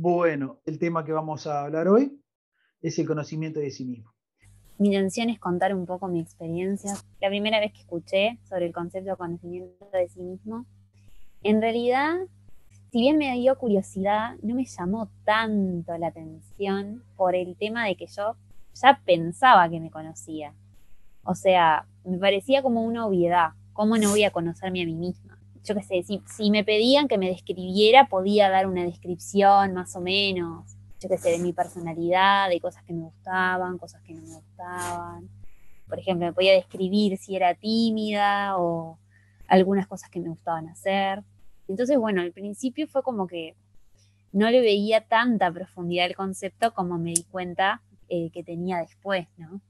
Bueno, 0.00 0.60
el 0.64 0.78
tema 0.78 1.04
que 1.04 1.10
vamos 1.10 1.48
a 1.48 1.64
hablar 1.64 1.88
hoy 1.88 2.22
es 2.80 2.96
el 3.00 3.06
conocimiento 3.08 3.58
de 3.58 3.72
sí 3.72 3.84
mismo. 3.84 4.14
Mi 4.78 4.94
intención 4.94 5.28
es 5.28 5.40
contar 5.40 5.74
un 5.74 5.86
poco 5.86 6.06
mi 6.06 6.20
experiencia. 6.20 6.94
La 7.20 7.28
primera 7.28 7.58
vez 7.58 7.72
que 7.72 7.80
escuché 7.80 8.38
sobre 8.48 8.66
el 8.66 8.72
concepto 8.72 9.10
de 9.10 9.16
conocimiento 9.16 9.90
de 9.92 10.08
sí 10.08 10.22
mismo, 10.22 10.66
en 11.42 11.60
realidad, 11.60 12.14
si 12.92 13.00
bien 13.00 13.18
me 13.18 13.32
dio 13.32 13.58
curiosidad, 13.58 14.36
no 14.40 14.54
me 14.54 14.66
llamó 14.66 15.10
tanto 15.24 15.98
la 15.98 16.06
atención 16.06 17.02
por 17.16 17.34
el 17.34 17.56
tema 17.56 17.86
de 17.86 17.96
que 17.96 18.06
yo 18.06 18.36
ya 18.74 19.02
pensaba 19.04 19.68
que 19.68 19.80
me 19.80 19.90
conocía. 19.90 20.54
O 21.24 21.34
sea, 21.34 21.88
me 22.04 22.18
parecía 22.18 22.62
como 22.62 22.84
una 22.84 23.04
obviedad. 23.04 23.54
¿Cómo 23.72 23.96
no 23.98 24.10
voy 24.10 24.22
a 24.22 24.30
conocerme 24.30 24.80
a 24.80 24.86
mí 24.86 24.94
misma? 24.94 25.27
Yo 25.64 25.74
qué 25.74 25.82
sé, 25.82 26.04
si, 26.26 26.50
me 26.50 26.64
pedían 26.64 27.08
que 27.08 27.18
me 27.18 27.28
describiera, 27.28 28.08
podía 28.08 28.48
dar 28.48 28.66
una 28.66 28.84
descripción 28.84 29.74
más 29.74 29.94
o 29.96 30.00
menos, 30.00 30.76
yo 31.00 31.08
qué 31.08 31.18
sé, 31.18 31.30
de 31.30 31.38
mi 31.38 31.52
personalidad, 31.52 32.48
de 32.48 32.60
cosas 32.60 32.82
que 32.84 32.92
me 32.92 33.02
gustaban, 33.02 33.78
cosas 33.78 34.02
que 34.02 34.14
no 34.14 34.22
me 34.22 34.34
gustaban. 34.34 35.28
Por 35.88 35.98
ejemplo, 35.98 36.26
me 36.26 36.32
podía 36.32 36.52
describir 36.52 37.16
si 37.18 37.36
era 37.36 37.54
tímida 37.54 38.58
o 38.58 38.98
algunas 39.46 39.86
cosas 39.86 40.10
que 40.10 40.20
me 40.20 40.28
gustaban 40.28 40.68
hacer. 40.68 41.22
Entonces, 41.68 41.98
bueno, 41.98 42.22
al 42.22 42.32
principio 42.32 42.86
fue 42.86 43.02
como 43.02 43.26
que 43.26 43.54
no 44.32 44.50
le 44.50 44.60
veía 44.60 45.02
tanta 45.02 45.50
profundidad 45.50 46.06
al 46.06 46.14
concepto 46.14 46.74
como 46.74 46.98
me 46.98 47.12
di 47.12 47.24
cuenta 47.24 47.82
eh, 48.08 48.30
que 48.30 48.42
tenía 48.42 48.78
después, 48.78 49.26
¿no? 49.36 49.60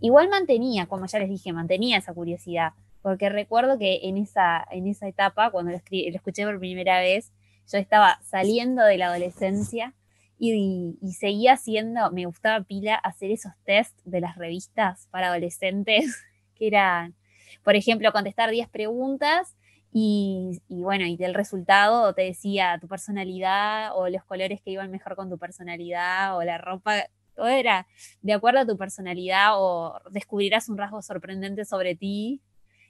Igual 0.00 0.28
mantenía, 0.28 0.86
como 0.86 1.06
ya 1.06 1.20
les 1.20 1.28
dije, 1.28 1.52
mantenía 1.52 1.98
esa 1.98 2.12
curiosidad, 2.12 2.72
porque 3.02 3.28
recuerdo 3.28 3.78
que 3.78 4.00
en 4.04 4.16
esa, 4.16 4.64
en 4.70 4.86
esa 4.86 5.08
etapa, 5.08 5.50
cuando 5.50 5.72
lo, 5.72 5.78
lo 5.78 6.16
escuché 6.16 6.44
por 6.44 6.58
primera 6.58 7.00
vez, 7.00 7.32
yo 7.70 7.78
estaba 7.78 8.18
saliendo 8.22 8.82
de 8.84 8.98
la 8.98 9.06
adolescencia 9.06 9.94
y, 10.38 10.96
seguía 11.12 11.52
haciendo, 11.52 12.10
me 12.10 12.26
gustaba 12.26 12.64
pila 12.64 12.96
hacer 12.96 13.30
esos 13.30 13.52
test 13.64 13.96
de 14.04 14.20
las 14.20 14.36
revistas 14.36 15.06
para 15.10 15.28
adolescentes, 15.28 16.24
que 16.56 16.66
eran, 16.66 17.14
por 17.62 17.76
ejemplo, 17.76 18.10
contestar 18.12 18.50
10 18.50 18.68
preguntas 18.68 19.56
y, 19.92 20.60
y, 20.68 20.82
bueno, 20.82 21.06
y 21.06 21.16
del 21.16 21.34
resultado 21.34 22.12
te 22.14 22.22
decía 22.22 22.78
tu 22.80 22.88
personalidad 22.88 23.96
o 23.96 24.08
los 24.08 24.24
colores 24.24 24.60
que 24.62 24.70
iban 24.70 24.90
mejor 24.90 25.16
con 25.16 25.28
tu 25.30 25.38
personalidad 25.38 26.36
o 26.36 26.42
la 26.42 26.58
ropa 26.58 27.04
todo 27.34 27.48
era 27.48 27.86
de 28.20 28.32
acuerdo 28.32 28.60
a 28.60 28.66
tu 28.66 28.76
personalidad 28.76 29.52
o 29.54 30.00
descubrirás 30.10 30.68
un 30.68 30.78
rasgo 30.78 31.02
sorprendente 31.02 31.64
sobre 31.64 31.94
ti. 31.94 32.40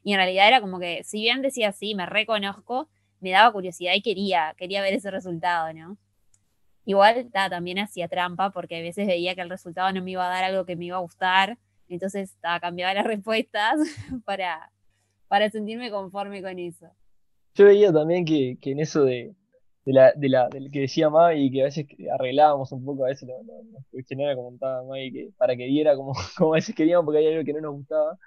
Y 0.02 0.12
en 0.12 0.18
realidad 0.18 0.48
era 0.48 0.60
como 0.60 0.78
que, 0.78 1.04
si 1.04 1.20
bien 1.20 1.42
decía 1.42 1.72
sí, 1.72 1.94
me 1.94 2.06
reconozco, 2.06 2.88
me 3.20 3.30
daba 3.30 3.52
curiosidad 3.52 3.92
y 3.94 4.02
quería, 4.02 4.54
quería 4.56 4.82
ver 4.82 4.94
ese 4.94 5.10
resultado, 5.10 5.72
¿no? 5.72 5.96
Igual 6.84 7.30
también 7.32 7.78
hacía 7.78 8.08
trampa 8.08 8.50
porque 8.50 8.78
a 8.78 8.82
veces 8.82 9.06
veía 9.06 9.34
que 9.36 9.40
el 9.40 9.50
resultado 9.50 9.92
no 9.92 10.02
me 10.02 10.10
iba 10.10 10.26
a 10.26 10.30
dar 10.30 10.44
algo 10.44 10.66
que 10.66 10.74
me 10.74 10.86
iba 10.86 10.96
a 10.96 11.00
gustar, 11.00 11.58
entonces 11.88 12.36
cambiaba 12.60 12.94
las 12.94 13.04
respuestas 13.06 13.78
para, 14.24 14.72
para 15.28 15.50
sentirme 15.50 15.90
conforme 15.90 16.42
con 16.42 16.58
eso. 16.58 16.90
Yo 17.54 17.66
veía 17.66 17.92
también 17.92 18.24
que 18.24 18.58
en 18.62 18.80
eso 18.80 19.04
de, 19.04 19.36
de 19.84 19.92
la, 19.92 20.12
de 20.14 20.28
la, 20.28 20.48
del 20.48 20.70
que 20.70 20.80
decía 20.80 21.10
Mavi, 21.10 21.50
que 21.50 21.62
a 21.62 21.64
veces 21.64 21.86
arreglábamos 22.12 22.70
un 22.72 22.84
poco, 22.84 23.04
a 23.04 23.08
veces 23.08 23.28
los 23.28 23.44
lo, 23.44 24.26
lo 24.26 24.36
comentaba 24.36 24.84
Mavi, 24.84 25.12
que 25.12 25.30
para 25.36 25.56
que 25.56 25.64
diera 25.64 25.96
como, 25.96 26.12
como 26.36 26.54
a 26.54 26.56
veces 26.56 26.74
queríamos 26.74 27.04
porque 27.04 27.18
hay 27.18 27.28
algo 27.28 27.44
que 27.44 27.52
no 27.52 27.60
nos 27.60 27.74
gustaba. 27.74 28.18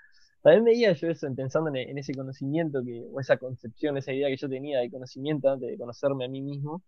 También 0.45 0.63
veía 0.63 0.93
yo 0.93 1.07
eso 1.07 1.27
pensando 1.35 1.71
en, 1.73 1.97
ese 1.97 2.13
conocimiento 2.13 2.83
que, 2.83 3.03
o 3.11 3.19
esa 3.19 3.37
concepción, 3.37 3.97
esa 3.97 4.13
idea 4.13 4.27
que 4.29 4.37
yo 4.37 4.47
tenía 4.47 4.79
de 4.79 4.91
conocimiento 4.91 5.49
antes 5.49 5.67
de 5.71 5.75
conocerme 5.75 6.25
a 6.25 6.27
mí 6.27 6.43
mismo. 6.43 6.83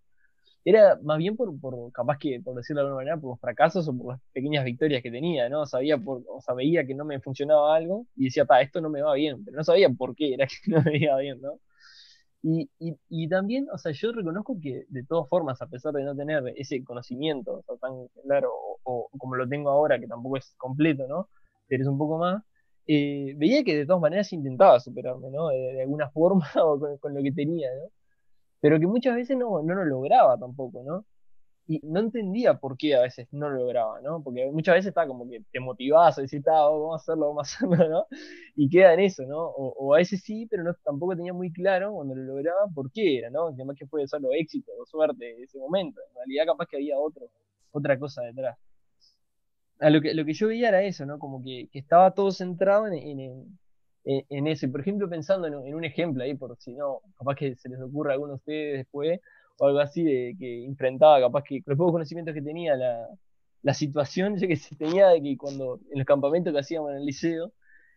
Era 0.64 1.00
más 1.02 1.18
bien 1.18 1.36
por, 1.36 1.60
por 1.60 1.92
capaz 1.92 2.20
que, 2.20 2.40
por 2.40 2.56
decirlo 2.56 2.82
de 2.84 2.88
alguna 2.90 3.04
manera, 3.04 3.18
por 3.18 3.32
los 3.32 3.40
fracasos 3.40 3.88
o 3.90 3.98
por 3.98 4.14
las 4.14 4.22
pequeñas 4.32 4.64
victorias 4.64 5.02
que 5.02 5.10
tenía, 5.10 5.50
¿no? 5.50 5.66
Sabía 5.66 5.98
por, 5.98 6.22
o 6.30 6.40
sea, 6.40 6.54
veía 6.54 6.86
que 6.86 6.94
no 6.94 7.04
me 7.04 7.20
funcionaba 7.20 7.76
algo 7.76 8.06
y 8.16 8.26
decía, 8.26 8.46
pa, 8.46 8.62
esto 8.62 8.80
no 8.80 8.92
me 8.92 9.02
va 9.02 9.16
bien, 9.16 9.44
pero 9.44 9.58
no 9.58 9.64
sabía 9.64 9.90
por 9.90 10.16
qué 10.16 10.36
era 10.36 10.46
que 10.64 10.72
no 10.72 10.84
me 10.84 10.98
iba 10.98 11.18
bien, 11.18 11.42
¿no? 11.42 11.60
Y, 12.44 12.70
y, 13.10 13.28
también, 13.28 13.68
o 13.74 13.78
sea, 13.80 13.92
yo 13.92 14.12
reconozco 14.12 14.60
que 14.62 14.86
de 14.90 15.04
todas 15.04 15.28
formas, 15.30 15.60
a 15.64 15.68
pesar 15.68 15.94
de 15.94 16.04
no 16.04 16.16
tener 16.16 16.44
ese 16.58 16.84
conocimiento 16.84 17.64
tan 17.82 18.08
claro 18.24 18.52
o, 18.84 19.10
como 19.18 19.36
lo 19.36 19.50
tengo 19.50 19.72
ahora, 19.72 20.00
que 20.00 20.08
tampoco 20.08 20.38
es 20.38 20.54
completo, 20.58 21.08
¿no? 21.08 21.28
Pero 21.68 21.82
es 21.84 21.90
un 21.90 21.98
poco 21.98 22.20
más, 22.20 22.44
eh, 22.88 23.34
veía 23.38 23.64
que 23.64 23.76
de 23.78 23.86
todas 23.86 24.02
maneras 24.02 24.32
intentaba 24.34 24.80
superarme, 24.80 25.30
¿no? 25.32 25.50
De, 25.50 25.82
alguna 25.82 26.10
forma 26.12 26.48
o 26.56 27.00
con, 27.00 27.14
lo 27.14 27.24
que 27.24 27.32
tenía, 27.32 27.70
¿no? 27.76 27.90
Pero 28.62 28.80
que 28.80 28.88
muchas 28.88 29.16
veces 29.16 29.38
no, 29.38 29.62
no 29.64 29.76
lo 29.76 29.86
lograba 29.86 30.38
tampoco, 30.38 30.84
¿no? 30.84 31.06
y 31.68 31.82
no 31.84 32.00
entendía 32.00 32.56
por 32.56 32.78
qué 32.78 32.96
a 32.96 33.02
veces 33.02 33.28
no 33.32 33.50
lo 33.50 33.58
lograba, 33.60 34.00
¿no? 34.02 34.24
Porque 34.24 34.50
muchas 34.52 34.76
veces 34.76 34.90
está 34.90 35.06
como 35.06 35.30
que 35.30 35.42
te 35.52 35.60
motivás 35.60 36.18
a 36.18 36.22
decir, 36.22 36.42
oh, 36.48 36.80
vamos 36.82 36.94
a 36.94 37.04
hacerlo, 37.04 37.28
vamos 37.28 37.54
a 37.54 37.56
hacerlo, 37.56 37.90
¿no? 37.90 38.08
Y 38.56 38.70
queda 38.70 38.94
en 38.94 39.02
eso, 39.02 39.24
¿no? 39.26 39.38
O, 39.38 39.94
a 39.94 39.98
veces 39.98 40.22
sí, 40.24 40.48
pero 40.50 40.64
tampoco 40.84 41.16
tenía 41.16 41.34
muy 41.34 41.52
claro 41.52 41.94
cuando 41.94 42.16
lo 42.16 42.24
lograba 42.24 42.68
por 42.74 42.92
qué 42.92 43.20
era, 43.20 43.30
¿no? 43.30 43.54
Que 43.56 43.66
más 43.66 43.78
que 43.78 43.86
puede 43.86 44.08
solo 44.08 44.30
éxito 44.34 44.72
o 44.82 44.86
suerte 44.86 45.26
de 45.26 45.44
ese 45.44 45.60
momento. 45.60 46.00
En 46.10 46.16
realidad 46.16 46.46
capaz 46.46 46.68
que 46.68 46.78
había 46.78 46.98
otro, 46.98 47.30
otra 47.72 48.00
cosa 48.00 48.22
detrás. 48.24 48.58
A 49.80 49.90
lo, 49.90 50.02
que, 50.02 50.14
lo 50.14 50.26
que 50.26 50.34
yo 50.34 50.48
veía 50.48 50.70
era 50.70 50.84
eso, 50.84 51.06
¿no? 51.06 51.20
Como 51.20 51.44
que, 51.44 51.70
estaba 51.74 52.12
todo 52.12 52.32
centrado 52.32 52.88
en, 52.88 52.94
en, 52.96 53.60
en, 54.06 54.48
eso. 54.48 54.66
Y 54.66 54.70
por 54.70 54.82
ejemplo, 54.82 55.10
pensando 55.10 55.48
en, 55.48 55.76
un 55.76 55.84
ejemplo 55.84 56.24
ahí, 56.24 56.34
por 56.36 56.58
si 56.60 56.74
no, 56.74 57.02
capaz 57.18 57.36
que 57.36 57.56
se 57.56 57.70
les 57.70 57.80
ocurra 57.82 58.12
a 58.12 58.14
alguno 58.14 58.34
de 58.34 58.38
ustedes 58.38 58.78
después, 58.80 59.20
o 59.60 59.68
algo 59.68 59.80
así, 59.80 60.04
de 60.04 60.36
que 60.40 60.66
enfrentaba 60.66 61.20
capaz 61.20 61.44
que 61.44 61.62
con 61.62 61.72
los 61.72 61.78
pocos 61.78 61.94
conocimientos 61.94 62.34
que 62.34 62.42
tenía 62.42 62.76
la, 62.76 63.08
la 63.62 63.74
situación, 63.74 64.36
que 64.40 64.56
se 64.56 64.76
tenía 64.76 65.10
de 65.10 65.22
que 65.22 65.38
cuando 65.38 65.80
en 65.92 66.00
los 66.00 66.06
campamentos 66.06 66.54
que 66.54 66.60
hacíamos 66.60 66.92
en 66.92 66.98
el 66.98 67.06
liceo, 67.06 67.52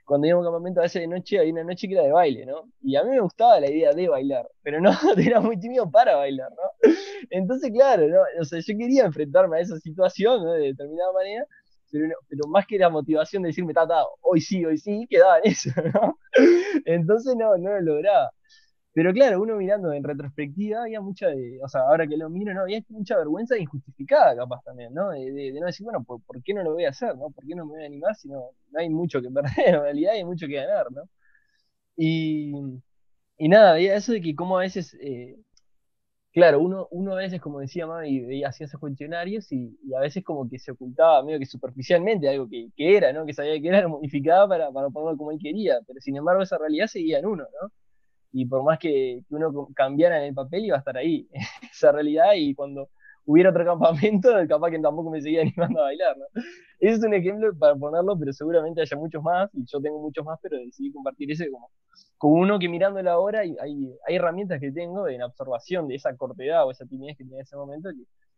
cuando 0.04 0.26
íbamos 0.26 0.44
a 0.44 0.48
un 0.48 0.54
campamento 0.54 0.80
a 0.80 0.82
veces 0.82 1.02
de 1.02 1.06
noche, 1.06 1.38
había 1.38 1.52
una 1.52 1.62
noche 1.62 1.86
que 1.86 1.94
era 1.94 2.02
de 2.02 2.10
baile, 2.10 2.44
¿no? 2.44 2.68
Y 2.82 2.96
a 2.96 3.04
mí 3.04 3.10
me 3.10 3.20
gustaba 3.20 3.60
la 3.60 3.70
idea 3.70 3.92
de 3.92 4.08
bailar, 4.08 4.48
pero 4.60 4.80
no, 4.80 4.90
era 5.16 5.40
muy 5.40 5.56
tímido 5.60 5.88
para 5.88 6.16
bailar, 6.16 6.50
¿no? 6.50 6.90
Entonces, 7.30 7.70
claro, 7.70 8.08
¿no? 8.08 8.18
O 8.40 8.44
sea, 8.44 8.58
yo 8.58 8.76
quería 8.76 9.04
enfrentarme 9.04 9.58
a 9.58 9.60
esa 9.60 9.78
situación, 9.78 10.42
¿no? 10.42 10.52
De 10.52 10.62
determinada 10.68 11.12
manera, 11.12 11.46
pero, 11.90 12.48
más 12.48 12.66
que 12.66 12.78
la 12.78 12.90
motivación 12.90 13.42
de 13.42 13.48
decirme, 13.48 13.74
tata, 13.74 14.04
hoy 14.22 14.40
sí, 14.40 14.64
hoy 14.64 14.78
sí, 14.78 15.06
quedaba 15.08 15.38
en 15.38 15.50
eso, 15.52 15.70
¿no? 15.94 16.18
Entonces, 16.84 17.34
no, 17.36 17.56
no 17.56 17.70
lo 17.72 17.80
lograba. 17.80 18.30
Pero 18.92 19.12
claro, 19.12 19.40
uno 19.40 19.56
mirando 19.56 19.92
en 19.92 20.02
retrospectiva, 20.02 20.82
había 20.82 21.00
mucha 21.00 21.28
de, 21.28 21.60
o 21.62 21.68
sea, 21.68 21.82
ahora 21.82 22.06
que 22.08 22.16
lo 22.16 22.28
miro, 22.28 22.52
¿no? 22.54 22.62
Había 22.62 22.82
mucha 22.88 23.16
vergüenza 23.16 23.56
injustificada 23.56 24.34
capaz 24.36 24.62
también, 24.64 24.92
¿no? 24.92 25.10
De, 25.10 25.52
no 25.60 25.66
decir, 25.66 25.84
bueno, 25.84 26.02
¿por, 26.04 26.20
qué 26.42 26.54
no 26.54 26.62
lo 26.64 26.72
voy 26.74 26.84
a 26.86 26.90
hacer, 26.90 27.16
¿no? 27.16 27.30
¿Por 27.30 27.46
qué 27.46 27.54
no 27.54 27.66
me 27.66 27.72
voy 27.74 27.82
a 27.84 27.86
animar 27.86 28.14
si 28.16 28.28
no, 28.28 28.50
no 28.70 28.80
hay 28.80 28.90
mucho 28.90 29.22
que 29.22 29.30
perder, 29.30 29.52
en 29.66 29.80
realidad 29.80 30.14
hay 30.14 30.24
mucho 30.24 30.46
que 30.46 30.54
ganar, 30.54 30.90
¿no? 30.92 31.02
Y, 31.96 32.52
y 33.38 33.48
nada, 33.48 33.78
eso 33.78 34.12
de 34.12 34.20
que 34.20 34.34
como 34.34 34.58
a 34.58 34.62
veces, 34.62 34.94
eh, 35.00 35.36
claro, 36.32 36.60
uno, 36.60 36.88
uno 36.90 37.12
a 37.12 37.16
veces, 37.16 37.40
como 37.40 37.60
decía 37.60 37.86
veía 37.86 38.48
hacía 38.48 38.66
esos 38.66 38.80
cuestionarios 38.80 39.50
y, 39.52 39.78
a 39.96 40.00
veces 40.00 40.24
como 40.24 40.48
que 40.48 40.58
se 40.58 40.72
ocultaba 40.72 41.22
medio 41.24 41.38
que 41.38 41.46
superficialmente 41.46 42.28
algo 42.28 42.48
que, 42.48 42.68
que 42.76 42.96
era, 42.96 43.12
¿no? 43.12 43.26
Que 43.26 43.34
sabía 43.34 43.60
que 43.60 43.68
era 43.68 43.88
modificada 43.88 44.48
para, 44.48 44.70
para 44.72 44.90
ponerlo 44.90 45.16
como 45.16 45.32
él 45.32 45.38
quería, 45.40 45.78
pero 45.86 46.00
sin 46.00 46.16
embargo 46.16 46.42
esa 46.42 46.58
realidad 46.58 46.86
seguía 46.86 47.18
en 47.18 47.26
uno, 47.26 47.44
¿no? 47.60 47.70
y 48.32 48.46
por 48.46 48.62
más 48.62 48.78
que, 48.78 49.22
uno 49.30 49.68
cambiara 49.74 50.18
en 50.18 50.28
el 50.28 50.34
papel 50.34 50.66
iba 50.66 50.76
a 50.76 50.80
estar 50.80 50.96
ahí, 50.96 51.28
esa 51.72 51.92
realidad, 51.92 52.32
y 52.36 52.54
cuando 52.54 52.90
hubiera 53.30 53.50
otro 53.50 53.64
campamento, 53.64 54.28
capaz 54.48 54.70
que 54.70 54.78
tampoco 54.80 55.10
me 55.10 55.22
seguía 55.22 55.42
animando 55.42 55.80
a 55.80 55.84
bailar, 55.84 56.16
¿no? 56.18 56.24
Ese 56.80 56.94
es 56.94 57.04
un 57.04 57.14
ejemplo 57.14 57.56
para 57.56 57.76
ponerlo, 57.76 58.18
pero 58.18 58.32
seguramente 58.32 58.80
haya 58.80 58.96
muchos 58.96 59.22
más, 59.22 59.50
y 59.52 59.64
yo 59.66 59.80
tengo 59.80 60.00
muchos 60.00 60.24
más, 60.24 60.38
pero 60.42 60.56
decidí 60.56 60.90
compartir 60.92 61.30
ese 61.30 61.50
como, 61.50 61.70
como 62.18 62.34
uno 62.34 62.58
que 62.58 62.68
mirándolo 62.68 63.10
ahora, 63.10 63.40
hay, 63.40 63.54
hay, 63.60 64.16
herramientas 64.16 64.60
que 64.60 64.72
tengo 64.72 65.06
en 65.06 65.22
observación 65.22 65.86
de 65.86 65.96
esa 65.96 66.16
cortedad 66.16 66.66
o 66.66 66.70
esa 66.70 66.86
timidez 66.86 67.16
que 67.16 67.24
tenía 67.24 67.38
en 67.38 67.42
ese 67.42 67.56
momento, 67.56 67.90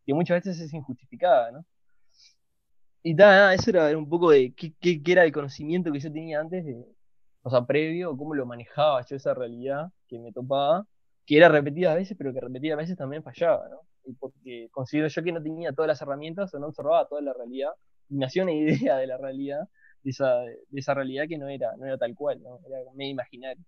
que, 0.04 0.14
muchas 0.14 0.44
veces 0.44 0.60
es 0.60 0.74
injustificada, 0.74 1.52
¿no? 1.52 1.64
Y 3.04 3.14
nada, 3.14 3.54
eso 3.54 3.70
era 3.70 3.96
un 3.96 4.08
poco 4.08 4.30
de 4.30 4.52
qué, 4.54 4.74
qué, 4.80 5.02
qué, 5.02 5.12
era 5.12 5.24
el 5.24 5.32
conocimiento 5.32 5.90
que 5.90 6.00
yo 6.00 6.12
tenía 6.12 6.40
antes 6.40 6.64
de, 6.64 6.84
o 7.42 7.50
sea, 7.50 7.64
previo, 7.64 8.16
cómo 8.16 8.34
lo 8.34 8.46
manejaba 8.46 9.04
yo 9.08 9.16
esa 9.16 9.34
realidad 9.34 9.90
que 10.08 10.18
me 10.18 10.32
topaba, 10.32 10.86
que 11.26 11.36
era 11.36 11.48
repetida 11.48 11.92
a 11.92 11.96
veces, 11.96 12.16
pero 12.18 12.32
que 12.32 12.40
repetida 12.40 12.74
a 12.74 12.76
veces 12.76 12.96
también 12.96 13.22
fallaba, 13.22 13.68
¿no? 13.68 13.80
Porque 14.18 14.68
considero 14.70 15.08
yo 15.08 15.22
que 15.22 15.32
no 15.32 15.42
tenía 15.42 15.72
todas 15.72 15.88
las 15.88 16.02
herramientas 16.02 16.52
o 16.54 16.58
no 16.58 16.68
observaba 16.68 17.06
toda 17.08 17.22
la 17.22 17.32
realidad, 17.32 17.72
y 18.08 18.22
hacía 18.22 18.42
una 18.42 18.52
idea 18.52 18.96
de 18.96 19.06
la 19.06 19.18
realidad, 19.18 19.68
de 20.02 20.10
esa, 20.10 20.40
de 20.40 20.58
esa 20.72 20.94
realidad 20.94 21.24
que 21.28 21.38
no 21.38 21.48
era, 21.48 21.76
no 21.76 21.86
era 21.86 21.98
tal 21.98 22.14
cual, 22.14 22.42
¿no? 22.42 22.58
Era 22.66 22.78
medio 22.94 23.12
imaginario. 23.12 23.64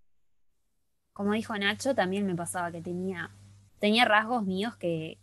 Como 1.13 1.33
dijo 1.33 1.57
Nacho, 1.57 1.95
también 1.95 2.27
me 2.27 2.35
pasaba 2.35 2.73
que 2.73 2.83
tenía, 2.83 3.31
tenía 3.79 4.05
rasgos 4.05 4.45
míos 4.45 4.77
que, 4.77 5.19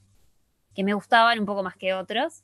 que 0.73 0.83
me 0.83 0.93
gustaban 0.93 1.39
un 1.39 1.45
poco 1.45 1.63
más 1.63 1.75
que 1.75 1.93
otros, 1.93 2.43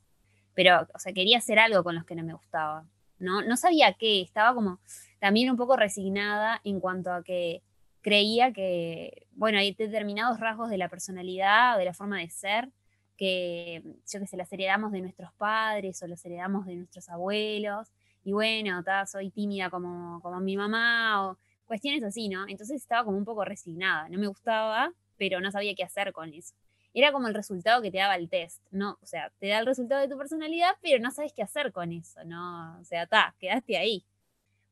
pero, 0.53 0.87
o 0.93 0.99
sea, 0.99 1.13
quería 1.13 1.37
hacer 1.37 1.59
algo 1.59 1.83
con 1.83 1.95
los 1.95 2.03
que 2.03 2.15
no 2.15 2.23
me 2.23 2.33
gustaba. 2.33 2.85
No, 3.19 3.41
no 3.41 3.57
sabía 3.57 3.93
qué, 3.93 4.21
estaba 4.21 4.53
como, 4.53 4.79
también 5.19 5.49
un 5.49 5.57
poco 5.57 5.75
resignada 5.75 6.61
en 6.63 6.79
cuanto 6.79 7.11
a 7.11 7.23
que 7.23 7.63
creía 8.07 8.53
que, 8.53 9.27
bueno, 9.33 9.57
hay 9.57 9.73
determinados 9.73 10.39
rasgos 10.39 10.69
de 10.69 10.77
la 10.77 10.87
personalidad 10.87 11.75
o 11.75 11.79
de 11.79 11.83
la 11.83 11.93
forma 11.93 12.19
de 12.19 12.29
ser 12.29 12.69
que 13.17 13.83
yo 13.83 14.19
que 14.21 14.27
sé, 14.27 14.37
las 14.37 14.53
heredamos 14.53 14.93
de 14.93 15.01
nuestros 15.01 15.33
padres 15.33 16.01
o 16.01 16.07
las 16.07 16.23
heredamos 16.23 16.65
de 16.65 16.77
nuestros 16.77 17.09
abuelos, 17.09 17.91
y 18.23 18.31
bueno, 18.31 18.81
soy 19.07 19.29
tímida 19.29 19.69
como, 19.69 20.21
como 20.21 20.39
mi 20.39 20.55
mamá, 20.55 21.27
o 21.27 21.37
cuestiones 21.65 22.01
así, 22.01 22.29
¿no? 22.29 22.47
Entonces 22.47 22.77
estaba 22.81 23.03
como 23.03 23.17
un 23.17 23.25
poco 23.25 23.43
resignada, 23.43 24.07
no 24.07 24.17
me 24.17 24.27
gustaba, 24.27 24.93
pero 25.17 25.41
no 25.41 25.51
sabía 25.51 25.75
qué 25.75 25.83
hacer 25.83 26.13
con 26.13 26.33
eso. 26.33 26.55
Era 26.93 27.11
como 27.11 27.27
el 27.27 27.33
resultado 27.33 27.81
que 27.81 27.91
te 27.91 27.97
daba 27.97 28.15
el 28.15 28.29
test, 28.29 28.63
¿no? 28.71 28.99
O 29.01 29.05
sea, 29.05 29.33
te 29.39 29.47
da 29.47 29.59
el 29.59 29.65
resultado 29.65 29.99
de 29.99 30.07
tu 30.07 30.17
personalidad, 30.17 30.71
pero 30.81 31.03
no 31.03 31.11
sabes 31.11 31.33
qué 31.33 31.43
hacer 31.43 31.73
con 31.73 31.91
eso, 31.91 32.23
¿no? 32.23 32.79
O 32.79 32.85
sea, 32.85 33.05
ta, 33.05 33.35
quedaste 33.37 33.77
ahí. 33.77 34.05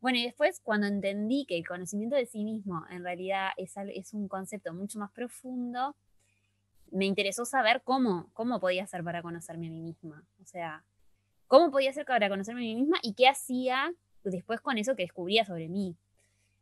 Bueno, 0.06 0.19
y 0.19 0.24
después 0.24 0.60
cuando 0.60 0.86
entendí 0.86 1.48
que 1.48 1.57
el 1.57 1.68
conocimiento 1.68 2.16
de 2.16 2.28
sí 2.28 2.44
mismo 2.44 2.86
en 2.92 3.04
realidad 3.04 3.50
es, 3.57 3.74
es 3.75 4.13
un 4.13 4.28
concepto 4.28 4.72
mucho 4.72 5.00
más 5.00 5.10
profundo, 5.10 5.96
me 6.92 7.07
interesó 7.07 7.44
saber 7.44 7.81
cómo, 7.84 8.30
cómo 8.34 8.60
podía 8.60 8.84
hacer 8.84 9.04
para 9.04 9.24
conocerme 9.24 9.66
a 9.66 9.72
mí 9.72 9.81
misma. 9.81 10.24
O 10.44 10.46
sea, 10.46 10.84
cómo 11.48 11.72
podía 11.72 11.90
hacer 11.90 12.06
para 12.06 12.30
conocerme 12.30 12.62
a 12.62 12.66
mí 12.66 12.75
misma 12.75 13.00
y 13.02 13.16
qué 13.16 13.28
hacía 13.28 13.96
después 14.24 14.62
con 14.62 14.78
eso 14.78 14.96
que 14.96 15.02
descubría 15.02 15.44
sobre 15.44 15.69
mí. 15.69 15.96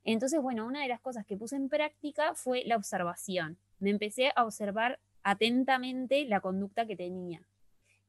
Entonces, 0.06 0.42
bueno, 0.42 0.66
una 0.66 0.82
de 0.82 0.88
las 0.88 1.02
cosas 1.02 1.26
que 1.26 1.36
puse 1.36 1.58
en 1.58 1.68
práctica 1.68 2.36
fue 2.36 2.64
la 2.64 2.78
observación. 2.78 3.58
Me 3.78 3.90
empecé 3.90 4.32
a 4.38 4.46
observar 4.46 5.02
atentamente 5.22 6.24
la 6.24 6.40
conducta 6.40 6.86
que 6.86 6.96
tenía. 6.96 7.42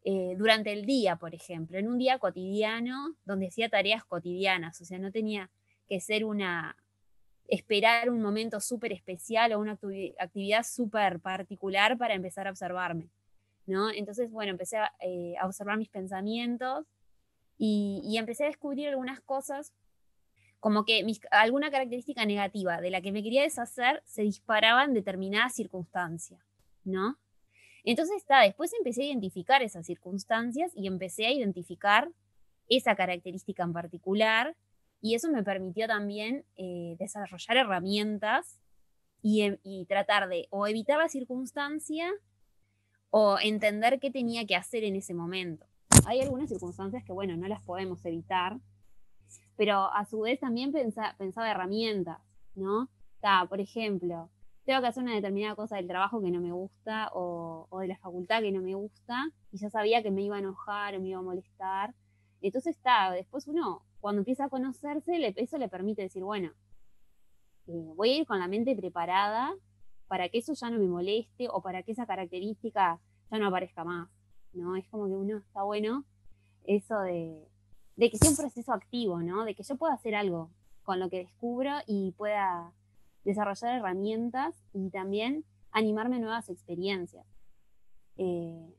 Eh, 0.07 0.35
durante 0.37 0.71
el 0.71 0.85
día, 0.85 1.17
por 1.17 1.35
ejemplo, 1.35 1.79
en 1.79 1.89
un 1.89 1.97
día 1.97 2.19
cotidiano 2.19 3.17
donde 3.25 3.49
hacía 3.49 3.71
tareas 3.71 4.05
cotidianas, 4.05 4.79
o 4.81 4.85
sea, 4.85 4.99
no 4.99 5.11
tenía 5.11 5.51
que 5.89 5.99
ser 5.99 6.27
una, 6.27 6.77
esperar 7.49 8.11
un 8.11 8.21
momento 8.21 8.61
súper 8.61 8.93
especial 8.93 9.53
o 9.53 9.61
una 9.61 9.79
actividad 10.19 10.63
súper 10.63 11.21
particular 11.21 11.97
para 11.97 12.15
empezar 12.15 12.47
a 12.47 12.51
observarme, 12.51 13.09
¿no? 13.67 13.91
Entonces, 13.91 14.31
bueno, 14.31 14.53
empecé 14.53 14.77
a, 14.77 14.93
eh, 15.01 15.35
observar 15.43 15.79
mis 15.79 15.89
pensamientos 15.89 16.87
y, 17.57 18.17
empecé 18.19 18.45
a 18.45 18.49
descubrir 18.49 18.89
algunas 18.89 19.21
cosas 19.21 19.73
como 20.61 20.85
que 20.85 21.05
alguna 21.31 21.71
característica 21.71 22.25
negativa 22.25 22.81
de 22.81 22.91
la 22.91 23.01
que 23.03 23.13
me 23.13 23.23
quería 23.23 23.43
deshacer 23.43 24.03
se 24.07 24.23
disparaba 24.23 24.85
en 24.85 24.95
determinada 24.95 25.51
circunstancia, 25.51 26.39
¿no? 26.85 27.19
Entonces, 27.85 28.17
está, 28.17 28.41
después 28.41 28.73
empecé 28.73 29.03
a 29.03 29.07
identificar 29.07 29.63
esas 29.63 29.87
circunstancias 29.87 30.73
y 30.75 30.87
empecé 30.87 31.27
a 31.27 31.33
identificar 31.33 32.11
esa 32.69 32.97
característica 32.97 33.63
en 33.63 33.73
particular 33.73 34.57
y 35.03 35.15
eso 35.15 35.31
me 35.31 35.43
permitió 35.43 35.87
también 35.87 36.47
eh, 36.57 36.97
desarrollar 36.99 37.59
herramientas 37.59 38.59
y, 39.21 39.53
y, 39.63 39.85
tratar 39.85 40.29
de 40.29 40.49
o 40.51 40.67
evitar 40.67 40.99
la 40.99 41.09
circunstancia 41.09 42.11
o 43.11 43.39
entender 43.39 44.01
qué 44.01 44.11
tenía 44.11 44.47
que 44.47 44.57
hacer 44.57 44.83
en 44.83 44.97
ese 44.97 45.13
momento. 45.13 45.67
Hay 46.07 46.21
algunas 46.21 46.49
circunstancias 46.49 47.05
que, 47.05 47.13
bueno, 47.13 47.37
no 47.37 47.47
las 47.49 47.63
podemos 47.63 48.05
evitar, 48.07 48.59
pero 49.57 49.93
a 49.93 50.05
su 50.07 50.21
vez 50.21 50.41
también 50.41 50.73
pensa, 50.73 51.15
pensaba 51.19 51.51
herramientas, 51.51 52.19
¿no? 52.55 52.89
Está, 53.15 53.47
por 53.47 53.61
ejemplo, 53.61 54.31
tengo 54.65 54.81
que 54.81 54.87
hacer 54.87 55.03
una 55.03 55.15
determinada 55.15 55.55
cosa 55.55 55.77
del 55.77 55.87
trabajo 55.87 56.23
que 56.23 56.31
no 56.31 56.41
me 56.41 56.53
gusta 56.53 57.11
o, 57.13 57.69
de 57.81 57.89
la 57.89 57.99
facultad 57.99 58.41
que 58.41 58.53
no 58.53 58.63
me 58.63 58.75
gusta 58.75 59.31
y 59.53 59.59
ya 59.59 59.69
sabía 59.69 60.03
que 60.03 60.11
me 60.11 60.23
iba 60.23 60.37
a 60.37 60.39
enojar 60.39 60.97
o 60.97 61.01
me 61.01 61.09
iba 61.09 61.19
a 61.19 61.23
molestar. 61.23 61.95
Entonces 62.41 62.77
está, 62.77 63.11
después 63.11 63.47
uno 63.47 63.83
cuando 64.01 64.21
empieza 64.21 64.45
a 64.45 64.49
conocerse, 64.49 65.35
eso 65.37 65.59
le 65.59 65.69
permite 65.69 66.03
decir, 66.03 66.23
bueno, 66.23 66.53
eh, 67.67 67.93
voy 67.95 68.11
a 68.11 68.17
ir 68.19 68.27
con 68.27 68.39
la 68.39 68.49
mente 68.49 68.77
preparada 68.77 69.55
para 70.09 70.29
que 70.29 70.39
eso 70.39 70.53
ya 70.55 70.71
no 70.71 70.79
me 70.79 70.87
moleste 70.87 71.49
o 71.51 71.63
para 71.63 71.83
que 71.83 71.93
esa 71.93 72.07
característica 72.07 73.01
ya 73.31 73.39
no 73.39 73.47
aparezca 73.47 73.85
más, 73.85 74.09
¿no? 74.53 74.77
Es 74.77 74.87
como 74.89 75.07
que 75.07 75.15
uno 75.15 75.39
está 75.39 75.63
bueno 75.63 76.05
eso 76.65 76.99
de, 77.01 77.49
de 77.97 78.11
que 78.11 78.19
sea 78.19 78.31
un 78.31 78.37
proceso 78.37 78.73
activo, 78.73 79.21
¿no? 79.21 79.45
De 79.45 79.55
que 79.55 79.63
yo 79.63 79.77
pueda 79.77 79.95
hacer 79.95 80.15
algo 80.15 80.51
con 80.83 81.01
lo 81.01 81.09
que 81.09 81.19
descubro 81.19 81.73
y 81.87 82.13
pueda 82.13 82.73
desarrollar 83.25 83.77
herramientas 83.77 84.55
y 84.73 84.91
también 84.91 85.45
animarme 85.71 86.17
a 86.17 86.21
nuevas 86.21 86.49
experiencias. 86.51 87.27
Eh, 88.17 88.75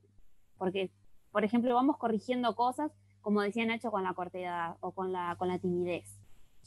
porque, 0.58 0.92
por 1.32 1.44
ejemplo, 1.44 1.74
vamos 1.76 1.98
corrigiendo 1.98 2.56
cosas 2.56 2.92
como 3.26 3.42
decía 3.42 3.66
Nacho, 3.66 3.90
con 3.90 4.04
la 4.04 4.14
cortedad 4.14 4.78
o 4.82 4.92
con 4.92 5.12
la, 5.12 5.36
con 5.40 5.48
la 5.48 5.58
timidez. 5.58 6.06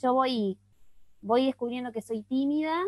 Yo 0.02 0.12
voy, 0.12 0.58
voy 1.20 1.46
descubriendo 1.46 1.92
que 1.92 2.02
soy 2.02 2.22
tímida, 2.22 2.82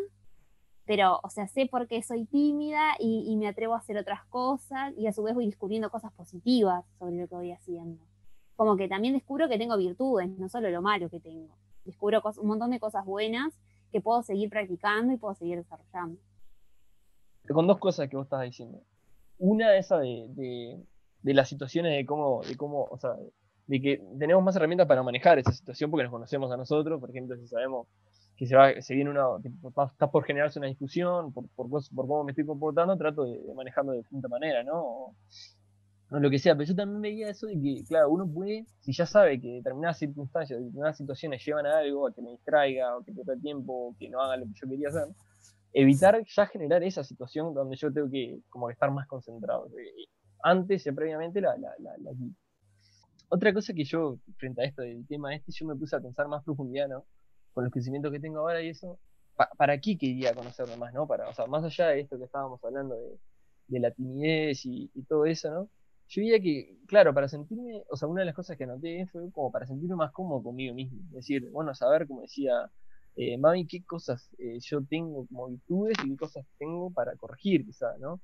pero, 0.86 1.20
o 1.22 1.30
sea, 1.30 1.46
sé 1.46 1.66
por 1.66 1.86
qué 1.86 2.02
soy 2.02 2.24
tímida 2.24 2.96
y, 2.98 3.36
me 3.36 3.46
atrevo 3.46 3.74
a 3.74 3.78
hacer 3.78 3.96
otras 3.96 4.24
cosas 4.24 4.92
y 4.98 5.06
a 5.06 5.12
su 5.12 5.22
vez 5.22 5.36
voy 5.36 5.46
descubriendo 5.46 5.88
cosas 5.88 6.12
positivas 6.14 6.84
sobre 6.98 7.16
lo 7.16 7.28
que 7.28 7.36
voy 7.36 7.52
haciendo. 7.52 8.02
Como 8.56 8.76
que 8.76 8.88
también 8.88 9.14
descubro 9.14 9.48
que 9.48 9.56
tengo 9.56 9.76
virtudes, 9.76 10.28
no 10.36 10.48
solo 10.48 10.68
lo 10.70 10.82
malo 10.82 11.08
que 11.08 11.20
tengo. 11.20 11.54
Descubro 11.84 12.20
un 12.38 12.48
montón 12.48 12.72
de 12.72 12.80
cosas 12.80 13.04
buenas 13.04 13.54
que 13.90 14.00
puedo 14.00 14.22
seguir 14.22 14.50
practicando 14.50 15.12
y 15.12 15.16
puedo 15.16 15.34
seguir 15.34 15.58
desarrollando. 15.58 16.20
Con 17.48 17.66
dos 17.66 17.78
cosas 17.78 18.08
que 18.08 18.16
vos 18.16 18.26
estás 18.26 18.42
diciendo. 18.42 18.80
Una, 19.38 19.76
esa 19.76 19.98
de, 19.98 20.26
de, 20.30 20.84
de 21.22 21.34
las 21.34 21.48
situaciones 21.48 21.96
de 21.96 22.06
cómo, 22.06 22.42
de 22.42 22.56
cómo, 22.56 22.84
o 22.84 22.98
sea, 22.98 23.16
de 23.66 23.80
que 23.80 24.02
tenemos 24.18 24.42
más 24.42 24.56
herramientas 24.56 24.86
para 24.86 25.02
manejar 25.02 25.38
esa 25.38 25.52
situación 25.52 25.90
porque 25.90 26.04
nos 26.04 26.12
conocemos 26.12 26.50
a 26.52 26.56
nosotros, 26.56 27.00
por 27.00 27.10
ejemplo, 27.10 27.36
si 27.36 27.46
sabemos 27.46 27.86
que 28.36 28.46
se, 28.46 28.56
va, 28.56 28.80
se 28.80 28.94
viene 28.94 29.10
una, 29.10 29.26
está 29.86 30.10
por 30.10 30.24
generarse 30.24 30.58
una 30.58 30.68
discusión, 30.68 31.32
por, 31.32 31.46
por, 31.50 31.68
por 31.68 32.06
cómo 32.08 32.24
me 32.24 32.32
estoy 32.32 32.46
comportando, 32.46 32.96
trato 32.96 33.24
de, 33.24 33.38
manejarlo 33.54 33.92
de 33.92 33.98
distinta 33.98 34.28
manera, 34.28 34.64
¿no? 34.64 35.14
Lo 36.18 36.30
que 36.30 36.38
sea, 36.40 36.56
pero 36.56 36.66
yo 36.66 36.74
también 36.74 37.00
veía 37.00 37.30
eso 37.30 37.46
de 37.46 37.54
que, 37.60 37.84
claro, 37.86 38.10
uno 38.10 38.28
puede, 38.28 38.66
si 38.80 38.92
ya 38.92 39.06
sabe 39.06 39.40
que 39.40 39.48
determinadas 39.48 39.98
circunstancias, 39.98 40.58
determinadas 40.58 40.96
situaciones 40.96 41.44
llevan 41.44 41.66
a 41.66 41.78
algo, 41.78 42.08
a 42.08 42.12
que 42.12 42.20
me 42.20 42.32
distraiga, 42.32 42.96
o 42.96 43.04
que 43.04 43.12
pierda 43.12 43.36
tiempo, 43.36 43.72
o 43.72 43.96
que 43.96 44.08
no 44.08 44.20
haga 44.20 44.36
lo 44.36 44.46
que 44.46 44.52
yo 44.54 44.68
quería 44.68 44.88
hacer, 44.88 45.06
evitar 45.72 46.20
ya 46.26 46.46
generar 46.46 46.82
esa 46.82 47.04
situación 47.04 47.54
donde 47.54 47.76
yo 47.76 47.92
tengo 47.92 48.10
que 48.10 48.40
como 48.48 48.70
estar 48.70 48.90
más 48.90 49.06
concentrado. 49.06 49.68
Eh, 49.68 50.08
antes 50.42 50.86
y 50.86 50.92
previamente 50.92 51.40
la, 51.40 51.56
la, 51.58 51.70
la, 51.78 51.96
la 51.98 52.10
otra 53.30 53.54
cosa 53.54 53.72
que 53.72 53.84
yo, 53.84 54.18
frente 54.36 54.62
a 54.62 54.64
esto 54.64 54.82
del 54.82 55.06
tema 55.06 55.34
este, 55.34 55.52
yo 55.52 55.66
me 55.66 55.76
puse 55.76 55.94
a 55.94 56.00
pensar 56.00 56.26
más 56.26 56.42
profundidad, 56.42 56.88
¿no? 56.88 57.06
Con 57.52 57.64
los 57.64 57.72
conocimientos 57.72 58.10
que 58.10 58.18
tengo 58.18 58.40
ahora 58.40 58.60
y 58.60 58.70
eso, 58.70 58.98
¿para 59.56 59.80
qué 59.80 59.96
quería 59.96 60.34
conocerlo 60.34 60.76
más, 60.76 60.92
¿no? 60.92 61.06
Para, 61.06 61.28
o 61.28 61.34
sea, 61.34 61.46
más 61.46 61.62
allá 61.62 61.88
de 61.88 62.00
esto 62.00 62.18
que 62.18 62.24
estábamos 62.24 62.62
hablando 62.64 62.96
de, 62.96 63.18
de 63.68 63.80
la 63.80 63.92
timidez 63.92 64.66
y, 64.66 64.90
todo 65.08 65.26
eso, 65.26 65.50
¿no? 65.50 65.68
Yo 66.10 66.22
veía 66.22 66.40
que, 66.40 66.76
claro, 66.86 67.14
para 67.14 67.28
sentirme, 67.28 67.84
o 67.88 67.96
sea, 67.96 68.08
una 68.08 68.22
de 68.22 68.26
las 68.26 68.34
cosas 68.34 68.56
que 68.56 68.64
anoté 68.64 69.06
fue 69.12 69.30
como 69.30 69.52
para 69.52 69.66
sentirme 69.66 69.94
más 69.94 70.10
cómodo 70.12 70.42
conmigo 70.42 70.74
mismo. 70.74 71.00
Es 71.10 71.12
decir, 71.12 71.48
bueno, 71.50 71.72
saber, 71.72 72.08
como 72.08 72.22
decía 72.22 72.68
eh, 73.16 73.38
Mami, 73.38 73.66
qué 73.66 73.84
cosas 73.84 74.28
eh, 74.38 74.58
yo 74.60 74.82
tengo 74.84 75.26
como 75.28 75.48
virtudes 75.48 75.96
y 76.04 76.10
qué 76.10 76.16
cosas 76.16 76.44
tengo 76.58 76.90
para 76.92 77.14
corregir, 77.16 77.64
quizá, 77.64 77.96
¿no? 77.98 78.20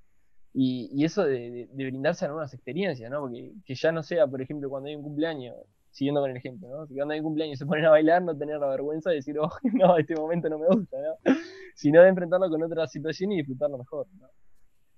Y, 0.53 1.05
eso 1.05 1.25
de, 1.25 1.69
brindarse 1.75 2.25
a 2.25 2.29
nuevas 2.29 2.55
experiencias, 2.55 3.11
¿no? 3.11 3.21
Porque 3.21 3.53
que 3.65 3.75
ya 3.75 3.93
no 3.93 4.03
sea, 4.03 4.27
por 4.27 4.41
ejemplo, 4.43 4.69
cuando 4.71 4.89
hay 4.89 4.97
un 4.97 5.03
cumpleaños, 5.03 5.55
siguiendo 5.91 6.21
con 6.23 6.31
el 6.31 6.37
ejemplo, 6.39 6.69
¿no? 6.69 6.89
Cuando 6.89 7.15
hay 7.15 7.21
un 7.21 7.27
cumpleaños 7.27 7.59
se 7.59 7.67
ponen 7.67 7.85
a 7.85 7.91
bailar, 7.91 8.23
no 8.23 8.37
tener 8.37 8.59
la 8.59 8.69
vergüenza 8.69 9.11
de 9.11 9.17
decir, 9.17 9.39
oh, 9.41 9.51
no, 9.75 9.99
este 9.99 10.17
momento 10.17 10.49
no 10.49 10.59
me 10.59 10.67
gusta, 10.67 10.97
¿no? 10.99 11.15
Sino 11.77 12.03
de 12.03 12.09
enfrentarlo 12.09 12.49
con 12.51 12.63
otra 12.63 12.87
situación 12.89 13.33
y 13.33 13.37
disfrutarlo 13.37 13.79
mejor, 13.79 14.09
¿no? 14.19 14.29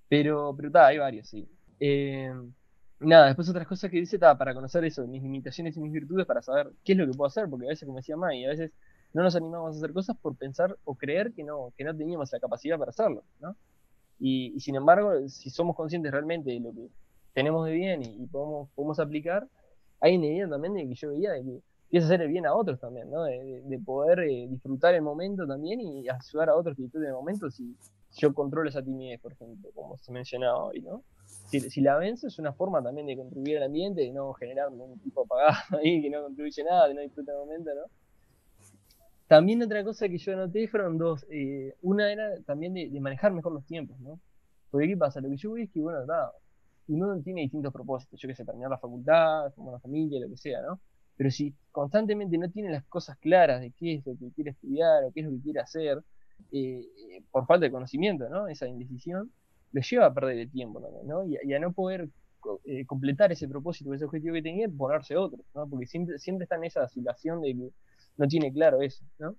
Pero, 0.09 0.55
pero 0.57 0.69
está, 0.69 0.87
hay 0.87 0.99
varios, 0.99 1.29
sí. 1.29 1.47
Eh, 1.81 2.33
nada, 3.01 3.27
después 3.27 3.49
otras 3.49 3.67
cosas 3.67 3.91
que 3.91 3.99
dice, 3.99 4.17
está, 4.17 4.37
para 4.37 4.55
conocer 4.55 4.85
eso, 4.85 5.07
mis 5.07 5.23
limitaciones 5.23 5.77
y 5.77 5.81
mis 5.81 5.93
virtudes, 5.93 6.27
para 6.27 6.43
saber 6.43 6.73
qué 6.85 6.93
es 6.93 6.99
lo 6.99 7.07
que 7.07 7.13
puedo 7.13 7.29
hacer, 7.29 7.49
porque 7.49 7.67
a 7.67 7.71
veces, 7.71 7.87
como 7.87 7.99
decía 7.99 8.17
May, 8.17 8.45
a 8.45 8.51
veces 8.51 8.73
no 9.13 9.23
nos 9.23 9.35
animamos 9.37 9.75
a 9.75 9.79
hacer 9.79 9.93
cosas 9.93 10.17
por 10.17 10.37
pensar 10.37 10.77
o 10.85 10.95
creer 10.95 11.33
que 11.33 11.45
no, 11.45 11.73
que 11.77 11.85
no 11.85 11.97
teníamos 11.97 12.33
la 12.33 12.41
capacidad 12.41 12.79
para 12.79 12.91
hacerlo, 12.91 13.25
¿no? 13.41 13.57
Y, 14.21 14.59
sin 14.61 14.75
embargo, 14.75 15.29
si 15.29 15.51
somos 15.51 15.77
conscientes 15.77 16.11
realmente 16.11 16.51
de 16.51 16.61
lo 16.61 16.73
que 16.73 16.89
tenemos 17.35 17.65
de 17.67 17.73
bien 17.73 18.03
y, 18.03 18.27
podemos, 18.27 18.69
podemos 18.75 18.99
aplicar, 18.99 19.47
hay 20.01 20.17
una 20.17 20.27
idea 20.27 20.49
también 20.49 20.75
de 20.75 20.89
que 20.89 20.95
yo 20.95 21.11
veía 21.11 21.33
de 21.33 21.45
que 21.45 21.63
empieza 21.85 22.07
a 22.07 22.09
hacer 22.09 22.23
el 22.23 22.29
bien 22.29 22.47
a 22.47 22.55
otros 22.55 22.81
también, 22.81 23.11
¿no? 23.11 23.23
De, 23.25 23.81
poder 23.85 24.21
eh, 24.21 24.49
disfrutar 24.51 24.95
el 24.95 25.03
momento 25.03 25.47
también 25.47 25.81
y 25.81 26.09
ayudar 26.09 26.51
a 26.51 26.57
otros 26.57 26.77
que 26.77 26.83
disfruten 26.83 27.09
el 27.09 27.15
momento 27.15 27.51
si 27.51 27.77
yo 28.17 28.35
controlo 28.35 28.69
esa 28.69 28.83
timidez, 28.83 29.21
por 29.21 29.33
ejemplo, 29.33 29.71
como 29.75 29.97
se 29.97 30.11
mencionaba 30.13 30.65
hoy, 30.65 30.83
¿no? 30.83 31.03
Si, 31.49 31.61
si 31.61 31.81
la 31.81 31.97
venzo 31.97 32.27
es 32.27 32.39
una 32.39 32.53
forma 32.53 32.83
también 32.83 33.07
de 33.07 33.17
contribuir 33.17 33.57
al 33.57 33.65
ambiente, 33.65 34.03
de 34.03 34.13
no 34.13 34.33
generar 34.35 34.69
un 34.69 34.99
tipo 35.01 35.23
apagado 35.23 35.79
ahí 35.79 36.03
que 36.03 36.11
no 36.11 36.23
contribuye 36.23 36.63
nada, 36.63 36.89
de 36.89 36.95
no 36.95 37.01
disfrutar 37.01 37.35
el 37.35 37.41
momento, 37.41 37.71
¿no? 37.75 37.83
También 39.29 39.63
otra 39.63 39.85
cosa 39.85 40.09
que 40.09 40.17
yo 40.17 40.33
anoté 40.33 40.67
fueron 40.69 40.97
dos. 40.97 41.27
Eh, 41.31 41.75
una 41.83 42.11
era 42.11 42.41
también 42.47 42.73
de, 42.73 42.89
manejar 42.99 43.33
mejor 43.33 43.53
los 43.53 43.65
tiempos, 43.67 44.01
¿no? 44.01 44.19
Porque 44.71 44.89
¿qué 44.89 44.97
pasa? 44.97 45.21
Lo 45.21 45.29
que 45.29 45.37
yo 45.37 45.53
veo 45.53 45.65
es 45.65 45.71
que, 45.71 45.81
bueno, 45.81 46.05
nada, 46.07 46.33
uno 46.89 47.21
tiene 47.23 47.43
distintos 47.43 47.71
propósitos. 47.71 48.19
Yo 48.19 48.27
que 48.27 48.35
sé, 48.35 48.47
terminar 48.47 48.71
la 48.71 48.79
facultad, 48.79 49.53
formar 49.53 49.75
una 49.75 49.81
familia, 49.81 50.21
lo 50.21 50.31
que 50.31 50.37
sea, 50.39 50.63
¿no? 50.63 50.81
Pero 51.17 51.31
si 51.31 51.55
constantemente 51.71 52.39
no 52.39 52.51
tiene 52.51 52.71
las 52.71 52.85
cosas 52.85 53.19
claras 53.19 53.61
de 53.61 53.71
qué 53.73 53.97
es 53.97 54.07
lo 54.07 54.17
que 54.17 54.31
quiere 54.33 54.53
estudiar 54.53 55.05
o 55.05 55.13
qué 55.13 55.21
es 55.21 55.27
lo 55.27 55.33
que 55.33 55.43
quiere 55.43 55.61
hacer, 55.61 56.03
eh, 56.53 56.87
por 57.31 57.47
falta 57.47 57.67
de 57.67 57.73
conocimiento, 57.73 58.31
¿no? 58.31 58.49
Esa 58.49 58.67
indecisión, 58.67 59.31
lo 59.73 59.81
lleva 59.81 60.07
a 60.07 60.15
perder 60.15 60.39
el 60.39 60.51
tiempo 60.51 60.81
también, 60.81 61.07
¿no? 61.07 61.25
Y, 61.27 61.53
a 61.53 61.59
no 61.59 61.73
poder 61.73 62.09
eh, 62.65 62.87
completar 62.87 63.33
ese 63.33 63.49
propósito, 63.49 63.93
ese 63.93 64.05
objetivo 64.05 64.35
que 64.35 64.43
tenía, 64.43 64.69
ponerse 64.69 65.17
otro, 65.17 65.39
¿no? 65.55 65.69
Porque 65.69 65.87
siempre, 65.87 66.19
siempre 66.19 66.45
está 66.45 66.57
en 66.57 66.65
esa 66.65 66.89
situación 66.89 67.43
de 67.43 67.55
que 67.55 67.71
no 68.17 68.29
tiene 68.29 68.53
claro 68.53 68.83
eso, 68.83 69.05
¿no? 69.19 69.37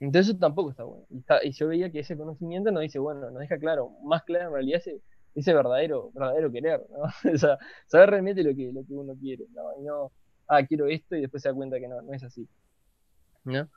Entonces 0.00 0.38
tampoco 0.38 0.70
está 0.70 0.84
bueno. 0.84 1.06
Y, 1.42 1.50
yo 1.52 1.68
veía 1.68 1.90
que 1.90 2.00
ese 2.00 2.16
conocimiento 2.16 2.70
nos 2.70 2.82
dice, 2.82 2.98
bueno, 2.98 3.30
nos 3.30 3.40
deja 3.40 3.58
claro, 3.58 3.90
más 4.04 4.22
claro 4.24 4.48
en 4.48 4.54
realidad 4.54 4.78
ese, 4.78 5.00
ese 5.34 5.52
verdadero, 5.54 6.10
verdadero 6.12 6.50
querer, 6.50 6.86
¿no? 6.90 7.02
o 7.34 7.38
sea, 7.38 7.58
saber 7.86 8.10
realmente 8.10 8.42
lo 8.42 8.54
que, 8.54 8.72
lo 8.72 8.84
que 8.84 8.94
uno 8.94 9.14
quiere, 9.20 9.44
¿no? 9.54 9.62
Y 9.78 9.82
no, 9.84 10.12
ah, 10.48 10.64
quiero 10.66 10.86
esto 10.86 11.16
y 11.16 11.22
después 11.22 11.42
se 11.42 11.50
da 11.50 11.54
cuenta 11.54 11.78
que 11.78 11.88
no, 11.88 12.00
no 12.00 12.12
es 12.14 12.22
así, 12.22 12.48
¿no? 13.44 13.68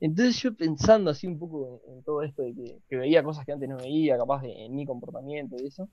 Entonces 0.00 0.40
yo 0.42 0.54
pensando 0.56 1.10
así 1.10 1.26
un 1.26 1.38
poco 1.38 1.82
en, 1.88 2.02
todo 2.02 2.22
esto 2.22 2.42
de 2.42 2.54
que, 2.88 2.96
veía 2.96 3.22
cosas 3.22 3.44
que 3.44 3.52
antes 3.52 3.68
no 3.68 3.76
veía, 3.76 4.16
capaz 4.16 4.42
de, 4.42 4.68
mi 4.70 4.86
comportamiento 4.86 5.56
y 5.58 5.66
eso, 5.66 5.88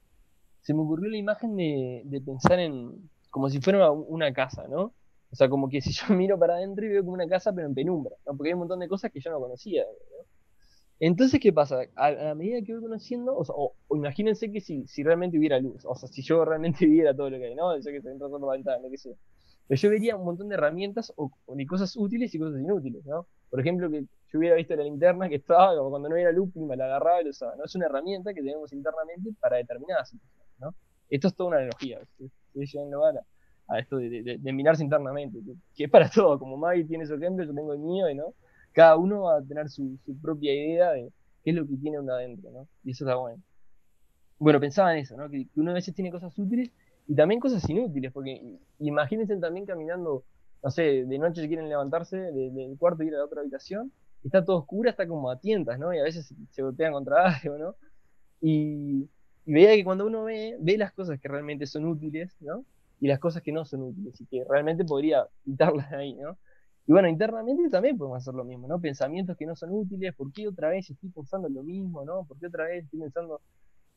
se 0.62 0.74
me 0.74 0.82
ocurrió 0.82 1.10
la 1.10 1.18
imagen 1.18 1.56
de, 1.56 2.04
de 2.06 2.22
pensar 2.22 2.60
en 2.60 3.10
como 3.30 3.50
si 3.50 3.60
fuera 3.60 3.92
una 3.92 4.34
casa, 4.34 4.68
¿no? 4.68 4.94
O 5.32 5.36
sea, 5.36 5.50
como 5.50 5.70
que 5.70 5.82
si 5.82 5.92
yo 5.92 6.06
miro 6.16 6.40
para 6.40 6.56
adentro 6.56 6.86
y 6.86 6.90
veo 6.90 7.04
como 7.04 7.14
una 7.14 7.28
casa, 7.28 7.54
pero 7.54 7.68
en 7.68 7.76
penumbra, 7.76 8.16
¿no? 8.26 8.36
Porque 8.36 8.50
hay 8.50 8.54
un 8.54 8.60
montón 8.60 8.80
de 8.80 8.88
cosas 8.88 9.12
que 9.12 9.20
yo 9.20 9.32
no 9.32 9.40
conocía. 9.40 9.86
Entonces, 11.00 11.40
¿qué 11.40 11.54
pasa? 11.54 11.82
A, 11.96 12.34
medida 12.34 12.62
que 12.64 12.74
voy 12.74 12.82
conociendo, 12.82 13.36
o, 13.38 13.76
imagínense 13.96 14.52
que 14.52 14.62
si, 14.62 14.88
si, 14.88 15.04
realmente 15.04 15.38
hubiera 15.38 15.60
luz, 15.60 15.86
o 15.86 15.96
sea, 15.96 16.10
si 16.10 16.24
yo 16.24 16.44
realmente 16.46 16.86
viera 16.86 17.16
todo 17.16 17.30
lo 17.30 17.38
que 17.38 17.46
hay, 17.46 17.56
¿no? 17.56 17.76
Yo 17.78 17.92
que 17.92 18.02
se 18.02 18.10
entra 18.10 18.28
por 18.28 18.42
la 18.42 18.54
ventana, 18.54 18.90
que 18.90 18.98
sea. 18.98 19.14
Pero 19.68 19.82
yo 19.82 19.90
vería 19.90 20.16
un 20.16 20.26
montón 20.26 20.50
de 20.50 20.56
herramientas 20.56 21.14
o, 21.18 21.32
de 21.48 21.66
cosas 21.66 21.96
útiles 21.98 22.34
y 22.34 22.40
cosas 22.40 22.60
inútiles, 22.60 23.06
¿no? 23.06 23.28
Por 23.50 23.60
ejemplo, 23.60 23.90
que 23.90 24.02
yo 24.02 24.40
hubiera 24.40 24.56
visto 24.56 24.76
la 24.76 24.84
linterna 24.84 25.30
que 25.30 25.36
estaba, 25.36 25.76
como 25.76 25.90
cuando 25.90 26.10
no 26.10 26.32
luz, 26.32 26.56
me 26.56 26.76
la 26.76 26.86
agarraba 26.86 27.22
y 27.22 27.26
lo 27.26 27.30
usaba, 27.32 27.56
¿no? 27.56 27.66
Es 27.66 27.76
una 27.76 27.86
herramienta 27.86 28.34
que 28.34 28.42
tenemos 28.42 28.72
internamente 28.74 29.32
para 29.40 29.58
determinadas 29.58 30.10
situaciones, 30.10 30.54
¿no? 30.60 30.74
Esto 31.10 31.28
es 31.30 31.36
toda 31.36 31.50
una 31.50 31.58
analogía, 31.58 32.00
estoy 32.02 32.66
llevando 32.66 33.06
a, 33.06 33.14
a 33.68 33.80
esto 33.80 33.98
de, 33.98 34.10
de, 34.24 34.38
de, 34.38 34.54
mirarse 34.54 34.84
internamente, 34.84 35.40
que, 35.76 35.84
es 35.84 35.90
para 35.90 36.10
todo, 36.10 36.40
como 36.40 36.58
Maggie 36.58 36.86
tiene 36.86 37.06
su 37.06 37.16
ejemplo, 37.16 37.46
yo 37.46 37.54
tengo 37.54 37.74
el 37.74 37.80
mío, 37.80 38.10
y 38.10 38.16
¿no? 38.16 38.34
Cada 38.72 38.96
uno 38.96 39.24
va 39.24 39.38
a 39.38 39.42
tener 39.42 39.70
su, 39.70 39.98
su 40.06 40.18
propia 40.20 40.54
idea 40.54 40.92
de 40.92 41.12
qué 41.44 41.52
es 41.52 41.56
lo 41.56 41.68
que 41.68 41.78
tiene 41.78 42.00
uno 42.00 42.14
adentro, 42.14 42.52
¿no? 42.52 42.68
Y 42.84 42.92
eso 42.92 43.06
está 43.06 43.16
bueno. 43.16 43.42
Bueno, 44.40 44.60
pensaba 44.60 44.94
en 44.94 45.00
eso, 45.00 45.18
¿no? 45.18 45.30
Que, 45.30 45.48
uno 45.56 45.72
a 45.72 45.74
veces 45.74 45.96
tiene 45.96 46.12
cosas 46.12 46.38
útiles 46.38 46.72
y 47.08 47.16
también 47.16 47.40
cosas 47.40 47.68
inútiles, 47.70 48.12
porque 48.12 48.60
imagínense 48.80 49.38
también 49.38 49.66
caminando, 49.66 50.26
no 50.64 50.72
sé, 50.72 51.06
de 51.06 51.20
noche 51.20 51.48
quieren 51.48 51.70
levantarse 51.70 52.18
del 52.18 52.78
cuarto 52.78 53.04
y 53.04 53.08
ir 53.08 53.16
a 53.16 53.20
la 53.20 53.26
otra 53.26 53.42
habitación, 53.42 53.92
está 54.24 54.44
todo 54.44 54.58
oscuro, 54.60 54.90
está 54.90 55.08
como 55.08 55.30
a 55.32 55.40
tientas, 55.40 55.80
¿no? 55.80 55.94
Y 55.94 56.00
a 56.00 56.04
veces 56.04 56.34
se 56.52 56.62
golpean 56.62 56.94
contra 56.94 57.26
algo, 57.42 57.58
¿no? 57.58 57.76
Y, 58.42 59.10
y 59.46 59.54
veía 59.54 59.76
que 59.76 59.84
cuando 59.84 60.06
uno 60.06 60.26
ve, 60.26 60.58
ve 60.60 60.78
las 60.78 60.94
cosas 60.94 61.20
que 61.20 61.28
realmente 61.28 61.66
son 61.68 61.86
útiles, 61.86 62.36
¿no? 62.42 62.66
y 63.00 63.08
las 63.08 63.20
cosas 63.20 63.42
que 63.44 63.52
no 63.52 63.66
son 63.66 63.84
útiles 63.84 64.20
y 64.22 64.26
que 64.26 64.44
realmente 64.50 64.86
podría 64.86 65.28
quitarlas 65.44 65.90
de 65.92 65.98
ahí, 65.98 66.14
¿no? 66.16 66.38
Y 66.88 66.94
bueno, 66.94 67.10
internamente 67.10 67.70
también 67.70 67.98
podemos 67.98 68.18
hacer 68.20 68.34
lo 68.34 68.46
mismo, 68.46 68.68
¿no? 68.68 68.80
Pensamientos 68.80 69.36
que 69.38 69.46
no 69.46 69.56
son 69.56 69.72
útiles, 69.72 70.16
¿por 70.16 70.32
qué 70.32 70.48
otra 70.48 70.70
vez 70.70 70.90
estoy 70.90 71.10
pensando 71.10 71.50
lo 71.50 71.64
mismo, 71.64 72.06
¿no? 72.06 72.24
¿Por 72.26 72.40
qué 72.40 72.48
otra 72.48 72.66
vez 72.66 72.86
estoy 72.86 73.02
pensando 73.02 73.42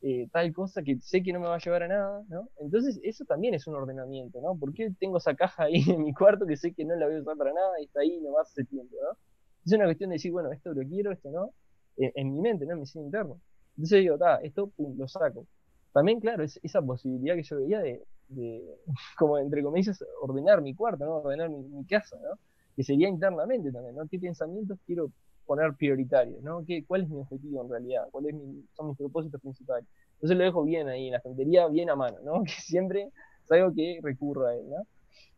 eh, 0.03 0.27
tal 0.31 0.51
cosa 0.53 0.81
que 0.81 0.99
sé 1.01 1.21
que 1.21 1.31
no 1.31 1.39
me 1.39 1.47
va 1.47 1.55
a 1.55 1.59
llevar 1.59 1.83
a 1.83 1.87
nada, 1.87 2.23
¿no? 2.29 2.49
Entonces 2.59 2.99
eso 3.03 3.23
también 3.25 3.53
es 3.53 3.67
un 3.67 3.75
ordenamiento, 3.75 4.41
¿no? 4.41 4.57
¿Por 4.57 4.73
qué 4.73 4.91
tengo 4.99 5.17
esa 5.17 5.35
caja 5.35 5.63
ahí 5.63 5.75
en 5.87 6.03
mi 6.03 6.13
cuarto 6.13 6.45
que 6.45 6.57
sé 6.57 6.73
que 6.73 6.85
no 6.85 6.95
la 6.95 7.05
voy 7.07 7.17
a 7.17 7.21
usar 7.21 7.37
para 7.37 7.53
nada 7.53 7.79
y 7.79 7.85
está 7.85 8.01
ahí 8.01 8.19
nomás 8.21 8.49
hace 8.49 8.63
tiempo, 8.65 8.95
¿no? 9.01 9.17
Es 9.65 9.73
una 9.73 9.85
cuestión 9.85 10.09
de 10.09 10.15
decir, 10.15 10.31
bueno, 10.31 10.51
esto 10.51 10.73
lo 10.73 10.81
quiero, 10.87 11.11
esto 11.11 11.29
no, 11.29 11.53
en, 11.97 12.33
mi 12.33 12.41
mente, 12.41 12.65
¿no? 12.65 12.73
En 12.73 12.79
mi 12.79 12.85
ser 12.87 13.03
interno. 13.03 13.39
Entonces 13.77 13.99
digo, 13.99 14.17
ta, 14.17 14.37
esto 14.37 14.67
pum, 14.67 14.97
lo 14.97 15.07
saco. 15.07 15.45
También, 15.93 16.19
claro, 16.19 16.43
es 16.43 16.59
esa 16.63 16.81
posibilidad 16.81 17.35
que 17.35 17.43
yo 17.43 17.57
veía 17.57 17.79
de, 17.81 18.03
de, 18.29 18.63
como 19.17 19.37
entre 19.37 19.61
comillas, 19.63 20.03
ordenar 20.21 20.61
mi 20.61 20.73
cuarto, 20.73 21.05
¿no? 21.05 21.17
Ordenar 21.17 21.49
mi, 21.49 21.85
casa, 21.85 22.17
¿no? 22.17 22.39
Que 22.75 22.83
sería 22.83 23.07
internamente 23.07 23.71
también, 23.71 23.95
¿no? 23.95 24.07
¿Qué 24.09 24.19
pensamientos 24.19 24.79
quiero 24.85 25.11
poner 25.51 25.73
prioritarios, 25.73 26.41
¿no? 26.41 26.63
¿Qué, 26.65 26.85
¿Cuál 26.85 27.01
es 27.01 27.09
mi 27.09 27.19
objetivo 27.19 27.61
en 27.61 27.69
realidad? 27.69 28.07
¿Cuáles 28.09 28.33
son 28.73 28.87
mis 28.87 28.97
propósitos 28.97 29.41
principales? 29.41 29.85
Entonces 30.13 30.37
lo 30.37 30.45
dejo 30.45 30.63
bien 30.63 30.87
ahí, 30.87 31.07
en 31.07 31.11
la 31.11 31.17
estantería, 31.17 31.67
bien 31.67 31.89
a 31.89 31.95
mano, 31.97 32.19
¿no? 32.23 32.41
Que 32.45 32.51
siempre 32.51 33.09
es 33.43 33.51
algo 33.51 33.73
que 33.75 33.99
recurra 34.01 34.51
a 34.51 34.55
él, 34.55 34.69
¿no? 34.69 34.87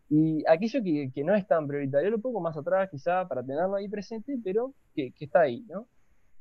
Y 0.09 0.43
aquello 0.47 0.83
que, 0.83 1.11
que, 1.15 1.23
no 1.23 1.33
es 1.33 1.47
tan 1.47 1.67
prioritario 1.67 2.11
lo 2.11 2.19
pongo 2.19 2.39
más 2.41 2.55
atrás, 2.55 2.91
quizá, 2.91 3.27
para 3.27 3.41
tenerlo 3.41 3.75
ahí 3.75 3.89
presente, 3.89 4.37
pero 4.43 4.75
que, 4.93 5.11
que 5.13 5.25
está 5.25 5.41
ahí, 5.41 5.65
¿no? 5.67 5.87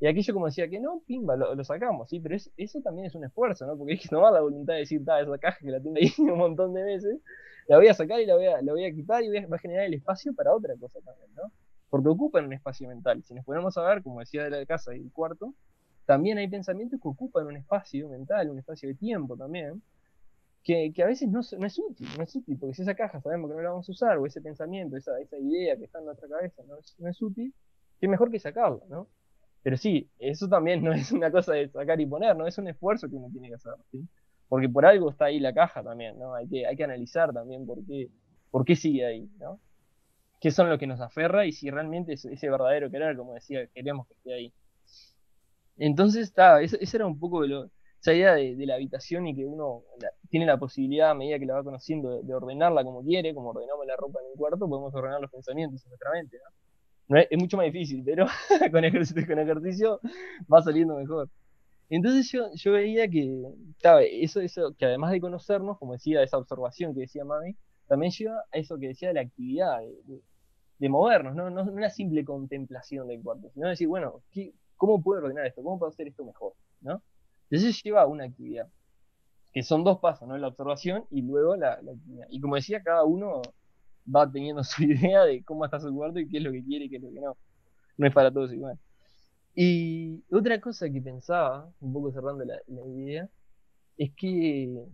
Y 0.00 0.07
aquello 0.07 0.35
como 0.35 0.47
decía 0.47 0.69
que 0.69 0.79
no, 0.79 1.00
pimba, 1.07 1.35
lo, 1.35 1.64
sacamos, 1.64 2.11
sí, 2.11 2.21
pero 2.21 2.37
eso 2.37 2.81
también 2.83 3.07
es 3.07 3.14
un 3.14 3.25
esfuerzo, 3.25 3.64
¿no? 3.67 3.79
Porque 3.79 3.95
es 3.95 4.00
que 4.02 4.09
no 4.14 4.21
va 4.21 4.31
la 4.31 4.43
voluntad 4.43 4.75
de 4.75 4.81
decir, 4.81 5.00
esa 5.00 5.38
caja 5.38 5.59
que 5.61 5.71
la 5.71 5.81
tengo 5.81 5.97
ahí 5.97 6.12
un 6.19 6.37
montón 6.37 6.75
de 6.75 6.83
veces, 6.83 7.21
la 7.69 7.79
voy 7.79 7.88
a 7.88 7.95
sacar 7.95 8.21
y 8.21 8.26
la 8.26 8.35
voy 8.35 8.47
a, 8.49 8.61
la 8.61 8.73
voy 8.73 8.85
a 8.85 8.93
quitar 8.93 9.25
y 9.25 9.31
va 9.31 9.57
a 9.57 9.59
generar 9.59 9.87
el 9.87 9.95
espacio 9.95 10.35
para 10.35 10.55
otra 10.55 10.75
cosa 10.76 11.00
también, 11.00 11.31
¿no? 11.37 11.50
Porque 11.93 12.09
ocupan 12.09 12.47
un 12.47 12.55
espacio 12.55 12.89
mental. 12.89 13.23
Si 13.23 13.35
nos 13.35 13.45
ponemos 13.45 13.77
a 13.77 13.83
ver, 13.83 14.03
como 14.03 14.21
decía 14.21 14.45
de 14.45 14.49
la 14.49 14.65
casa 14.65 14.97
y 14.97 15.01
el 15.01 15.13
cuarto, 15.13 15.53
también 16.07 16.39
hay 16.39 16.49
pensamientos 16.49 16.99
que 16.99 17.07
ocupan 17.07 17.47
un 17.47 17.59
espacio 17.59 18.09
mental, 18.09 18.49
un 18.49 18.59
espacio 18.59 18.89
de 18.89 18.95
tiempo 18.95 19.37
también, 19.37 19.83
que, 20.65 20.91
que 20.95 21.03
a 21.03 21.07
veces 21.07 21.29
no, 21.29 21.41
es 21.41 21.79
útil, 21.79 22.09
no 22.17 22.25
es 22.25 22.35
útil, 22.35 22.57
porque 22.59 22.75
si 22.75 22.81
esa 22.81 22.95
caja 22.95 23.21
sabemos 23.21 23.51
que 23.51 23.57
no 23.57 23.63
la 23.63 23.69
vamos 23.69 23.87
a 23.87 23.93
usar, 23.93 24.17
o 24.17 24.25
ese 24.25 24.41
pensamiento, 24.41 24.97
esa, 24.97 25.21
esa 25.21 25.37
idea 25.37 25.77
que 25.77 25.85
está 25.85 25.99
en 25.99 26.07
nuestra 26.07 26.31
cabeza 26.31 26.63
no 26.67 26.79
es, 26.79 26.99
no 26.99 27.11
es 27.11 27.21
útil, 27.21 27.53
que 28.01 28.09
mejor 28.09 28.31
que 28.31 28.41
sacarla, 28.41 28.87
¿no? 28.89 29.07
Pero 29.63 29.77
sí, 29.77 30.11
eso 30.19 30.49
también 30.49 30.83
no 30.83 30.95
es 30.95 31.13
una 31.13 31.31
cosa 31.31 31.53
de 31.53 31.69
sacar 31.69 32.01
y 32.01 32.07
poner, 32.07 32.35
¿no? 32.35 32.47
Es 32.47 32.57
un 32.57 32.69
esfuerzo 32.69 33.07
que 33.11 33.17
uno 33.17 33.29
tiene 33.31 33.49
que 33.49 33.57
hacer, 33.57 33.75
¿sí? 33.91 34.09
Porque 34.49 34.71
por 34.71 34.87
algo 34.87 35.11
está 35.11 35.27
ahí 35.27 35.41
la 35.41 35.53
caja 35.53 35.83
también, 35.83 36.19
¿no? 36.19 36.35
Hay 36.35 36.49
que, 36.49 36.67
hay 36.67 36.75
que 36.75 36.85
analizar 36.85 37.35
también 37.35 37.67
por 37.67 37.85
qué, 37.85 38.09
por 38.51 38.65
qué 38.65 38.77
sigue 38.77 39.05
ahí, 39.05 39.31
¿no? 39.39 39.61
¿Qué 40.43 40.51
son 40.51 40.69
lo 40.69 40.77
que 40.77 40.89
nos 40.89 41.01
aferra 41.01 41.47
y 41.47 41.53
si 41.53 41.71
realmente 41.71 42.15
es 42.15 42.25
ese 42.25 42.51
verdadero 42.51 42.91
querer, 42.91 43.17
como 43.17 43.35
decía, 43.35 43.65
queremos 43.69 44.09
que 44.09 44.15
esté 44.15 44.35
ahí? 44.35 44.53
Entonces, 45.79 46.25
está, 46.25 46.61
esa 46.61 46.97
era 46.97 47.07
un 47.07 47.19
poco 47.19 47.43
de 47.43 47.69
esa 48.01 48.13
idea 48.13 48.35
de, 48.35 48.67
la 48.67 48.75
habitación 48.75 49.29
y 49.29 49.37
que 49.37 49.47
uno 49.47 49.85
tiene 50.31 50.45
la 50.47 50.59
posibilidad, 50.59 51.11
a 51.11 51.15
medida 51.15 51.39
que 51.39 51.47
la 51.47 51.55
va 51.55 51.63
conociendo, 51.63 52.11
de, 52.11 52.25
de, 52.25 52.35
ordenarla 52.35 52.83
como 52.83 53.05
quiere, 53.05 53.33
como 53.33 53.51
ordenamos 53.51 53.87
la 53.87 53.95
ropa 53.97 54.19
en 54.21 54.33
un 54.33 54.37
cuarto, 54.37 54.69
podemos 54.69 54.93
ordenar 54.93 55.21
los 55.21 55.31
pensamientos 55.31 55.85
en 55.85 55.91
nuestra 55.91 56.11
mente, 56.11 56.37
¿no? 56.39 56.63
es, 57.19 57.39
mucho 57.39 57.57
más 57.57 57.67
difícil, 57.67 58.03
pero 58.05 58.27
con 58.73 58.85
ejercicio, 58.85 59.27
con 59.27 59.39
ejercicio 59.39 60.01
va 60.53 60.61
saliendo 60.61 60.97
mejor. 60.97 61.29
Entonces 61.89 62.31
yo, 62.33 62.49
yo 62.55 62.73
veía 62.73 63.07
que, 63.09 63.31
eso, 64.23 64.41
eso, 64.41 64.75
que 64.77 64.87
además 64.87 65.13
de 65.13 65.21
conocernos, 65.21 65.79
como 65.79 65.93
decía, 65.93 66.23
esa 66.23 66.39
observación 66.39 66.95
que 66.95 67.03
decía 67.03 67.25
Mami, 67.25 67.55
también 67.87 68.13
lleva 68.13 68.39
a 68.51 68.59
eso 68.59 68.79
que 68.79 68.89
decía 68.89 69.09
de 69.09 69.15
la 69.15 69.21
actividad, 69.21 69.79
movernos, 70.89 71.35
¿no? 71.35 71.51
¿no? 71.51 71.62
una 71.62 71.91
simple 71.91 72.25
contemplación 72.25 73.09
del 73.09 73.23
cuarto, 73.23 73.51
sino 73.55 73.69
decir, 73.69 73.89
bueno, 73.89 74.23
¿cómo 74.77 75.03
puedo 75.03 75.23
ordenar 75.23 75.47
esto? 75.47 75.62
¿Cómo 75.62 75.79
puedo 75.79 75.91
hacer 75.91 76.09
esto 76.09 76.25
mejor? 76.25 76.55
¿no? 76.81 77.03
Entonces 77.51 77.83
lleva 77.83 78.03
a 78.03 78.07
una 78.07 78.25
actividad, 78.25 78.69
que 79.53 79.62
son 79.62 79.85
dos 79.85 79.99
pasos, 80.01 80.27
¿no? 80.27 80.37
La 80.39 80.49
observación 80.49 81.05
y 81.11 81.23
luego 81.23 81.57
la, 81.57 81.81
la 81.83 81.93
actividad. 81.93 82.27
Y 82.31 82.41
como 82.41 82.57
decía, 82.57 82.83
cada 82.83 83.05
uno 83.05 83.43
va 84.15 84.31
teniendo 84.31 84.65
su 84.65 84.83
idea 84.85 85.25
de 85.25 85.45
cómo 85.45 85.65
está 85.65 85.81
su 85.81 85.95
cuarto 85.95 86.19
y 86.19 86.29
qué 86.29 86.39
es 86.39 86.43
lo 86.45 86.53
que 86.53 86.65
quiere 86.65 86.87
y 86.87 86.91
qué 86.91 86.97
es 86.97 87.03
lo 87.03 87.12
que 87.12 87.21
no. 87.21 87.37
No 87.99 88.07
es 88.07 88.15
para 88.15 88.33
todos 88.33 88.53
igual. 88.53 88.79
Y 89.55 90.25
otra 90.35 90.61
cosa 90.61 90.89
que 90.91 91.03
pensaba, 91.03 91.71
un 91.81 91.93
poco 91.93 92.11
cerrando 92.11 92.45
la, 92.45 92.59
idea, 92.87 93.29
es 93.99 94.11
que, 94.17 94.87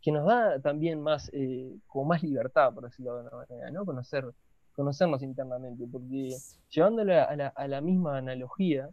que, 0.00 0.12
nos 0.12 0.24
da 0.24 0.60
también 0.60 1.00
más, 1.00 1.30
eh, 1.32 1.76
como 1.88 2.04
más 2.04 2.22
libertad, 2.22 2.72
por 2.72 2.84
decirlo 2.84 3.14
de 3.14 3.20
alguna 3.20 3.44
manera, 3.48 3.70
¿no? 3.72 3.84
Conocer, 3.84 4.24
conocernos 4.78 5.24
internamente, 5.24 5.88
porque 5.90 6.36
llevándolo 6.70 7.12
a 7.12 7.34
la, 7.34 7.48
a 7.48 7.66
la 7.66 7.80
misma 7.80 8.18
analogía, 8.18 8.88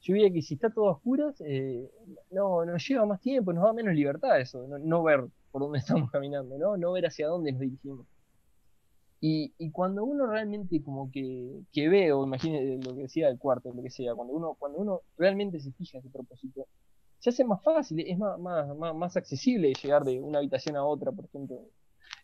yo 0.00 0.14
veía 0.14 0.32
que 0.32 0.42
si 0.42 0.54
está 0.54 0.68
todo 0.70 0.88
a 0.88 0.92
oscuras, 0.94 1.40
eh, 1.46 1.88
no, 2.32 2.64
nos 2.64 2.88
lleva 2.88 3.06
más 3.06 3.20
tiempo, 3.20 3.52
nos 3.52 3.62
da 3.62 3.72
menos 3.72 3.94
libertad 3.94 4.40
eso, 4.40 4.66
no, 4.66 4.78
no, 4.80 5.00
ver 5.04 5.24
por 5.52 5.62
dónde 5.62 5.78
estamos 5.78 6.10
caminando, 6.10 6.58
¿no? 6.58 6.76
No 6.76 6.90
ver 6.90 7.06
hacia 7.06 7.28
dónde 7.28 7.52
nos 7.52 7.60
dirigimos. 7.60 8.04
Y, 9.20 9.54
y, 9.58 9.70
cuando 9.70 10.02
uno 10.02 10.26
realmente 10.26 10.82
como 10.82 11.08
que, 11.12 11.62
ve, 11.72 12.12
o 12.12 12.24
imagine 12.24 12.80
lo 12.84 12.92
que 12.96 13.02
decía 13.02 13.28
el 13.28 13.38
cuarto, 13.38 13.72
lo 13.72 13.80
que 13.80 13.90
sea, 13.90 14.16
cuando 14.16 14.34
uno, 14.34 14.56
cuando 14.58 14.78
uno 14.78 15.02
realmente 15.16 15.60
se 15.60 15.70
fija 15.70 15.98
ese 15.98 16.08
propósito, 16.10 16.66
se 17.20 17.30
hace 17.30 17.44
más 17.44 17.62
fácil, 17.62 18.00
es 18.00 18.18
más, 18.18 18.40
más, 18.40 18.76
más, 18.96 19.16
accesible 19.16 19.72
llegar 19.80 20.02
de 20.02 20.20
una 20.20 20.38
habitación 20.38 20.74
a 20.74 20.84
otra, 20.84 21.12
por 21.12 21.26
ejemplo, 21.26 21.60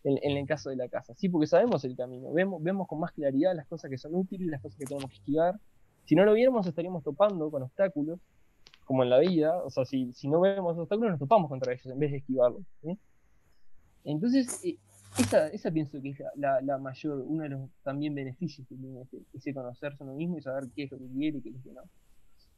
en, 0.03 0.17
en, 0.21 0.37
el 0.37 0.47
caso 0.47 0.69
de 0.69 0.75
la 0.75 0.87
casa. 0.87 1.13
Sí, 1.15 1.29
porque 1.29 1.47
sabemos 1.47 1.83
el 1.85 1.95
camino, 1.95 2.31
vemos, 2.31 2.61
vemos 2.63 2.87
con 2.87 2.99
más 2.99 3.11
claridad 3.11 3.55
las 3.55 3.67
cosas 3.67 3.89
que 3.89 3.97
son 3.97 4.15
útiles, 4.15 4.47
las 4.47 4.61
cosas 4.61 4.77
que 4.77 4.85
tenemos 4.85 5.09
que 5.09 5.17
esquivar. 5.17 5.59
Si 6.05 6.15
no 6.15 6.25
lo 6.25 6.33
viéramos, 6.33 6.65
estaríamos 6.65 7.03
topando 7.03 7.51
con 7.51 7.63
obstáculos, 7.63 8.19
como 8.85 9.03
en 9.03 9.09
la 9.09 9.19
vida. 9.19 9.63
O 9.63 9.69
sea, 9.69 9.85
si, 9.85 10.11
si 10.13 10.27
no 10.27 10.39
vemos 10.39 10.77
obstáculos, 10.77 11.11
nos 11.11 11.19
topamos 11.19 11.49
contra 11.49 11.73
ellos 11.73 11.85
en 11.85 11.99
vez 11.99 12.11
de 12.11 12.17
esquivarlos. 12.17 12.63
Entonces, 14.03 14.63
eh, 14.63 14.77
esa, 15.17 15.47
esa 15.47 15.71
pienso 15.71 16.01
que 16.01 16.09
es 16.09 16.23
la, 16.35 16.61
la, 16.61 16.77
mayor, 16.77 17.23
uno 17.25 17.43
de 17.43 17.49
los 17.49 17.69
también 17.83 18.15
beneficios 18.15 18.67
que 18.67 18.75
tiene 18.75 19.03
ese, 19.33 19.53
conocerse 19.53 20.03
a 20.03 20.05
uno 20.05 20.15
mismo 20.15 20.37
y 20.37 20.41
saber 20.41 20.65
qué 20.75 20.83
es 20.83 20.91
lo 20.91 20.97
que 20.97 21.07
quiere 21.09 21.37
y 21.37 21.41
qué 21.41 21.49
es 21.49 21.55
lo 21.55 21.61
que 21.61 21.71
no. 21.73 21.81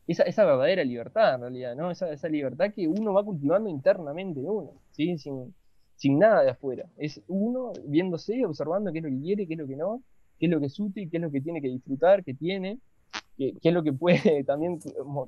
esa, 0.08 0.24
esa 0.24 0.46
verdadera 0.46 0.84
libertad 0.84 1.36
en 1.36 1.42
realidad, 1.42 1.76
¿no? 1.76 1.92
Esa, 1.92 2.12
esa 2.12 2.30
libertad 2.30 2.72
que 2.74 2.88
uno 2.88 3.14
va 3.14 3.24
cultivando 3.24 3.70
internamente 3.70 4.40
en 4.40 4.50
uno, 4.50 4.74
¿sí? 4.92 5.18
Sin, 5.18 5.54
sin 6.02 6.18
nada 6.18 6.42
de 6.42 6.50
afuera. 6.50 6.90
Es 6.98 7.22
uno 7.28 7.74
viéndose, 7.86 8.44
observando 8.44 8.92
qué 8.92 8.98
es 8.98 9.04
lo 9.04 9.12
que 9.12 9.22
quiere, 9.22 9.46
qué 9.46 9.54
es 9.54 9.60
lo 9.60 9.68
que 9.68 9.76
no, 9.76 10.02
qué 10.40 10.48
es 10.48 10.52
lo 10.52 10.60
que 10.60 10.66
es 10.66 10.80
útil, 10.80 11.08
qué 11.12 11.18
es 11.18 11.22
lo 11.22 11.30
que 11.30 11.42
tiene 11.42 11.62
que 11.62 11.68
disfrutar, 11.68 12.24
qué 12.24 12.34
tiene, 12.34 12.80
qué, 13.38 13.54
es 13.62 13.72
lo 13.72 13.84
que 13.84 13.94
puede 13.94 14.44
también 14.44 14.80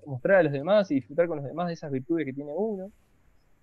mostrar 0.08 0.39
a 0.39 0.44
los 0.44 0.51
demás 0.51 0.89
y 0.89 0.96
disfrutar 0.96 1.27
con 1.27 1.38
los 1.38 1.46
demás 1.46 1.68
de 1.68 1.74
esas 1.74 1.92
virtudes 1.92 2.25
que 2.25 2.34
tiene 2.34 2.53
uno, 2.56 2.92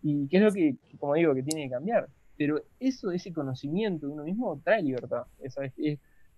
y 0.02 0.28
qué 0.28 0.36
es 0.36 0.42
lo 0.44 0.52
que, 0.52 0.76
como 1.00 1.14
digo, 1.14 1.34
que 1.34 1.42
tiene 1.42 1.64
que 1.64 1.70
cambiar. 1.70 2.08
Pero 2.36 2.62
eso, 2.78 3.10
ese 3.10 3.32
conocimiento 3.32 4.06
de 4.06 4.12
uno 4.12 4.22
mismo 4.22 4.60
trae 4.62 4.80
libertad. 4.80 5.24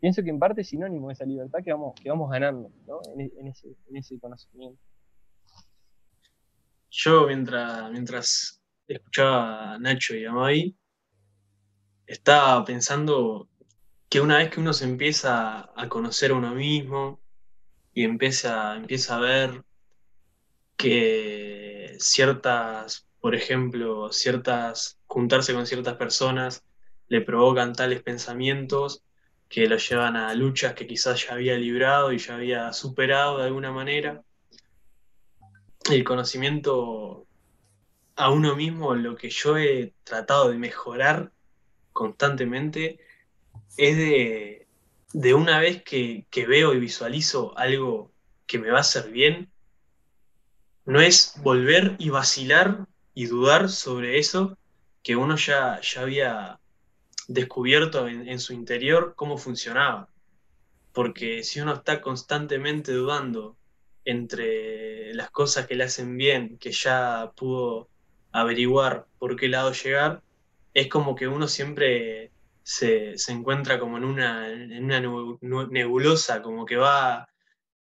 Pienso 0.01 0.23
que 0.23 0.31
en 0.31 0.39
parte 0.39 0.63
es 0.63 0.69
sinónimo 0.69 1.09
de 1.09 1.13
esa 1.13 1.27
libertad 1.27 1.59
que 1.63 1.71
vamos, 1.71 2.01
que 2.01 2.09
vamos 2.09 2.31
ganando 2.31 2.73
¿no? 2.87 2.99
en, 3.15 3.47
ese, 3.47 3.77
en 3.91 3.97
ese 3.99 4.19
conocimiento. 4.19 4.81
Yo 6.91 7.27
mientras, 7.27 7.91
mientras 7.91 8.62
escuchaba 8.89 9.75
a 9.75 9.79
Nacho 9.79 10.15
y 10.15 10.25
a 10.25 10.33
Mai, 10.33 10.77
estaba 12.07 12.65
pensando 12.65 13.49
que 14.09 14.21
una 14.21 14.39
vez 14.39 14.51
que 14.51 14.61
uno 14.61 14.73
se 14.73 14.85
empieza 14.85 15.71
a 15.75 15.89
conocer 15.89 16.33
a 16.33 16.35
uno 16.35 16.55
mismo 16.55 17.21
y 17.95 18.05
empieza, 18.05 18.77
empieza 18.77 19.17
a 19.17 19.21
ver 19.21 19.65
que 20.77 21.97
ciertas, 21.99 23.09
por 23.21 23.35
ejemplo, 23.35 24.13
ciertas, 24.13 24.99
juntarse 25.07 25.55
con 25.55 25.67
ciertas 25.67 25.97
personas 25.97 26.65
le 27.09 27.21
provocan 27.21 27.73
tales 27.73 28.03
pensamientos 28.03 29.03
que 29.49 29.67
lo 29.67 29.77
llevan 29.77 30.17
a 30.17 30.35
luchas 30.35 30.75
que 30.75 30.87
quizás 30.87 31.27
ya 31.27 31.35
había 31.35 31.57
librado 31.57 32.13
y 32.13 32.19
ya 32.19 32.35
había 32.35 32.73
superado 32.73 33.39
de 33.39 33.45
alguna 33.45 33.71
manera. 33.71 34.23
El 35.91 36.05
conocimiento 36.05 37.27
a 38.23 38.31
uno 38.31 38.55
mismo, 38.55 38.95
lo 38.95 39.17
que 39.17 39.31
yo 39.31 39.59
he 39.59 39.95
tratado 40.05 40.51
de 40.51 40.57
mejorar 40.57 41.33
constantemente 41.93 43.01
es 43.77 43.97
de, 43.97 45.35
una 45.35 45.59
vez 45.59 45.83
que, 45.83 46.27
veo 46.47 46.73
y 46.73 46.79
visualizo 46.79 47.53
algo 47.59 48.13
que 48.47 48.61
me 48.61 48.71
va 48.71 48.79
a 48.79 48.83
hacer 48.83 49.11
bien, 49.11 49.51
no 50.85 51.01
es 51.01 51.35
volver 51.43 51.97
y 51.99 52.11
vacilar 52.11 52.87
y 53.13 53.27
dudar 53.27 53.69
sobre 53.69 54.21
eso 54.21 54.57
que 55.03 55.17
uno 55.17 55.37
ya, 55.37 55.81
ya 55.81 56.03
había 56.03 56.61
descubierto 57.27 58.07
en, 58.07 58.29
en, 58.29 58.39
su 58.39 58.53
interior 58.53 59.15
cómo 59.17 59.37
funcionaba. 59.37 60.09
Porque 60.93 61.43
si 61.43 61.61
uno 61.61 61.75
está 61.75 62.01
constantemente 62.01 62.93
dudando 62.93 63.57
entre 64.05 65.13
las 65.15 65.31
cosas 65.31 65.67
que 65.67 65.75
le 65.75 65.85
hacen 65.85 66.17
bien, 66.17 66.59
que 66.59 66.71
ya 66.71 67.33
pudo 67.35 67.89
averiguar 68.33 69.07
por 69.19 69.37
qué 69.37 69.49
lado 69.49 69.73
llegar, 69.73 70.23
es 70.75 70.89
como 70.89 71.15
que 71.15 71.29
uno 71.29 71.47
siempre 71.49 72.33
se, 72.63 73.15
encuentra 73.29 73.79
como 73.79 73.99
en 73.99 74.05
una, 74.05 74.51
en 74.51 74.85
una 74.85 75.01
nebulosa, 75.71 76.43
como 76.43 76.65
que 76.65 76.77
va 76.77 77.29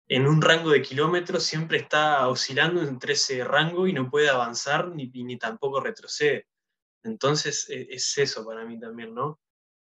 en 0.09 0.27
un 0.27 0.41
rango 0.41 0.71
de 0.71 0.83
kilómetros, 0.83 1.43
siempre 1.43 1.79
está 1.79 2.29
oscilando 2.29 2.83
entre 2.83 3.15
ese 3.15 3.43
rango 3.45 3.87
y 3.87 3.93
no 3.93 4.09
puede 4.09 4.29
avanzar 4.29 4.89
ni, 4.89 5.09
ni 5.09 5.37
tampoco 5.37 5.81
retrocede. 5.81 6.47
Entonces 7.03 7.69
e, 7.71 7.89
es 7.91 8.17
eso 8.19 8.47
para 8.47 8.65
mí 8.65 8.79
también, 8.79 9.15
¿no? 9.15 9.41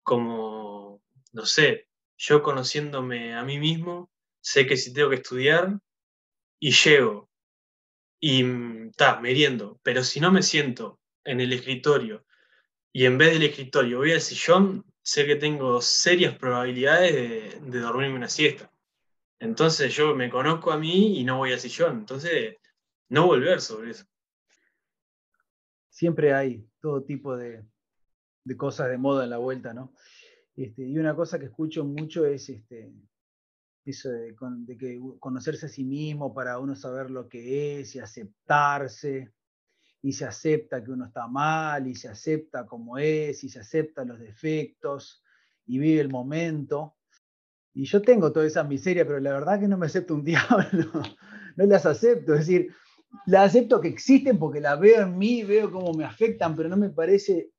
Como, 0.03 1.01
no 1.33 1.45
sé, 1.45 1.89
yo 2.17 2.41
conociéndome 2.43 3.35
a 3.35 3.43
mí 3.43 3.59
mismo, 3.59 4.09
sé 4.41 4.65
que 4.65 4.77
si 4.77 4.93
tengo 4.93 5.09
que 5.09 5.17
estudiar 5.17 5.79
y 6.59 6.71
llego 6.71 7.29
y 8.19 8.43
está, 8.87 9.19
meriendo. 9.19 9.79
Pero 9.83 10.03
si 10.03 10.19
no 10.19 10.31
me 10.31 10.41
siento 10.41 10.99
en 11.23 11.41
el 11.41 11.53
escritorio 11.53 12.25
y 12.91 13.05
en 13.05 13.17
vez 13.17 13.33
del 13.33 13.43
escritorio 13.43 13.99
voy 13.99 14.11
al 14.11 14.21
sillón, 14.21 14.85
sé 15.01 15.25
que 15.25 15.35
tengo 15.35 15.81
serias 15.81 16.37
probabilidades 16.37 17.13
de, 17.13 17.59
de 17.61 17.79
dormirme 17.79 18.15
una 18.15 18.29
siesta. 18.29 18.71
Entonces 19.39 19.93
yo 19.93 20.15
me 20.15 20.29
conozco 20.29 20.71
a 20.71 20.77
mí 20.77 21.19
y 21.19 21.23
no 21.23 21.37
voy 21.37 21.51
al 21.51 21.59
sillón. 21.59 21.99
Entonces, 21.99 22.57
no 23.09 23.27
volver 23.27 23.61
sobre 23.61 23.91
eso. 23.91 24.05
Siempre 25.89 26.33
hay 26.33 26.67
todo 26.81 27.03
tipo 27.03 27.35
de, 27.35 27.63
de 28.43 28.57
cosas 28.57 28.89
de 28.89 28.97
moda 28.97 29.23
en 29.23 29.29
la 29.29 29.37
vuelta, 29.37 29.73
¿no? 29.73 29.93
Este, 30.55 30.83
y 30.83 30.97
una 30.97 31.15
cosa 31.15 31.37
que 31.37 31.45
escucho 31.45 31.83
mucho 31.83 32.25
es 32.25 32.49
este, 32.49 32.91
eso 33.91 34.09
de, 34.09 34.35
que 34.77 34.99
conocerse 35.19 35.67
a 35.67 35.69
sí 35.69 35.83
mismo 35.83 36.33
para 36.33 36.59
uno 36.59 36.75
saber 36.75 37.11
lo 37.11 37.29
que 37.29 37.79
es 37.79 37.95
y 37.95 37.99
aceptarse, 37.99 39.31
y 40.01 40.13
se 40.13 40.25
acepta 40.25 40.83
que 40.83 40.91
uno 40.91 41.05
está 41.05 41.27
mal, 41.27 41.87
y 41.87 41.95
se 41.95 42.07
acepta 42.07 42.65
como 42.65 42.97
es, 42.97 43.43
y 43.43 43.49
se 43.49 43.59
acepta 43.59 44.05
los 44.05 44.19
defectos, 44.19 45.23
y 45.65 45.79
vive 45.79 46.01
el 46.01 46.09
momento. 46.09 46.95
Y 47.73 47.85
yo 47.85 48.01
tengo 48.01 48.31
toda 48.31 48.45
esa 48.45 48.63
miseria, 48.63 49.05
pero 49.05 49.19
la 49.19 49.33
verdad 49.33 49.59
que 49.59 49.67
no 49.67 49.77
me 49.77 49.87
acepto 49.87 50.15
un 50.15 50.23
diablo, 50.23 50.91
no 51.55 51.65
las 51.65 51.85
acepto, 51.85 52.33
es 52.33 52.39
decir, 52.39 52.73
las 53.25 53.49
acepto 53.49 53.79
que 53.81 53.87
existen 53.87 54.37
porque 54.37 54.59
las 54.59 54.79
veo 54.79 55.03
en 55.03 55.17
mí, 55.17 55.43
veo 55.43 55.71
cómo 55.71 55.93
me 55.93 56.05
afectan, 56.05 56.55
pero 56.55 56.69
no 56.69 56.77
me 56.77 56.89
parece, 56.89 57.51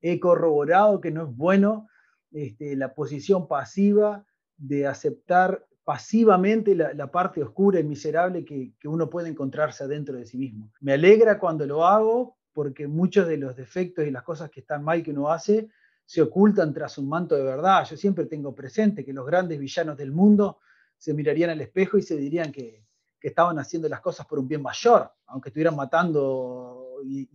he 0.00 0.18
corroborado 0.18 1.00
que 1.00 1.10
no 1.10 1.24
es 1.28 1.36
bueno 1.36 1.88
este, 2.32 2.76
la 2.76 2.94
posición 2.94 3.46
pasiva 3.48 4.24
de 4.56 4.86
aceptar 4.86 5.66
pasivamente 5.84 6.74
la, 6.74 7.10
parte 7.10 7.42
oscura 7.42 7.78
y 7.78 7.84
miserable 7.84 8.44
que, 8.44 8.72
uno 8.84 9.10
puede 9.10 9.28
encontrarse 9.28 9.84
adentro 9.84 10.16
de 10.16 10.24
sí 10.24 10.38
mismo. 10.38 10.72
Me 10.80 10.94
alegra 10.94 11.38
cuando 11.38 11.66
lo 11.66 11.86
hago 11.86 12.38
porque 12.52 12.88
muchos 12.88 13.28
de 13.28 13.36
los 13.36 13.54
defectos 13.54 14.06
y 14.06 14.10
las 14.10 14.22
cosas 14.22 14.50
que 14.50 14.60
están 14.60 14.82
mal 14.82 15.02
que 15.02 15.10
uno 15.10 15.30
hace 15.30 15.68
se 16.06 16.22
ocultan 16.22 16.72
tras 16.72 16.96
un 16.96 17.08
manto 17.08 17.34
de 17.34 17.42
verdad. 17.42 17.84
Yo 17.88 17.96
siempre 17.96 18.24
tengo 18.24 18.54
presente 18.54 19.04
que 19.04 19.12
los 19.12 19.26
grandes 19.26 19.58
villanos 19.58 19.96
del 19.96 20.10
mundo 20.10 20.58
se 20.96 21.12
mirarían 21.12 21.50
al 21.50 21.60
espejo 21.60 21.98
y 21.98 22.02
se 22.02 22.16
dirían 22.16 22.50
que, 22.50 22.82
estaban 23.20 23.58
haciendo 23.58 23.88
las 23.88 24.02
cosas 24.02 24.26
por 24.26 24.38
un 24.38 24.46
bien 24.46 24.60
mayor, 24.60 25.10
aunque 25.28 25.48
estuvieran 25.48 25.74
matando 25.74 26.98
y, 27.06 27.26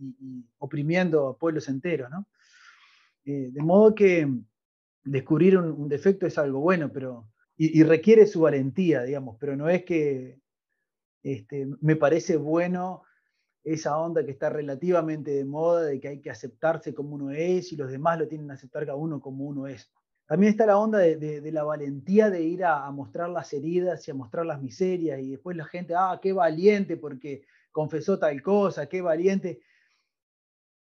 oprimiendo 0.58 1.26
a 1.26 1.36
pueblos 1.36 1.68
enteros. 1.68 2.08
Eh, 3.24 3.48
de 3.50 3.60
modo 3.60 3.92
que 3.92 4.32
descubrir 5.02 5.58
un 5.58 5.88
defecto 5.88 6.26
es 6.28 6.38
algo 6.38 6.60
bueno, 6.60 6.92
pero 6.92 7.26
y, 7.62 7.82
requiere 7.82 8.26
su 8.26 8.40
valentía, 8.40 9.02
digamos, 9.02 9.36
pero 9.38 9.54
no 9.54 9.68
es 9.68 9.84
que 9.84 10.40
este, 11.22 11.68
me 11.82 11.94
parece 11.94 12.38
bueno 12.38 13.02
esa 13.62 13.98
onda 13.98 14.24
que 14.24 14.30
está 14.30 14.48
relativamente 14.48 15.30
de 15.32 15.44
moda 15.44 15.82
de 15.82 16.00
que 16.00 16.08
hay 16.08 16.20
que 16.22 16.30
aceptarse 16.30 16.94
como 16.94 17.16
uno 17.16 17.32
es 17.32 17.70
y 17.70 17.76
los 17.76 17.90
demás 17.90 18.18
lo 18.18 18.28
tienen 18.28 18.46
que 18.46 18.54
aceptar 18.54 18.86
cada 18.86 18.96
uno 18.96 19.20
como 19.20 19.44
uno 19.44 19.66
es. 19.66 19.92
También 20.24 20.52
está 20.52 20.64
la 20.64 20.78
onda 20.78 21.00
de, 21.00 21.52
la 21.52 21.62
valentía 21.62 22.30
de 22.30 22.42
ir 22.42 22.64
a, 22.64 22.90
mostrar 22.92 23.28
las 23.28 23.52
heridas 23.52 24.08
y 24.08 24.10
a 24.10 24.14
mostrar 24.14 24.46
las 24.46 24.62
miserias 24.62 25.20
y 25.20 25.32
después 25.32 25.54
la 25.54 25.66
gente, 25.66 25.92
ah, 25.94 26.18
qué 26.22 26.32
valiente 26.32 26.96
porque 26.96 27.42
confesó 27.72 28.18
tal 28.18 28.40
cosa, 28.40 28.86
qué 28.86 29.02
valiente 29.02 29.60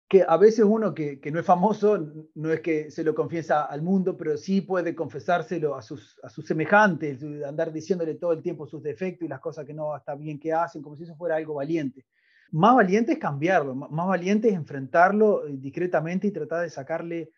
que 0.08 0.24
a 0.26 0.36
veces 0.36 0.64
uno 0.64 0.94
que, 0.94 1.20
no 1.32 1.40
es 1.40 1.46
famoso 1.46 2.12
no 2.34 2.52
es 2.52 2.60
que 2.60 2.90
se 2.90 3.02
lo 3.02 3.14
confiesa 3.14 3.64
al 3.64 3.82
mundo, 3.82 4.16
pero 4.16 4.36
sí 4.36 4.60
puede 4.60 4.94
confesárselo 4.94 5.74
a 5.74 5.82
sus, 5.82 6.18
a 6.22 6.28
sus 6.28 6.46
semejantes, 6.46 7.22
andar 7.44 7.72
diciéndole 7.72 8.14
todo 8.14 8.32
el 8.32 8.42
tiempo 8.42 8.66
sus 8.66 8.82
defectos 8.82 9.26
y 9.26 9.28
las 9.28 9.40
cosas 9.40 9.66
que 9.66 9.74
no 9.74 9.96
está 9.96 10.14
bien 10.14 10.38
que 10.38 10.52
hacen, 10.52 10.80
como 10.80 10.96
si 10.96 11.02
eso 11.02 11.16
fuera 11.16 11.36
algo 11.36 11.54
valiente. 11.54 12.06
Más 12.52 12.76
valiente 12.76 13.12
es 13.12 13.18
cambiarlo, 13.18 13.74
más 13.74 14.06
valiente 14.06 14.48
es 14.48 14.54
enfrentarlo 14.54 15.44
eh, 15.46 15.56
discretamente 15.56 16.28
y 16.28 16.30
tratar 16.30 16.62
de 16.62 16.70
sacarle 16.70 17.32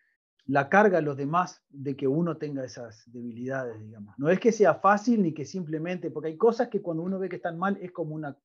la 0.45 0.69
carga 0.69 0.99
a 0.99 1.01
los 1.01 1.17
demás 1.17 1.63
de 1.69 1.95
que 1.95 2.07
uno 2.07 2.37
tenga 2.37 2.63
esas 2.63 3.03
debilidades, 3.11 3.79
digamos. 3.81 4.13
No 4.19 4.29
es 4.29 4.39
que 4.39 4.51
sea 4.51 4.75
fácil 4.75 5.23
ni 5.23 5.33
que 5.33 5.45
simplemente, 5.45 6.11
porque 6.11 6.29
hay 6.29 6.37
cosas 6.37 6.67
que 6.67 6.81
cuando 6.81 7.01
uno 7.01 7.17
ve 7.17 7.29
que 7.29 7.37
están 7.37 7.57
mal 7.57 7.77
es 7.81 7.91
como 7.91 8.13
una 8.13 8.37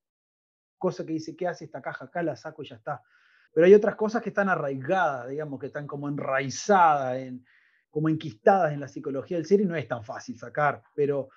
cosa 0.79 1.05
que 1.05 1.13
dice, 1.13 1.37
¿qué 1.37 1.47
hace 1.47 1.67
esta 1.67 1.83
caja 1.83 2.07
acá? 2.07 2.23
La 2.23 2.37
saco 2.37 2.63
y 2.63 2.69
ya 2.69 2.77
está 2.77 3.03
pero 3.55 3.67
hay 3.67 3.75
otras 3.75 3.95
cosas 3.95 4.21
que 4.21 4.31
están 4.31 4.49
arraigadas, 4.49 5.29
digamos, 5.29 5.61
que 5.61 5.67
están 5.67 5.87
como 5.87 6.09
enraizadas, 6.09 7.19
en, 7.19 7.47
como 7.89 8.09
enquistadas 8.09 8.73
en 8.73 8.81
la 8.81 8.89
psicología 8.89 9.37
del 9.37 9.47
ser 9.47 9.61
y 9.61 9.65
no 9.65 9.77
es 9.77 9.87
tan 9.87 10.03
fácil 10.03 10.37
sacar, 10.37 10.83
pero 10.97 11.29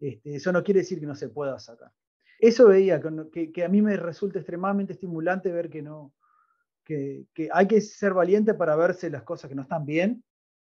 este, 0.00 0.34
eso 0.34 0.50
no 0.50 0.64
quiere 0.64 0.80
decir 0.80 0.98
que 0.98 1.06
no 1.06 1.14
se 1.14 1.28
pueda 1.28 1.58
sacar. 1.60 1.92
Eso 2.40 2.66
veía, 2.66 3.00
que, 3.00 3.64
a 3.64 3.68
mí 3.68 3.82
me 3.82 3.96
resulta 3.96 4.40
extremadamente 4.40 4.94
estimulante 4.94 5.52
ver 5.52 5.70
que, 5.70 5.80
no, 5.80 6.12
que, 6.84 7.26
hay 7.52 7.68
que 7.68 7.80
ser 7.80 8.14
valiente 8.14 8.54
para 8.54 8.74
verse 8.74 9.08
las 9.08 9.22
cosas 9.22 9.48
que 9.48 9.54
no 9.54 9.62
están 9.62 9.86
bien, 9.86 10.24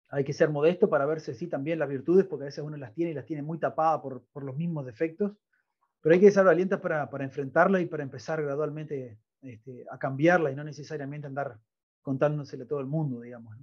hay 0.09 0.25
que 0.25 0.33
ser 0.33 0.51
modesto 0.51 0.89
para 0.89 1.07
verse 1.07 1.35
sí 1.35 1.47
también 1.47 1.79
las 1.79 1.89
virtudes, 1.89 2.27
porque 2.27 2.45
a 2.45 2.47
veces 2.47 2.65
uno 2.65 2.77
las 2.77 2.93
tiene 2.93 3.13
y 3.13 3.15
las 3.15 3.27
tiene 3.27 3.43
muy 3.43 3.59
tapadas 3.59 4.01
por, 4.01 4.25
por 4.33 4.43
los 4.43 4.57
mismos 4.57 4.85
defectos, 4.85 5.37
pero 6.01 6.15
hay 6.15 6.21
que 6.21 6.33
ser 6.33 6.45
valiente 6.45 6.79
para, 6.79 7.09
para 7.09 7.25
enfrentarla 7.25 7.81
y 7.81 7.87
para 7.87 8.03
empezar 8.03 8.43
gradualmente 8.43 9.19
este, 9.43 9.87
a 9.91 9.99
cambiarla 9.99 10.51
y 10.51 10.57
no 10.57 10.65
necesariamente 10.65 11.27
andar 11.27 11.59
contándosele 12.03 12.65
a 12.65 12.69
todo 12.69 12.81
el 12.81 12.87
mundo, 12.87 13.21
digamos. 13.21 13.57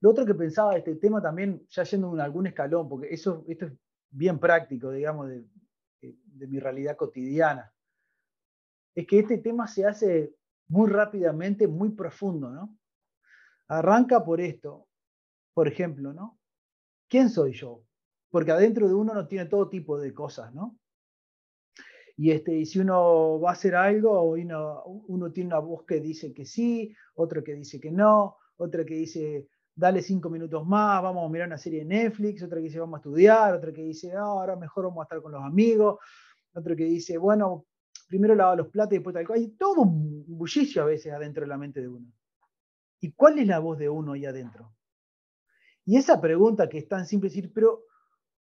Lo 0.00 0.10
otro 0.10 0.24
que 0.24 0.34
pensaba 0.34 0.72
de 0.72 0.78
este 0.78 0.96
tema 0.96 1.20
también, 1.20 1.66
ya 1.68 1.82
yendo 1.84 2.14
en 2.14 2.20
algún 2.20 2.46
escalón, 2.46 2.88
porque 2.88 3.08
eso, 3.12 3.44
esto 3.46 3.66
es 3.66 3.72
bien 4.10 4.38
práctico, 4.38 4.90
digamos, 4.90 5.28
de 5.28 5.44
de 6.00 6.46
mi 6.46 6.58
realidad 6.58 6.96
cotidiana. 6.96 7.72
Es 8.94 9.06
que 9.06 9.20
este 9.20 9.38
tema 9.38 9.66
se 9.66 9.86
hace 9.86 10.34
muy 10.68 10.90
rápidamente, 10.90 11.68
muy 11.68 11.90
profundo, 11.90 12.50
¿no? 12.50 12.76
Arranca 13.68 14.24
por 14.24 14.40
esto, 14.40 14.88
por 15.54 15.68
ejemplo, 15.68 16.12
¿no? 16.12 16.38
¿Quién 17.08 17.28
soy 17.28 17.52
yo? 17.52 17.84
Porque 18.30 18.52
adentro 18.52 18.88
de 18.88 18.94
uno 18.94 19.14
no 19.14 19.26
tiene 19.26 19.46
todo 19.46 19.68
tipo 19.68 19.98
de 19.98 20.12
cosas, 20.12 20.52
¿no? 20.54 20.78
Y, 22.20 22.32
este, 22.32 22.54
y 22.54 22.66
si 22.66 22.78
uno 22.78 23.40
va 23.40 23.48
a 23.48 23.52
hacer 23.54 23.74
algo, 23.74 24.22
uno, 24.24 24.82
uno 24.84 25.32
tiene 25.32 25.46
una 25.46 25.58
voz 25.58 25.84
que 25.86 26.00
dice 26.00 26.34
que 26.34 26.44
sí, 26.44 26.94
otro 27.14 27.42
que 27.42 27.54
dice 27.54 27.80
que 27.80 27.90
no, 27.90 28.36
otra 28.58 28.84
que 28.84 28.92
dice, 28.92 29.48
dale 29.74 30.02
cinco 30.02 30.28
minutos 30.28 30.66
más, 30.66 31.02
vamos 31.02 31.24
a 31.24 31.32
mirar 31.32 31.46
una 31.46 31.56
serie 31.56 31.78
de 31.78 31.86
Netflix, 31.86 32.42
otra 32.42 32.58
que 32.58 32.64
dice, 32.64 32.78
vamos 32.78 32.98
a 32.98 33.00
estudiar, 33.00 33.54
otra 33.54 33.72
que 33.72 33.80
dice, 33.80 34.12
ahora 34.12 34.54
mejor 34.54 34.84
vamos 34.84 35.00
a 35.00 35.04
estar 35.04 35.22
con 35.22 35.32
los 35.32 35.42
amigos, 35.42 35.98
otro 36.52 36.76
que 36.76 36.84
dice, 36.84 37.16
bueno, 37.16 37.64
primero 38.06 38.34
lava 38.34 38.54
los 38.54 38.68
platos 38.68 38.92
y 38.92 38.96
después 38.96 39.14
tal 39.14 39.26
cosa. 39.26 39.38
Hay 39.38 39.52
todo 39.52 39.80
un 39.80 40.26
bullicio 40.28 40.82
a 40.82 40.84
veces 40.84 41.14
adentro 41.14 41.40
de 41.40 41.48
la 41.48 41.56
mente 41.56 41.80
de 41.80 41.88
uno. 41.88 42.12
¿Y 43.00 43.12
cuál 43.12 43.38
es 43.38 43.46
la 43.46 43.60
voz 43.60 43.78
de 43.78 43.88
uno 43.88 44.12
ahí 44.12 44.26
adentro? 44.26 44.74
Y 45.86 45.96
esa 45.96 46.20
pregunta 46.20 46.68
que 46.68 46.76
es 46.76 46.86
tan 46.86 47.06
simple 47.06 47.30
decir, 47.30 47.50
pero 47.50 47.84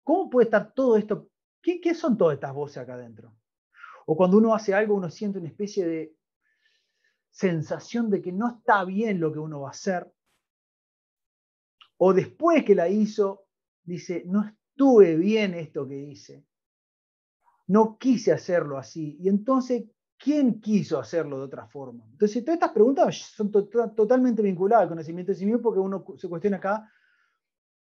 ¿cómo 0.02 0.28
puede 0.28 0.46
estar 0.46 0.72
todo 0.74 0.96
esto? 0.96 1.28
¿Qué, 1.62 1.80
¿Qué 1.80 1.94
son 1.94 2.18
todas 2.18 2.34
estas 2.34 2.52
voces 2.52 2.78
acá 2.78 2.94
adentro? 2.94 3.32
O 4.10 4.16
cuando 4.16 4.38
uno 4.38 4.54
hace 4.54 4.72
algo, 4.72 4.94
uno 4.94 5.10
siente 5.10 5.38
una 5.38 5.48
especie 5.48 5.86
de 5.86 6.16
sensación 7.28 8.08
de 8.08 8.22
que 8.22 8.32
no 8.32 8.48
está 8.48 8.82
bien 8.86 9.20
lo 9.20 9.30
que 9.30 9.38
uno 9.38 9.60
va 9.60 9.68
a 9.68 9.72
hacer. 9.72 10.10
O 11.98 12.14
después 12.14 12.64
que 12.64 12.74
la 12.74 12.88
hizo, 12.88 13.44
dice, 13.84 14.22
no 14.24 14.46
estuve 14.46 15.14
bien 15.16 15.52
esto 15.52 15.86
que 15.86 15.98
hice. 15.98 16.46
No 17.66 17.98
quise 17.98 18.32
hacerlo 18.32 18.78
así. 18.78 19.18
Y 19.20 19.28
entonces, 19.28 19.84
¿quién 20.16 20.58
quiso 20.58 20.98
hacerlo 20.98 21.36
de 21.36 21.44
otra 21.44 21.66
forma? 21.66 22.06
Entonces, 22.10 22.42
todas 22.42 22.56
estas 22.56 22.72
preguntas 22.72 23.14
son 23.14 23.52
totalmente 23.52 24.40
vinculadas 24.40 24.84
al 24.84 24.88
conocimiento 24.88 25.32
de 25.32 25.38
sí 25.38 25.44
mismo 25.44 25.60
porque 25.60 25.80
uno 25.80 26.02
se 26.16 26.30
cuestiona 26.30 26.56
acá, 26.56 26.90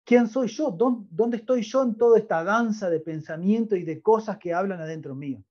¿quién 0.04 0.28
soy 0.28 0.50
yo? 0.50 0.70
¿Dónde 0.70 1.38
estoy 1.38 1.62
yo 1.62 1.82
en 1.82 1.96
toda 1.96 2.20
esta 2.20 2.44
danza 2.44 2.90
de 2.90 3.00
pensamiento 3.00 3.78
y 3.78 3.86
de 3.86 4.02
cosas 4.02 4.38
que 4.38 4.54
hablan 4.54 4.82
adentro 4.82 5.16
mío? 5.16 5.46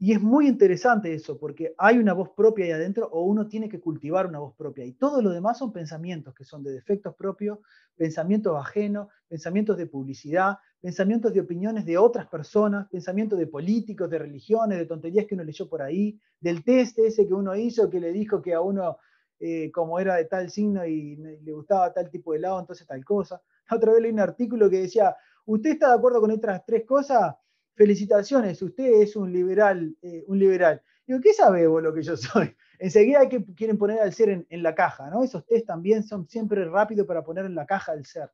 Y 0.00 0.12
es 0.12 0.20
muy 0.20 0.46
interesante 0.46 1.12
eso, 1.12 1.38
porque 1.38 1.74
hay 1.76 1.98
una 1.98 2.12
voz 2.12 2.30
propia 2.30 2.66
ahí 2.66 2.70
adentro 2.70 3.08
o 3.10 3.22
uno 3.22 3.48
tiene 3.48 3.68
que 3.68 3.80
cultivar 3.80 4.26
una 4.26 4.38
voz 4.38 4.54
propia. 4.54 4.84
Y 4.84 4.92
todo 4.92 5.20
lo 5.20 5.30
demás 5.30 5.58
son 5.58 5.72
pensamientos 5.72 6.34
que 6.34 6.44
son 6.44 6.62
de 6.62 6.70
defectos 6.70 7.16
propios, 7.16 7.58
pensamientos 7.96 8.56
ajenos, 8.56 9.08
pensamientos 9.26 9.76
de 9.76 9.86
publicidad, 9.86 10.58
pensamientos 10.80 11.34
de 11.34 11.40
opiniones 11.40 11.84
de 11.84 11.98
otras 11.98 12.28
personas, 12.28 12.88
pensamientos 12.88 13.40
de 13.40 13.48
políticos, 13.48 14.08
de 14.08 14.20
religiones, 14.20 14.78
de 14.78 14.86
tonterías 14.86 15.26
que 15.26 15.34
uno 15.34 15.42
leyó 15.42 15.68
por 15.68 15.82
ahí, 15.82 16.16
del 16.38 16.62
test 16.62 16.96
ese 17.00 17.26
que 17.26 17.34
uno 17.34 17.56
hizo 17.56 17.90
que 17.90 17.98
le 17.98 18.12
dijo 18.12 18.40
que 18.40 18.54
a 18.54 18.60
uno, 18.60 18.98
eh, 19.40 19.72
como 19.72 19.98
era 19.98 20.14
de 20.14 20.26
tal 20.26 20.48
signo 20.48 20.86
y 20.86 21.16
le 21.16 21.52
gustaba 21.52 21.92
tal 21.92 22.08
tipo 22.08 22.30
de 22.30 22.38
helado, 22.38 22.60
entonces 22.60 22.86
tal 22.86 23.04
cosa. 23.04 23.42
Otra 23.68 23.92
vez 23.92 24.02
leí 24.02 24.12
un 24.12 24.20
artículo 24.20 24.70
que 24.70 24.82
decía, 24.82 25.16
¿usted 25.44 25.70
está 25.70 25.88
de 25.88 25.94
acuerdo 25.96 26.20
con 26.20 26.30
estas 26.30 26.64
tres 26.64 26.84
cosas? 26.86 27.34
Felicitaciones, 27.78 28.60
usted 28.60 29.00
es 29.00 29.14
un 29.14 29.32
liberal, 29.32 29.96
eh, 30.02 30.24
un 30.26 30.38
liberal. 30.38 30.82
Digo, 31.06 31.20
¿qué 31.20 31.32
sabe 31.32 31.64
vos 31.68 31.80
lo 31.80 31.94
que 31.94 32.02
yo 32.02 32.16
soy? 32.16 32.54
Enseguida 32.80 33.20
hay 33.20 33.28
que 33.28 33.44
quieren 33.54 33.78
poner 33.78 34.00
al 34.00 34.12
ser 34.12 34.46
en, 34.48 34.62
la 34.62 34.74
caja, 34.74 35.08
¿no? 35.10 35.22
Esos 35.22 35.46
test 35.46 35.66
también 35.66 36.02
son 36.02 36.28
siempre 36.28 36.64
rápidos 36.64 37.06
para 37.06 37.22
poner 37.22 37.44
en 37.46 37.54
la 37.54 37.66
caja 37.66 37.92
al 37.92 38.04
ser. 38.04 38.30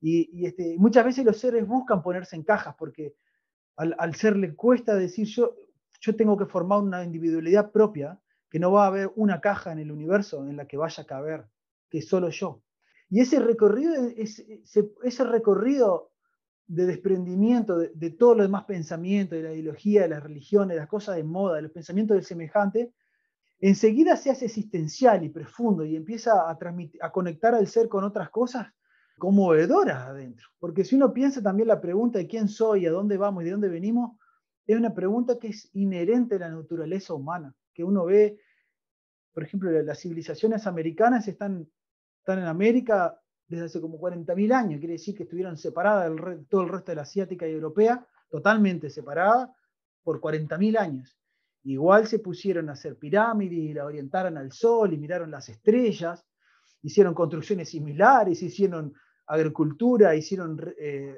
Y, 0.00 0.46
este, 0.46 0.76
muchas 0.78 1.04
veces 1.04 1.26
los 1.26 1.36
seres 1.36 1.66
buscan 1.66 2.02
ponerse 2.02 2.34
en 2.34 2.42
cajas 2.42 2.74
porque 2.78 3.14
al, 3.76 4.14
ser 4.14 4.34
le 4.36 4.54
cuesta 4.54 4.94
decir 4.94 5.26
yo, 5.26 5.54
yo 6.00 6.16
tengo 6.16 6.38
que 6.38 6.46
formar 6.46 6.80
una 6.80 7.04
individualidad 7.04 7.70
propia, 7.70 8.18
que 8.48 8.58
no 8.58 8.72
va 8.72 8.84
a 8.84 8.88
haber 8.88 9.12
una 9.14 9.42
caja 9.42 9.72
en 9.72 9.78
el 9.78 9.92
universo 9.92 10.46
en 10.46 10.56
la 10.56 10.66
que 10.66 10.78
vaya 10.78 11.02
a 11.02 11.06
caber, 11.06 11.44
que 11.90 12.00
solo 12.00 12.30
yo. 12.30 12.62
Y 13.10 13.20
ese 13.20 13.40
recorrido, 13.40 13.94
ese, 14.16 14.62
ese 15.02 15.24
recorrido 15.24 16.09
de 16.70 16.86
desprendimiento 16.86 17.78
de, 17.78 17.90
de, 17.94 18.10
todo 18.10 18.36
lo 18.36 18.42
demás 18.44 18.64
pensamiento, 18.64 19.34
de 19.34 19.42
la 19.42 19.52
ideología, 19.52 20.02
de 20.02 20.08
las 20.08 20.22
religiones, 20.22 20.76
de 20.76 20.80
las 20.80 20.88
cosas 20.88 21.16
de 21.16 21.24
moda, 21.24 21.56
de 21.56 21.62
los 21.62 21.72
pensamientos 21.72 22.14
del 22.14 22.24
semejante, 22.24 22.92
enseguida 23.58 24.16
se 24.16 24.30
hace 24.30 24.44
existencial 24.44 25.24
y 25.24 25.30
profundo 25.30 25.84
y 25.84 25.96
empieza 25.96 26.48
a, 26.48 26.56
a 27.00 27.12
conectar 27.12 27.56
al 27.56 27.66
ser 27.66 27.88
con 27.88 28.04
otras 28.04 28.30
cosas 28.30 28.68
conmovedoras 29.18 30.06
adentro. 30.06 30.46
Porque 30.60 30.84
si 30.84 30.94
uno 30.94 31.12
piensa 31.12 31.42
también 31.42 31.66
la 31.66 31.80
pregunta 31.80 32.20
de 32.20 32.28
quién 32.28 32.46
soy, 32.46 32.86
a 32.86 32.92
dónde 32.92 33.16
vamos 33.16 33.42
y 33.42 33.46
de 33.46 33.50
dónde 33.50 33.68
venimos, 33.68 34.16
es 34.64 34.76
una 34.76 34.94
pregunta 34.94 35.40
que 35.40 35.48
es 35.48 35.68
inherente 35.72 36.36
a 36.36 36.38
la 36.38 36.50
naturaleza 36.50 37.14
humana, 37.14 37.52
que 37.74 37.82
uno 37.82 38.04
ve, 38.04 38.38
por 39.32 39.42
ejemplo, 39.42 39.70
las 39.82 39.98
civilizaciones 39.98 40.68
americanas 40.68 41.26
están, 41.26 41.68
están 42.20 42.38
en 42.38 42.44
América 42.44 43.19
desde 43.50 43.64
hace 43.64 43.80
como 43.80 43.98
40.000 44.00 44.52
años, 44.52 44.78
quiere 44.78 44.92
decir 44.94 45.16
que 45.16 45.24
estuvieron 45.24 45.56
separadas 45.56 46.08
del 46.08 46.46
todo 46.46 46.62
el 46.62 46.68
resto 46.68 46.92
de 46.92 46.96
la 46.96 47.02
asiática 47.02 47.48
y 47.48 47.52
europea, 47.52 48.06
totalmente 48.30 48.88
separada 48.90 49.52
por 50.04 50.20
40.000 50.20 50.78
años. 50.78 51.18
Igual 51.64 52.06
se 52.06 52.20
pusieron 52.20 52.68
a 52.70 52.74
hacer 52.74 52.96
pirámides 52.96 53.58
y 53.58 53.74
la 53.74 53.84
orientaron 53.84 54.38
al 54.38 54.52
sol 54.52 54.92
y 54.92 54.98
miraron 54.98 55.32
las 55.32 55.48
estrellas, 55.48 56.24
hicieron 56.82 57.12
construcciones 57.12 57.70
similares, 57.70 58.40
hicieron 58.40 58.94
agricultura, 59.26 60.14
hicieron 60.14 60.56
eh, 60.78 61.16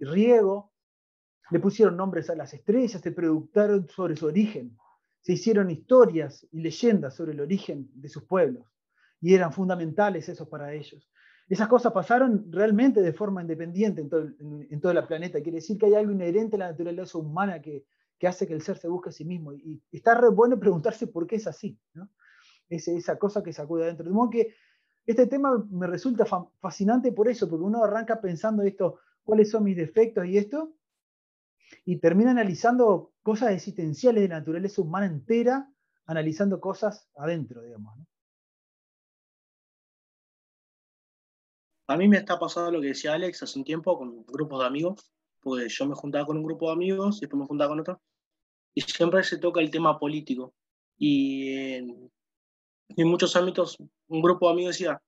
riego, 0.00 0.72
le 1.50 1.60
pusieron 1.60 1.98
nombres 1.98 2.30
a 2.30 2.34
las 2.34 2.54
estrellas, 2.54 3.02
se 3.02 3.12
preguntaron 3.12 3.86
sobre 3.90 4.16
su 4.16 4.24
origen, 4.24 4.74
se 5.20 5.34
hicieron 5.34 5.70
historias 5.70 6.46
y 6.50 6.60
leyendas 6.60 7.14
sobre 7.14 7.32
el 7.32 7.42
origen 7.42 7.90
de 7.92 8.08
sus 8.08 8.24
pueblos 8.24 8.73
y 9.24 9.34
eran 9.34 9.54
fundamentales 9.54 10.28
esos 10.28 10.46
para 10.48 10.74
ellos. 10.74 11.08
Esas 11.48 11.66
cosas 11.66 11.94
pasaron 11.94 12.52
realmente 12.52 13.00
de 13.00 13.14
forma 13.14 13.40
independiente 13.40 14.02
en 14.02 14.10
todo, 14.10 14.28
en, 14.68 14.80
todo 14.82 14.92
el 14.92 15.06
planeta. 15.06 15.40
Quiere 15.40 15.56
decir 15.56 15.78
que 15.78 15.86
hay 15.86 15.94
algo 15.94 16.12
inherente 16.12 16.56
a 16.56 16.58
la 16.58 16.70
naturaleza 16.72 17.16
humana 17.16 17.62
que, 17.62 17.86
que 18.18 18.28
hace 18.28 18.46
que 18.46 18.52
el 18.52 18.60
ser 18.60 18.76
se 18.76 18.86
busque 18.86 19.08
a 19.08 19.12
sí 19.12 19.24
mismo. 19.24 19.54
Y, 19.54 19.82
está 19.90 20.14
re 20.14 20.28
bueno 20.28 20.60
preguntarse 20.60 21.06
por 21.06 21.26
qué 21.26 21.36
es 21.36 21.46
así. 21.46 21.80
¿no? 21.94 22.10
Es 22.68 22.86
esa 22.86 23.18
cosa 23.18 23.42
que 23.42 23.54
sacude 23.54 23.84
adentro. 23.84 24.04
De 24.04 24.12
modo 24.12 24.28
que 24.28 24.54
este 25.06 25.26
tema 25.26 25.66
me 25.70 25.86
resulta 25.86 26.26
fascinante 26.60 27.10
por 27.10 27.26
eso, 27.26 27.48
porque 27.48 27.64
uno 27.64 27.82
arranca 27.82 28.20
pensando 28.20 28.62
esto, 28.62 28.98
cuáles 29.22 29.50
son 29.50 29.64
mis 29.64 29.76
defectos 29.78 30.26
y 30.26 30.36
esto, 30.36 30.74
y 31.86 31.96
termina 31.96 32.32
analizando 32.32 33.14
cosas 33.22 33.52
existenciales 33.52 34.22
de 34.22 34.28
la 34.28 34.40
naturaleza 34.40 34.82
humana 34.82 35.06
entera, 35.06 35.72
analizando 36.04 36.60
cosas 36.60 37.08
adentro, 37.16 37.62
digamos. 37.62 37.98
A 41.86 41.96
mí 41.96 42.08
me 42.08 42.16
está 42.16 42.38
pasando 42.38 42.70
lo 42.70 42.80
que 42.80 42.88
decía 42.88 43.12
Alex 43.12 43.42
hace 43.42 43.58
un 43.58 43.64
tiempo 43.64 43.98
con 43.98 44.24
grupos 44.26 44.60
de 44.60 44.66
amigos, 44.66 45.10
porque 45.40 45.68
yo 45.68 45.86
me 45.86 45.94
juntaba 45.94 46.24
con 46.24 46.38
un 46.38 46.44
grupo 46.44 46.66
de 46.66 46.72
amigos 46.72 47.18
y 47.18 47.20
después 47.20 47.40
me 47.40 47.46
juntaba 47.46 47.70
con 47.70 47.80
otro, 47.80 48.00
y 48.74 48.80
siempre 48.80 49.22
se 49.22 49.38
toca 49.38 49.60
el 49.60 49.70
tema 49.70 49.98
político. 49.98 50.54
Y 50.96 51.74
en, 51.74 52.10
muchos 52.96 53.36
ámbitos, 53.36 53.76
un 54.08 54.22
grupo 54.22 54.46
de 54.46 54.52
amigos 54.52 54.78
decía 54.78 55.02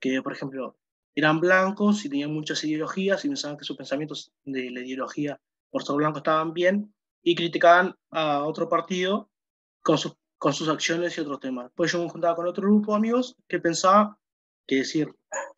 que, 0.00 0.22
por 0.22 0.32
ejemplo, 0.32 0.76
eran 1.14 1.40
blancos 1.40 2.04
y 2.04 2.08
tenían 2.08 2.32
muchas 2.32 2.62
ideologías 2.62 3.24
y 3.24 3.28
pensaban 3.28 3.56
que 3.56 3.64
sus 3.64 3.76
pensamientos 3.76 4.32
de 4.44 4.70
la 4.70 4.80
ideología 4.80 5.40
por 5.70 5.82
ser 5.82 5.96
blanco 5.96 6.18
estaban 6.18 6.52
bien 6.52 6.94
y 7.22 7.34
criticaban 7.34 7.96
a 8.10 8.44
otro 8.44 8.68
partido 8.68 9.28
con, 9.82 9.98
sus 9.98 10.14
con 10.38 10.52
sus 10.52 10.68
acciones 10.68 11.16
y 11.16 11.20
otros 11.20 11.40
temas. 11.40 11.70
Pues 11.74 11.90
yo 11.92 12.02
me 12.02 12.08
juntaba 12.08 12.36
con 12.36 12.46
otro 12.46 12.62
grupo 12.62 12.92
de 12.92 12.98
amigos 12.98 13.34
que 13.48 13.58
pensaba 13.58 14.18
que 14.66 14.76
decir 14.76 15.14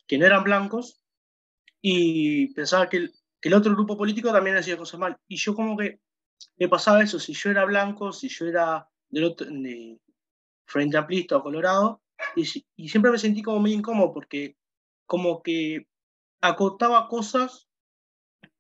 que 0.09 0.18
no 0.18 0.27
eran 0.27 0.42
blancos 0.42 1.01
y 1.81 2.53
pensaba 2.55 2.88
que 2.88 2.97
el, 3.42 3.55
otro 3.55 3.73
grupo 3.75 3.97
político 3.97 4.33
también 4.33 4.57
hacía 4.57 4.77
cosas 4.77 4.99
mal. 4.99 5.16
Y 5.29 5.37
yo 5.37 5.55
como 5.55 5.77
que 5.77 6.01
me 6.57 6.68
pasaba 6.68 7.03
eso, 7.03 7.21
si 7.21 7.35
yo 7.35 7.51
era 7.51 7.64
blanco, 7.64 8.12
si 8.12 8.29
yo 8.29 8.47
era 8.47 8.88
del 9.11 9.25
otro, 9.25 9.47
de 9.49 10.01
Frente 10.66 10.97
Amplista 10.97 11.37
o 11.37 11.42
Colorado, 11.42 12.03
y, 12.35 12.44
siempre 12.44 13.12
me 13.12 13.18
sentí 13.18 13.42
como 13.42 13.61
muy 13.61 13.73
incómodo 13.73 14.12
porque 14.12 14.57
como 15.07 15.42
que 15.42 15.87
acotaba 16.40 17.09
cosas 17.09 17.68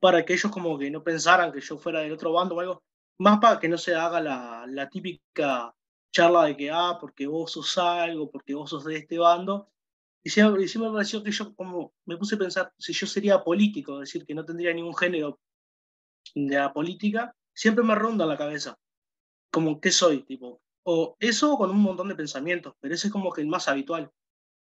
para 0.00 0.24
que 0.24 0.34
ellos 0.34 0.52
como 0.52 0.78
que 0.78 0.90
no 0.90 1.02
pensaran 1.02 1.52
que 1.52 1.60
yo 1.60 1.76
fuera 1.78 2.00
del 2.00 2.12
otro 2.12 2.32
bando 2.32 2.54
o 2.54 2.60
algo, 2.60 2.82
más 3.18 3.40
para 3.40 3.58
que 3.58 3.68
no 3.68 3.78
se 3.78 3.94
haga 3.96 4.20
la, 4.20 4.64
la 4.68 4.88
típica 4.88 5.74
charla 6.12 6.44
de 6.44 6.56
que, 6.56 6.70
ah, 6.70 6.98
porque 7.00 7.26
vos 7.26 7.52
sos 7.52 7.78
algo, 7.78 8.30
porque 8.30 8.54
vos 8.54 8.70
sos 8.70 8.84
de 8.84 8.98
este 8.98 9.18
bando, 9.18 9.68
y 10.24 10.30
siempre, 10.30 10.66
me 10.78 10.92
pareció 10.92 11.22
que 11.22 11.30
yo 11.30 11.54
como 11.54 11.92
me 12.04 12.16
puse 12.16 12.34
a 12.34 12.38
pensar 12.38 12.72
si 12.78 12.92
yo 12.92 13.06
sería 13.06 13.42
político, 13.42 14.02
es 14.02 14.08
decir, 14.08 14.26
que 14.26 14.34
no 14.34 14.44
tendría 14.44 14.72
ningún 14.72 14.96
género 14.96 15.40
de 16.34 16.56
la 16.56 16.72
política, 16.72 17.34
siempre 17.54 17.84
me 17.84 17.94
ronda 17.94 18.26
la 18.26 18.36
cabeza. 18.36 18.76
Como, 19.50 19.80
¿qué 19.80 19.90
soy? 19.90 20.24
Tipo, 20.24 20.60
o 20.84 21.16
eso 21.20 21.56
con 21.56 21.70
un 21.70 21.80
montón 21.80 22.08
de 22.08 22.14
pensamientos, 22.14 22.74
pero 22.80 22.94
ese 22.94 23.08
es 23.08 23.12
como 23.12 23.32
que 23.32 23.40
el 23.40 23.48
más 23.48 23.68
habitual. 23.68 24.10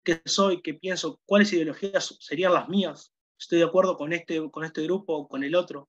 ¿Qué 0.05 0.21
soy? 0.25 0.63
¿Qué 0.63 0.75
pienso? 0.75 1.21
¿Cuáles 1.27 1.53
ideologías 1.53 2.17
serían 2.21 2.55
las 2.55 2.69
mías? 2.69 3.13
¿Estoy 3.39 3.59
de 3.59 3.65
acuerdo 3.65 3.97
con 3.97 4.13
este, 4.13 4.51
con 4.51 4.65
este 4.65 4.83
grupo 4.83 5.15
o 5.15 5.29
con 5.29 5.45
el 5.45 5.55
otro? 5.55 5.89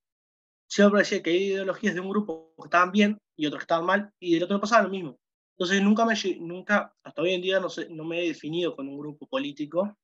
siempre 0.73 0.93
parecía 0.93 1.21
que 1.21 1.29
hay 1.29 1.43
ideologías 1.43 1.93
de 1.93 1.99
un 1.99 2.09
grupo 2.09 2.53
que 2.57 2.65
estaban 2.65 2.91
bien 2.91 3.19
y 3.35 3.45
otros 3.45 3.59
que 3.59 3.63
estaban 3.65 3.85
mal, 3.85 4.11
y 4.19 4.33
del 4.33 4.43
otro 4.43 4.59
pasaba 4.59 4.83
lo 4.83 4.89
mismo. 4.89 5.19
Entonces 5.53 5.83
nunca, 5.83 6.05
me, 6.05 6.15
nunca 6.39 6.93
hasta 7.03 7.21
hoy 7.21 7.33
en 7.33 7.41
día 7.41 7.59
no, 7.59 7.69
sé, 7.69 7.87
no 7.89 8.03
me 8.03 8.23
he 8.23 8.27
definido 8.27 8.75
con 8.75 8.87
un 8.87 8.97
grupo 8.97 9.27
político, 9.27 9.95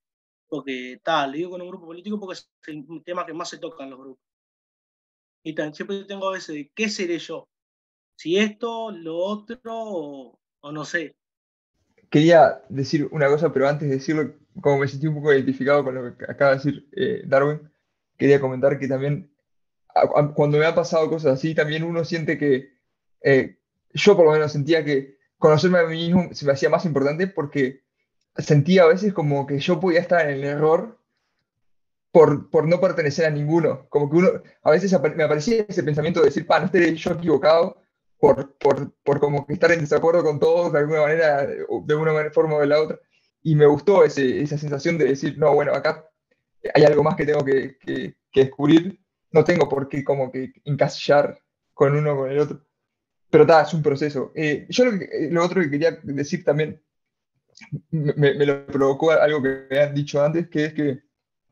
porque 0.47 0.99
tal, 1.03 1.33
digo 1.33 1.51
con 1.51 1.61
un 1.61 1.69
grupo 1.69 1.87
político 1.87 2.19
porque 2.19 2.39
es 2.39 2.49
el 2.67 2.85
tema 3.03 3.25
que 3.25 3.33
más 3.33 3.49
se 3.49 3.57
toca 3.57 3.83
en 3.83 3.91
los 3.91 3.99
grupos. 3.99 4.23
Y 5.43 5.53
también 5.55 5.73
siempre 5.73 6.03
tengo 6.03 6.29
a 6.29 6.33
veces 6.33 6.55
de, 6.55 6.71
¿qué 6.75 6.89
seré 6.89 7.17
yo? 7.17 7.47
Si 8.15 8.37
esto, 8.37 8.91
lo 8.91 9.17
otro, 9.17 9.59
o, 9.63 10.71
no 10.71 10.85
sé. 10.85 11.15
Quería 12.09 12.61
decir 12.69 13.07
una 13.11 13.27
cosa, 13.27 13.51
pero 13.53 13.67
antes 13.67 13.87
de 13.87 13.95
decirlo, 13.95 14.35
como 14.61 14.79
me 14.79 14.87
sentí 14.87 15.07
un 15.07 15.15
poco 15.15 15.33
identificado 15.33 15.83
con 15.83 15.95
lo 15.95 16.17
que 16.17 16.25
acaba 16.25 16.51
de 16.51 16.57
decir 16.57 16.89
eh, 16.91 17.21
Darwin, 17.25 17.71
quería 18.17 18.41
comentar 18.41 18.77
que 18.77 18.87
también 18.87 19.31
cuando 20.35 20.57
me 20.57 20.65
han 20.65 20.75
pasado 20.75 21.09
cosas 21.09 21.33
así, 21.33 21.55
también 21.55 21.83
uno 21.83 22.03
siente 22.03 22.37
que, 22.37 22.73
eh, 23.21 23.59
yo 23.93 24.15
por 24.15 24.25
lo 24.25 24.31
menos 24.31 24.51
sentía 24.51 24.83
que 24.83 25.18
conocerme 25.39 25.79
a 25.79 25.87
mí 25.87 25.97
mismo 25.97 26.29
se 26.33 26.45
me 26.45 26.51
hacía 26.51 26.69
más 26.69 26.85
importante 26.85 27.25
porque 27.27 27.81
sentía 28.37 28.83
a 28.83 28.87
veces 28.87 29.13
como 29.13 29.47
que 29.47 29.59
yo 29.59 29.79
podía 29.79 29.99
estar 29.99 30.29
en 30.29 30.35
el 30.35 30.43
error 30.43 30.99
por, 32.11 32.51
por 32.51 32.67
no 32.67 32.79
pertenecer 32.79 33.25
a 33.25 33.31
ninguno. 33.31 33.87
Como 33.89 34.09
que 34.09 34.17
uno, 34.17 34.29
a 34.61 34.71
veces 34.71 34.95
me 35.15 35.23
aparecía 35.23 35.65
ese 35.67 35.83
pensamiento 35.83 36.19
de 36.19 36.27
decir, 36.27 36.45
pa, 36.45 36.59
no 36.59 36.67
esté 36.67 36.95
yo 36.95 37.11
equivocado 37.13 37.81
por, 38.19 38.55
por, 38.57 38.93
por 39.03 39.19
como 39.19 39.47
que 39.47 39.53
estar 39.53 39.71
en 39.71 39.81
desacuerdo 39.81 40.23
con 40.23 40.39
todos 40.39 40.71
de 40.71 40.79
alguna 40.79 41.01
manera, 41.01 41.47
de 41.47 41.95
una 41.95 42.29
forma 42.31 42.55
o 42.55 42.61
de 42.61 42.67
la 42.67 42.81
otra. 42.81 42.99
Y 43.41 43.55
me 43.55 43.65
gustó 43.65 44.03
ese, 44.03 44.41
esa 44.41 44.57
sensación 44.57 44.97
de 44.97 45.05
decir, 45.05 45.37
no, 45.39 45.55
bueno, 45.55 45.73
acá 45.73 46.05
hay 46.75 46.83
algo 46.83 47.03
más 47.03 47.15
que 47.15 47.25
tengo 47.25 47.43
que, 47.43 47.77
que, 47.79 48.15
que 48.31 48.41
descubrir 48.45 48.99
no 49.31 49.43
tengo 49.43 49.69
por 49.69 49.87
qué 49.89 50.03
como 50.03 50.31
que 50.31 50.53
encasillar 50.65 51.39
con 51.73 51.95
uno 51.95 52.13
o 52.13 52.17
con 52.17 52.31
el 52.31 52.39
otro. 52.39 52.65
Pero 53.29 53.43
está, 53.43 53.61
es 53.61 53.73
un 53.73 53.83
proceso. 53.83 54.31
Eh, 54.35 54.65
yo 54.69 54.85
eh, 54.85 55.29
lo, 55.31 55.43
otro 55.43 55.61
que 55.61 55.69
quería 55.69 55.99
decir 56.03 56.43
también, 56.43 56.81
me, 57.91 58.33
lo 58.45 58.65
provocó 58.65 59.11
algo 59.11 59.41
que 59.41 59.65
me 59.69 59.79
han 59.79 59.93
dicho 59.93 60.23
antes, 60.23 60.49
que 60.49 60.65
es 60.65 60.73
que 60.73 61.01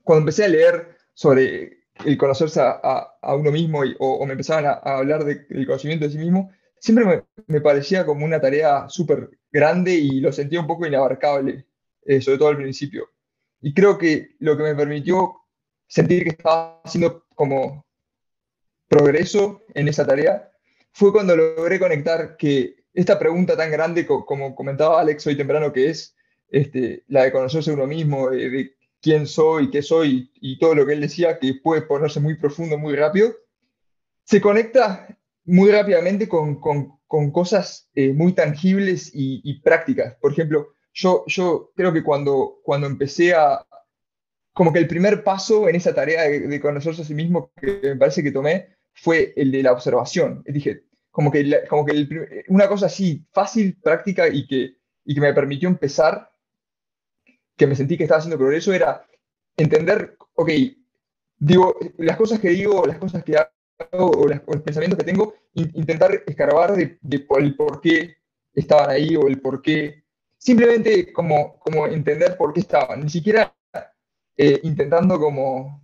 cuando 0.03 0.21
empecé 0.21 0.45
a 0.45 0.49
leer 0.49 0.97
sobre 1.13 1.85
el 2.05 2.17
conocerse 2.17 2.61
a, 2.61 3.35
uno 3.35 3.51
mismo 3.51 3.81
o, 3.99 4.25
me 4.25 4.33
empezaban 4.33 4.65
a, 4.65 4.73
hablar 4.73 5.25
del 5.25 5.65
conocimiento 5.65 6.05
de 6.05 6.11
sí 6.11 6.17
mismo, 6.17 6.51
siempre 6.79 7.23
me, 7.47 7.61
parecía 7.61 8.05
como 8.05 8.25
una 8.25 8.39
tarea 8.39 8.87
súper 8.89 9.29
grande 9.51 9.93
y 9.93 10.19
lo 10.21 10.31
sentía 10.31 10.61
un 10.61 10.67
poco 10.67 10.85
inabarcable, 10.85 11.65
eh, 12.05 12.21
sobre 12.21 12.37
todo 12.37 12.49
al 12.49 12.57
principio. 12.57 13.09
Y 13.61 13.73
creo 13.73 13.97
que 13.97 14.35
lo 14.39 14.55
que 14.55 14.63
me 14.63 14.75
permitió 14.75 15.35
sentir 15.87 16.23
que 16.23 16.29
estaba 16.29 16.81
haciendo 16.83 17.25
como 17.35 17.85
progreso 18.87 19.63
en 19.73 19.87
esa 19.87 20.05
tarea 20.05 20.46
fue 20.97 21.11
cuando 21.11 21.35
logré 21.35 21.79
conectar 21.79 22.37
que 22.37 22.83
esta 22.91 23.19
pregunta 23.19 23.55
tan 23.55 23.69
grande 23.69 24.07
como 24.07 24.55
comentaba 24.55 24.99
Alex 24.99 25.27
hoy 25.27 25.37
temprano 25.37 25.71
que 25.71 25.91
es 25.91 26.15
este, 26.49 27.03
la 27.07 27.23
de 27.23 27.31
conocerse 27.31 27.71
uno 27.71 27.85
mismo, 27.85 28.31
de, 28.31 28.73
quién 28.99 29.27
soy, 29.27 29.69
qué 29.69 29.83
soy 29.83 30.31
y 30.41 30.57
todo 30.57 30.73
lo 30.73 30.87
que 30.87 30.93
él 30.93 31.01
decía 31.01 31.37
que 31.37 31.53
puede 31.63 31.83
ponerse 31.83 32.19
muy 32.19 32.33
profundo 32.33 32.79
muy 32.79 32.95
rápido, 32.95 33.31
se 34.23 34.41
conecta 34.41 35.15
muy 35.45 35.69
rápidamente 35.69 36.27
con, 36.27 36.59
con, 36.59 36.97
con 37.05 37.29
cosas 37.29 37.87
eh, 37.93 38.11
muy 38.11 38.33
tangibles 38.33 39.11
y, 39.13 39.41
y, 39.43 39.61
prácticas. 39.61 40.15
Por 40.15 40.31
ejemplo, 40.31 40.73
yo, 40.93 41.23
yo 41.27 41.73
creo 41.75 41.93
que 41.93 42.03
cuando, 42.03 42.59
cuando 42.63 42.87
empecé 42.87 43.35
a, 43.35 43.63
como 44.51 44.73
que 44.73 44.79
el 44.79 44.87
primer 44.87 45.23
paso 45.23 45.69
en 45.69 45.75
esa 45.75 45.93
tarea 45.93 46.23
de, 46.23 46.59
conocerse 46.59 47.03
a 47.03 47.05
sí 47.05 47.13
mismo 47.13 47.51
que 47.61 47.79
me 47.83 47.97
parece 47.97 48.23
que 48.23 48.31
tomé 48.31 48.69
fue 48.93 49.33
el 49.35 49.51
de 49.51 49.61
la 49.61 49.73
observación. 49.73 50.43
Dije, 50.47 50.86
como 51.17 51.31
que, 51.31 51.63
como 51.67 51.83
que 51.83 52.45
una 52.49 52.67
cosa 52.67 52.85
así 52.85 53.25
fácil, 53.31 53.75
práctica 53.81 54.27
y 54.27 54.45
que, 54.45 54.77
y 55.03 55.15
que 55.15 55.21
me 55.21 55.33
permitió 55.33 55.67
empezar, 55.67 56.31
que 57.55 57.65
me 57.65 57.75
sentí 57.75 57.97
que 57.97 58.03
estaba 58.03 58.19
haciendo 58.19 58.37
progreso, 58.37 58.71
era 58.71 59.03
entender, 59.55 60.15
ok, 60.35 60.51
digo, 61.39 61.75
las 61.97 62.17
cosas 62.17 62.39
que 62.39 62.49
digo, 62.49 62.85
las 62.85 62.99
cosas 62.99 63.23
que 63.23 63.35
hago, 63.35 64.11
o, 64.11 64.27
los 64.27 64.61
pensamientos 64.61 64.99
que 64.99 65.05
tengo, 65.05 65.33
intentar 65.55 66.11
escarbar 66.27 66.75
de, 66.75 66.99
el 67.01 67.55
por 67.55 67.81
qué 67.81 68.17
estaban 68.53 68.91
ahí 68.91 69.15
o 69.15 69.25
el 69.25 69.41
por 69.41 69.63
qué, 69.63 70.03
simplemente 70.37 71.11
como, 71.11 71.57
como 71.57 71.87
entender 71.87 72.37
por 72.37 72.53
qué 72.53 72.59
estaban, 72.59 73.01
ni 73.01 73.09
siquiera 73.09 73.55
eh, 74.37 74.59
intentando 74.61 75.19
como... 75.19 75.81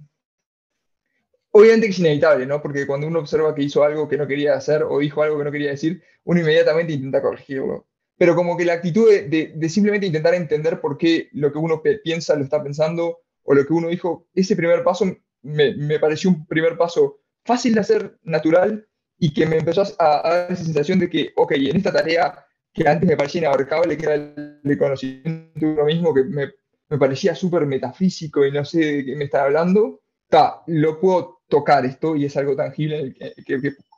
Obviamente 1.56 1.88
que 1.88 1.92
es 1.94 2.00
inevitable, 2.00 2.46
¿no? 2.46 2.62
Porque 2.62 2.88
cuando 2.88 3.08
uno 3.08 3.20
observa 3.20 3.54
que 3.54 3.64
hizo 3.64 3.84
algo 3.84 4.08
que 4.08 4.18
no 4.18 4.28
quería 4.28 4.56
hacer 4.56 4.84
o 4.84 5.00
dijo 5.00 5.22
algo 5.22 5.38
que 5.38 5.44
no 5.44 5.52
quería 5.52 5.70
decir, 5.72 6.02
uno 6.24 6.40
inmediatamente 6.40 6.94
intenta 6.94 7.22
corregirlo. 7.22 7.88
Pero 8.18 8.36
como 8.36 8.58
que 8.58 8.66
la 8.66 8.74
actitud 8.74 9.10
de, 9.10 9.70
simplemente 9.70 10.08
intentar 10.08 10.34
entender 10.34 10.82
por 10.82 10.98
qué 10.98 11.30
lo 11.32 11.52
que 11.52 11.60
uno 11.60 11.82
piensa 12.04 12.36
lo 12.36 12.44
está 12.44 12.62
pensando 12.62 13.20
o 13.44 13.54
lo 13.54 13.66
que 13.66 13.74
uno 13.74 13.90
dijo, 13.90 14.28
ese 14.34 14.56
primer 14.56 14.84
paso 14.84 15.06
me, 15.42 15.76
me 15.76 16.00
pareció 16.00 16.30
un 16.30 16.46
primer 16.48 16.78
paso 16.78 17.20
fácil 17.44 17.74
de 17.74 17.82
hacer, 17.82 18.18
natural, 18.24 18.88
y 19.18 19.34
que 19.34 19.46
me 19.46 19.58
empezó 19.58 19.84
a, 20.00 20.22
dar 20.24 20.52
esa 20.52 20.64
sensación 20.64 21.00
de 21.00 21.10
que, 21.10 21.34
ok, 21.36 21.52
en 21.54 21.76
esta 21.76 21.92
tarea 21.92 22.46
que 22.74 22.88
antes 22.88 23.08
me 23.08 23.18
parecía 23.18 23.42
inabarcable, 23.42 23.98
que 23.98 24.06
era 24.06 24.16
el 24.16 24.60
de 24.64 24.78
conocimiento 24.78 25.60
de 25.60 25.66
uno 25.66 25.86
mismo, 25.86 26.14
que 26.14 26.24
me 26.24 26.50
me 26.94 27.00
parecía 27.00 27.34
súper 27.34 27.66
metafísico 27.66 28.46
y 28.46 28.52
no 28.52 28.64
sé 28.64 28.78
de 28.78 29.06
qué 29.06 29.16
me 29.16 29.26
está 29.26 29.44
hablando, 29.46 30.02
ta, 30.30 30.62
lo 30.68 31.00
puedo 31.00 31.42
tocar 31.54 31.86
esto 31.86 32.16
y 32.16 32.26
es 32.26 32.36
algo 32.36 32.56
tangible 32.56 33.16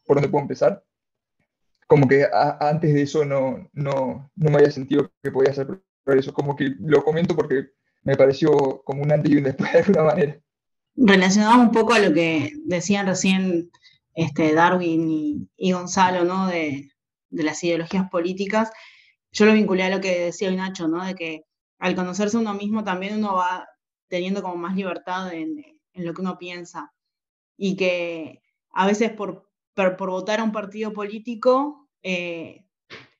por 0.05 0.17
donde 0.17 0.27
puedo 0.27 0.41
empezar. 0.41 0.83
Como 1.87 2.05
que 2.05 2.27
antes 2.59 2.93
de 2.93 3.03
eso 3.03 3.23
no, 3.23 3.69
no, 3.71 4.29
no, 4.35 4.49
me 4.49 4.57
había 4.57 4.71
sentido 4.71 5.09
que 5.23 5.31
podía 5.31 5.51
hacer 5.51 5.67
eso, 6.07 6.33
como 6.33 6.53
que 6.53 6.75
lo 6.79 7.01
comento 7.01 7.33
porque 7.33 7.69
me 8.03 8.17
pareció 8.17 8.81
como 8.83 9.03
un 9.03 9.11
antes 9.13 9.31
y 9.31 9.37
un 9.37 9.43
después 9.45 9.71
de 9.71 9.79
alguna 9.79 10.03
manera. 10.03 10.37
Relacionado 10.97 11.61
un 11.61 11.71
poco 11.71 11.93
a 11.93 11.99
lo 11.99 12.13
que 12.13 12.51
decían 12.65 13.07
recién 13.07 13.71
este, 14.15 14.53
Darwin 14.53 15.49
y, 15.55 15.71
Gonzalo, 15.71 16.25
¿no? 16.25 16.47
De, 16.47 16.89
de, 17.29 17.43
las 17.43 17.63
ideologías 17.63 18.09
políticas, 18.09 18.69
yo 19.31 19.45
lo 19.45 19.53
vinculé 19.53 19.83
a 19.83 19.89
lo 19.89 20.01
que 20.01 20.25
decía 20.25 20.49
hoy 20.49 20.57
Nacho, 20.57 20.89
¿no? 20.89 21.05
De 21.05 21.15
que 21.15 21.45
al 21.79 21.95
conocerse 21.95 22.37
uno 22.37 22.53
mismo 22.53 22.83
también 22.83 23.15
uno 23.15 23.35
va 23.35 23.65
teniendo 24.09 24.41
como 24.41 24.55
más 24.57 24.75
libertad 24.75 25.33
en, 25.33 25.63
lo 25.93 26.13
que 26.13 26.21
uno 26.21 26.37
piensa. 26.37 26.91
Y 27.57 27.75
que 27.75 28.41
a 28.71 28.85
veces 28.85 29.11
por, 29.11 29.49
por, 29.73 30.09
votar 30.09 30.39
a 30.39 30.43
un 30.43 30.51
partido 30.51 30.93
político 30.93 31.89
eh, 32.03 32.65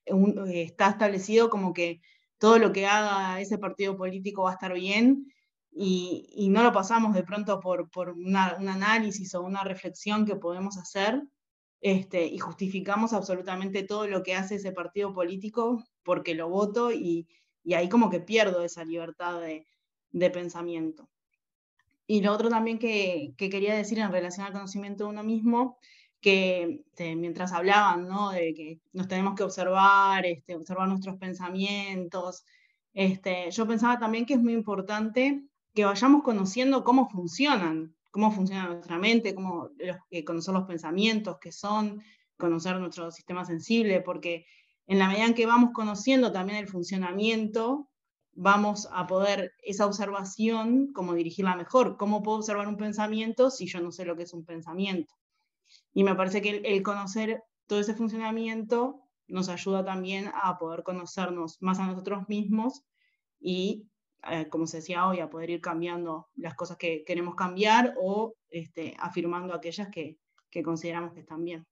está 0.06 0.90
establecido 0.90 1.50
como 1.50 1.74
que 1.74 2.02
todo 2.38 2.60
lo 2.60 2.72
que 2.72 2.86
haga 2.86 3.40
ese 3.40 3.58
partido 3.58 3.96
político 3.98 4.44
va 4.44 4.52
a 4.52 4.54
estar 4.54 4.74
bien 4.74 5.28
y, 5.72 6.48
no 6.52 6.64
lo 6.64 6.72
pasamos 6.72 7.14
de 7.14 7.24
pronto 7.24 7.60
por, 7.60 7.90
por 7.90 8.12
un 8.12 8.36
análisis 8.38 9.36
o 9.36 9.42
una 9.42 9.64
reflexión 9.64 10.26
que 10.26 10.36
podemos 10.36 10.78
hacer 10.78 11.22
este, 11.82 12.26
y 12.28 12.38
justificamos 12.38 13.14
absolutamente 13.14 13.84
todo 13.84 14.08
lo 14.08 14.24
que 14.24 14.36
hace 14.36 14.56
ese 14.56 14.72
partido 14.72 15.14
político 15.14 15.84
porque 16.04 16.34
lo 16.34 16.50
voto 16.50 16.92
y, 16.92 17.28
y 17.66 17.74
ahí 17.74 17.90
como 17.90 18.10
que 18.10 18.22
pierdo 18.22 18.64
esa 18.64 18.86
libertad 18.86 19.42
de, 19.42 19.66
pensamiento. 20.30 21.10
Y 22.08 22.22
lo 22.22 22.34
otro 22.34 22.50
también 22.50 22.78
que, 22.78 23.34
quería 23.38 23.76
decir 23.76 24.00
en 24.00 24.12
relación 24.12 24.46
al 24.46 24.54
conocimiento 24.54 25.06
de 25.06 25.10
uno 25.10 25.24
mismo, 25.24 25.78
que 26.22 26.84
este, 26.88 27.16
mientras 27.16 27.52
hablaban 27.54 28.08
¿no? 28.08 28.32
de 28.32 28.54
que 28.54 28.80
nos 28.94 29.08
tenemos 29.08 29.36
que 29.36 29.44
observar, 29.44 30.26
este, 30.26 30.56
observar 30.56 30.88
nuestros 30.88 31.18
pensamientos, 31.18 32.46
este, 32.94 33.52
yo 33.52 33.68
pensaba 33.68 34.00
también 34.00 34.26
que 34.26 34.36
es 34.36 34.42
muy 34.42 34.54
importante 34.54 35.44
que 35.74 35.86
vayamos 35.86 36.24
conociendo 36.24 36.84
cómo 36.84 37.10
funcionan, 37.10 37.94
cómo 38.10 38.32
funciona 38.32 38.68
nuestra 38.68 38.98
mente, 38.98 39.36
cómo 39.36 39.70
eh, 40.10 40.24
conocer 40.24 40.54
los 40.54 40.64
pensamientos 40.64 41.38
que 41.38 41.52
son, 41.52 42.02
conocer 42.38 42.80
nuestro 42.80 43.12
sistema 43.12 43.44
sensible, 43.44 44.00
porque 44.00 44.46
en 44.88 45.00
la 45.00 45.10
medida 45.10 45.26
en 45.26 45.34
que 45.34 45.46
vamos 45.46 45.72
conociendo 45.74 46.32
también 46.32 46.60
el 46.60 46.70
funcionamiento, 46.70 47.90
vamos 48.36 48.88
a 48.92 49.08
poder 49.08 49.54
esa 49.64 49.86
observación, 49.86 50.92
cómo 50.94 51.14
dirigirla 51.14 51.56
mejor. 51.56 51.98
¿Cómo 51.98 52.22
puedo 52.22 52.38
observar 52.38 52.68
un 52.68 52.78
pensamiento 52.78 53.50
si 53.50 53.66
yo 53.68 53.80
no 53.80 53.92
sé 53.92 54.06
lo 54.06 54.16
que 54.16 54.24
es 54.24 54.34
un 54.34 54.46
pensamiento? 54.46 55.14
Y 55.94 56.04
me 56.04 56.16
parece 56.16 56.42
que 56.42 56.62
el, 56.64 56.84
conocer 56.84 57.44
todo 57.66 57.80
ese 57.80 57.96
funcionamiento 57.96 59.02
nos 59.28 59.50
ayuda 59.50 59.84
también 59.84 60.30
a 60.34 60.58
poder 60.60 60.84
conocernos 60.84 61.62
más 61.62 61.80
a 61.80 61.88
nosotros 61.88 62.28
mismos 62.28 62.84
y, 63.40 63.88
eh, 64.30 64.48
como 64.50 64.68
se 64.68 64.78
decía 64.78 65.08
hoy, 65.08 65.20
a 65.20 65.30
poder 65.30 65.50
ir 65.50 65.62
cambiando 65.62 66.30
las 66.36 66.56
cosas 66.56 66.78
que 66.78 67.04
queremos 67.06 67.36
cambiar 67.36 67.96
o 67.98 68.36
este, 68.50 68.96
afirmando 69.00 69.54
aquellas 69.54 69.88
que, 69.90 70.18
que 70.52 70.62
consideramos 70.62 71.14
que 71.14 71.22
están 71.22 71.44
bien. 71.44 71.66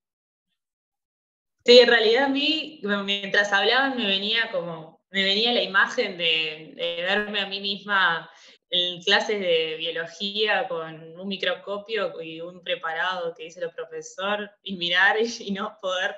Sí, 1.65 1.79
en 1.79 1.87
realidad 1.87 2.25
a 2.25 2.29
mí, 2.29 2.81
mientras 3.05 3.53
hablaban, 3.53 3.95
me 3.95 4.05
venía 4.05 4.51
como, 4.51 4.92
me 5.13 5.23
venía 5.23 5.53
la 5.53 5.61
imagen 5.61 6.17
de, 6.17 6.73
verme 7.07 7.39
a 7.39 7.45
mí 7.45 7.61
misma 7.61 8.27
en 8.71 8.99
clases 9.03 9.39
de 9.39 9.75
biología 9.77 10.67
con 10.67 11.19
un 11.19 11.27
microscopio 11.27 12.19
y 12.19 12.41
un 12.41 12.63
preparado 12.63 13.31
que 13.35 13.43
dice 13.43 13.59
el 13.59 13.69
profesor 13.69 14.49
y 14.63 14.75
mirar 14.75 15.17
y, 15.21 15.51
no 15.51 15.77
poder 15.79 16.15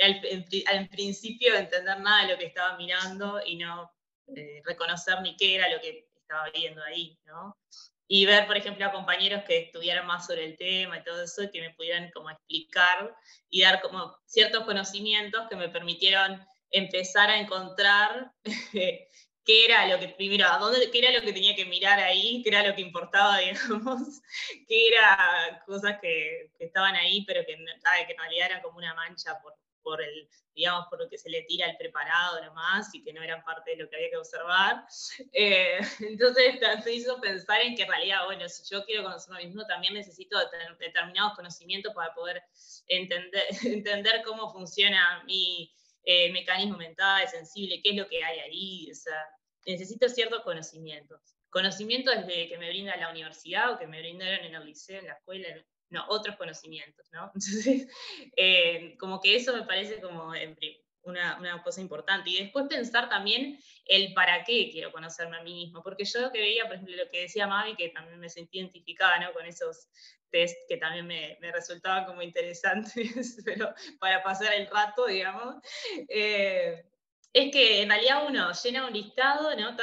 al, 0.00 0.88
principio 0.88 1.54
entender 1.54 2.00
nada 2.00 2.22
de 2.22 2.32
lo 2.32 2.38
que 2.38 2.46
estaba 2.46 2.78
mirando 2.78 3.42
y 3.44 3.56
no 3.56 3.92
eh, 4.34 4.62
reconocer 4.64 5.20
ni 5.20 5.36
qué 5.36 5.56
era 5.56 5.68
lo 5.68 5.78
que 5.78 6.08
estaba 6.16 6.48
viendo 6.48 6.82
ahí, 6.82 7.18
¿no? 7.26 7.58
Y 8.08 8.24
ver, 8.24 8.46
por 8.46 8.56
ejemplo, 8.56 8.86
a 8.86 8.92
compañeros 8.92 9.44
que 9.46 9.58
estudiaran 9.58 10.06
más 10.06 10.26
sobre 10.26 10.46
el 10.46 10.56
tema 10.56 10.96
y 10.96 11.04
todo 11.04 11.22
eso, 11.22 11.42
que 11.52 11.60
me 11.60 11.74
pudieran 11.74 12.10
como 12.12 12.30
explicar 12.30 13.14
y 13.50 13.60
dar 13.60 13.82
como 13.82 14.16
ciertos 14.24 14.64
conocimientos 14.64 15.46
que 15.48 15.56
me 15.56 15.68
permitieron 15.68 16.44
empezar 16.70 17.30
a 17.30 17.38
encontrar 17.38 18.32
qué 18.72 19.64
era 19.64 19.86
lo 19.86 19.98
que, 19.98 20.08
primero, 20.08 20.46
a 20.46 20.58
dónde, 20.58 20.90
qué 20.90 20.98
era 20.98 21.12
lo 21.12 21.24
que 21.24 21.32
tenía 21.32 21.54
que 21.54 21.64
mirar 21.64 21.98
ahí, 21.98 22.42
qué 22.42 22.50
era 22.50 22.66
lo 22.66 22.74
que 22.74 22.82
importaba, 22.82 23.38
digamos, 23.38 24.20
qué 24.68 24.88
era 24.88 25.62
cosas 25.66 25.98
que, 26.00 26.50
estaban 26.58 26.94
ahí, 26.94 27.24
pero 27.24 27.40
que, 27.40 27.56
que 27.56 28.12
en 28.12 28.18
realidad 28.18 28.46
eran 28.46 28.62
como 28.62 28.78
una 28.78 28.94
mancha 28.94 29.40
por, 29.42 29.54
por 29.82 30.02
el, 30.02 30.28
digamos, 30.54 30.86
por 30.88 31.00
lo 31.00 31.08
que 31.08 31.18
se 31.18 31.30
le 31.30 31.42
tira 31.42 31.66
el 31.66 31.76
preparado 31.76 32.42
nomás 32.44 32.94
y 32.94 33.02
que 33.02 33.12
no 33.12 33.22
eran 33.22 33.42
parte 33.44 33.72
de 33.72 33.76
lo 33.78 33.88
que 33.88 33.96
había 33.96 34.10
que 34.10 34.16
observar. 34.16 34.84
Eh, 35.32 35.78
entonces 36.00 36.60
me 36.84 36.92
hizo 36.92 37.20
pensar 37.20 37.60
en 37.62 37.74
que 37.74 37.82
en 37.82 37.88
realidad, 37.88 38.24
bueno, 38.26 38.48
si 38.48 38.62
yo 38.72 38.84
quiero 38.84 39.02
conocerme 39.02 39.44
mismo, 39.44 39.66
también 39.66 39.94
necesito 39.94 40.38
tener 40.50 40.76
determinados 40.78 41.34
conocimientos 41.34 41.94
para 41.94 42.14
poder 42.14 42.42
entender, 42.86 43.44
entender 43.64 44.22
cómo 44.24 44.52
funciona 44.52 45.22
mi 45.24 45.72
eh, 46.04 46.32
mecanismo 46.32 46.76
mental, 46.76 47.28
sensible, 47.28 47.80
qué 47.82 47.90
es 47.90 47.96
lo 47.96 48.08
que 48.08 48.22
hay 48.22 48.38
ahí. 48.40 48.90
O 48.90 48.94
sea, 48.94 49.26
necesito 49.66 50.08
ciertos 50.08 50.42
conocimientos. 50.42 51.36
Conocimientos 51.50 52.14
que 52.26 52.56
me 52.58 52.68
brinda 52.68 52.96
la 52.96 53.10
universidad 53.10 53.72
o 53.72 53.78
que 53.78 53.86
me 53.86 54.00
brindaron 54.00 54.44
en 54.44 54.54
el 54.54 54.64
liceo, 54.64 55.00
en 55.00 55.06
la 55.06 55.14
escuela, 55.14 55.48
no, 55.90 56.04
otros 56.08 56.36
conocimientos, 56.36 57.06
¿no? 57.12 57.24
Entonces, 57.34 57.88
eh, 58.36 58.96
como 58.98 59.20
que 59.20 59.36
eso 59.36 59.52
me 59.52 59.64
parece 59.64 60.00
como 60.00 60.32
una, 61.02 61.62
cosa 61.62 61.80
importante. 61.80 62.30
Y 62.30 62.38
después 62.38 62.66
pensar 62.68 63.08
también 63.08 63.58
el 63.86 64.12
para 64.14 64.44
qué 64.44 64.70
quiero 64.70 64.92
conocerme 64.92 65.36
a 65.36 65.42
mí 65.42 65.54
mismo, 65.54 65.82
porque 65.82 66.04
yo 66.04 66.30
que 66.32 66.40
veía, 66.40 66.64
por 66.64 66.74
ejemplo, 66.74 66.96
lo 66.96 67.10
que 67.10 67.22
decía 67.22 67.46
Mavi, 67.46 67.76
que 67.76 67.88
también 67.90 68.18
me 68.18 68.28
sentí 68.28 68.58
identificada 68.58 69.18
¿no? 69.18 69.32
con 69.32 69.46
esos 69.46 69.88
test 70.30 70.56
que 70.68 70.76
también 70.76 71.06
me, 71.06 71.38
resultaban 71.52 72.04
como 72.04 72.22
interesantes, 72.22 72.92
pero 73.44 73.74
para 73.98 74.22
pasar 74.22 74.54
el 74.54 74.68
rato, 74.68 75.06
digamos. 75.06 75.56
Eh, 76.08 76.84
es 77.32 77.52
que 77.52 77.82
en 77.82 77.88
realidad 77.88 78.26
uno 78.26 78.52
llena 78.52 78.86
un 78.86 78.92
listado, 78.92 79.54
¿no? 79.56 79.76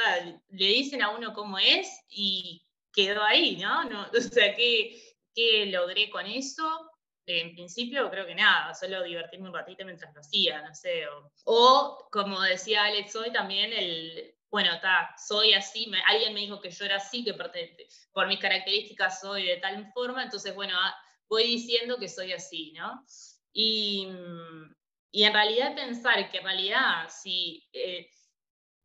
le 0.50 0.66
dicen 0.66 1.02
a 1.02 1.10
uno 1.10 1.32
cómo 1.32 1.58
es 1.58 1.88
y 2.08 2.62
quedó 2.92 3.22
ahí, 3.22 3.56
¿no? 3.56 3.84
no 3.84 4.02
o 4.16 4.20
sea, 4.20 4.54
que 4.54 5.08
¿Qué 5.38 5.66
logré 5.66 6.10
con 6.10 6.26
eso? 6.26 6.87
En 7.28 7.52
principio 7.52 8.10
creo 8.10 8.26
que 8.26 8.34
nada, 8.34 8.74
solo 8.74 9.02
divertirme 9.02 9.48
un 9.48 9.54
ratito 9.54 9.84
mientras 9.84 10.14
lo 10.14 10.20
hacía, 10.20 10.62
no 10.62 10.74
sé. 10.74 11.04
O, 11.44 12.08
como 12.10 12.40
decía 12.40 12.84
Alex 12.84 13.14
hoy, 13.16 13.32
también 13.32 13.72
el, 13.72 14.34
bueno, 14.50 14.72
está, 14.72 15.14
soy 15.18 15.52
así, 15.52 15.90
alguien 16.06 16.32
me 16.32 16.40
dijo 16.40 16.60
que 16.60 16.70
yo 16.70 16.84
era 16.84 16.96
así, 16.96 17.24
que 17.24 17.34
por 18.12 18.26
mis 18.28 18.40
características 18.40 19.20
soy 19.20 19.44
de 19.44 19.56
tal 19.58 19.90
forma, 19.92 20.22
entonces, 20.22 20.54
bueno, 20.54 20.74
ah, 20.80 20.94
voy 21.28 21.44
diciendo 21.44 21.98
que 21.98 22.08
soy 22.08 22.32
así, 22.32 22.72
¿no? 22.72 23.04
Y, 23.52 24.08
y 25.10 25.24
en 25.24 25.32
realidad 25.32 25.74
pensar 25.74 26.30
que 26.30 26.38
en 26.38 26.44
realidad 26.44 27.08
si 27.10 27.68
eh, 27.72 28.10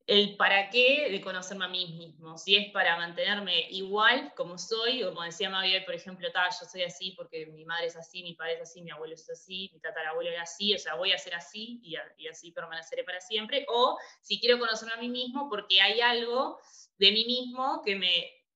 el 0.05 0.35
para 0.35 0.69
qué 0.69 1.07
de 1.09 1.21
conocerme 1.21 1.63
a 1.63 1.69
mí 1.69 1.85
mismo, 1.85 2.37
si 2.37 2.57
es 2.57 2.71
para 2.73 2.97
mantenerme 2.97 3.67
igual 3.69 4.33
como 4.35 4.57
soy, 4.57 5.01
como 5.01 5.23
decía 5.23 5.49
Mabel, 5.49 5.85
por 5.85 5.95
ejemplo, 5.95 6.27
yo 6.27 6.67
soy 6.69 6.83
así 6.83 7.13
porque 7.15 7.45
mi 7.45 7.63
madre 7.63 7.87
es 7.87 7.95
así, 7.95 8.21
mi 8.21 8.33
padre 8.33 8.55
es 8.55 8.61
así, 8.63 8.81
mi 8.81 8.91
abuelo 8.91 9.13
es 9.13 9.29
así, 9.29 9.69
mi 9.73 9.79
tatarabuelo 9.79 10.29
era 10.29 10.41
así, 10.41 10.73
o 10.75 10.79
sea, 10.79 10.95
voy 10.95 11.13
a 11.13 11.17
ser 11.17 11.35
así 11.35 11.79
y, 11.83 11.95
así 12.27 12.51
permaneceré 12.51 13.05
para 13.05 13.21
siempre, 13.21 13.65
o 13.69 13.97
si 14.21 14.41
quiero 14.41 14.59
conocerme 14.59 14.93
a 14.93 14.97
mí 14.97 15.07
mismo 15.07 15.49
porque 15.49 15.81
hay 15.81 16.01
algo 16.01 16.59
de 16.97 17.11
mí 17.11 17.23
mismo 17.25 17.81
que 17.85 17.93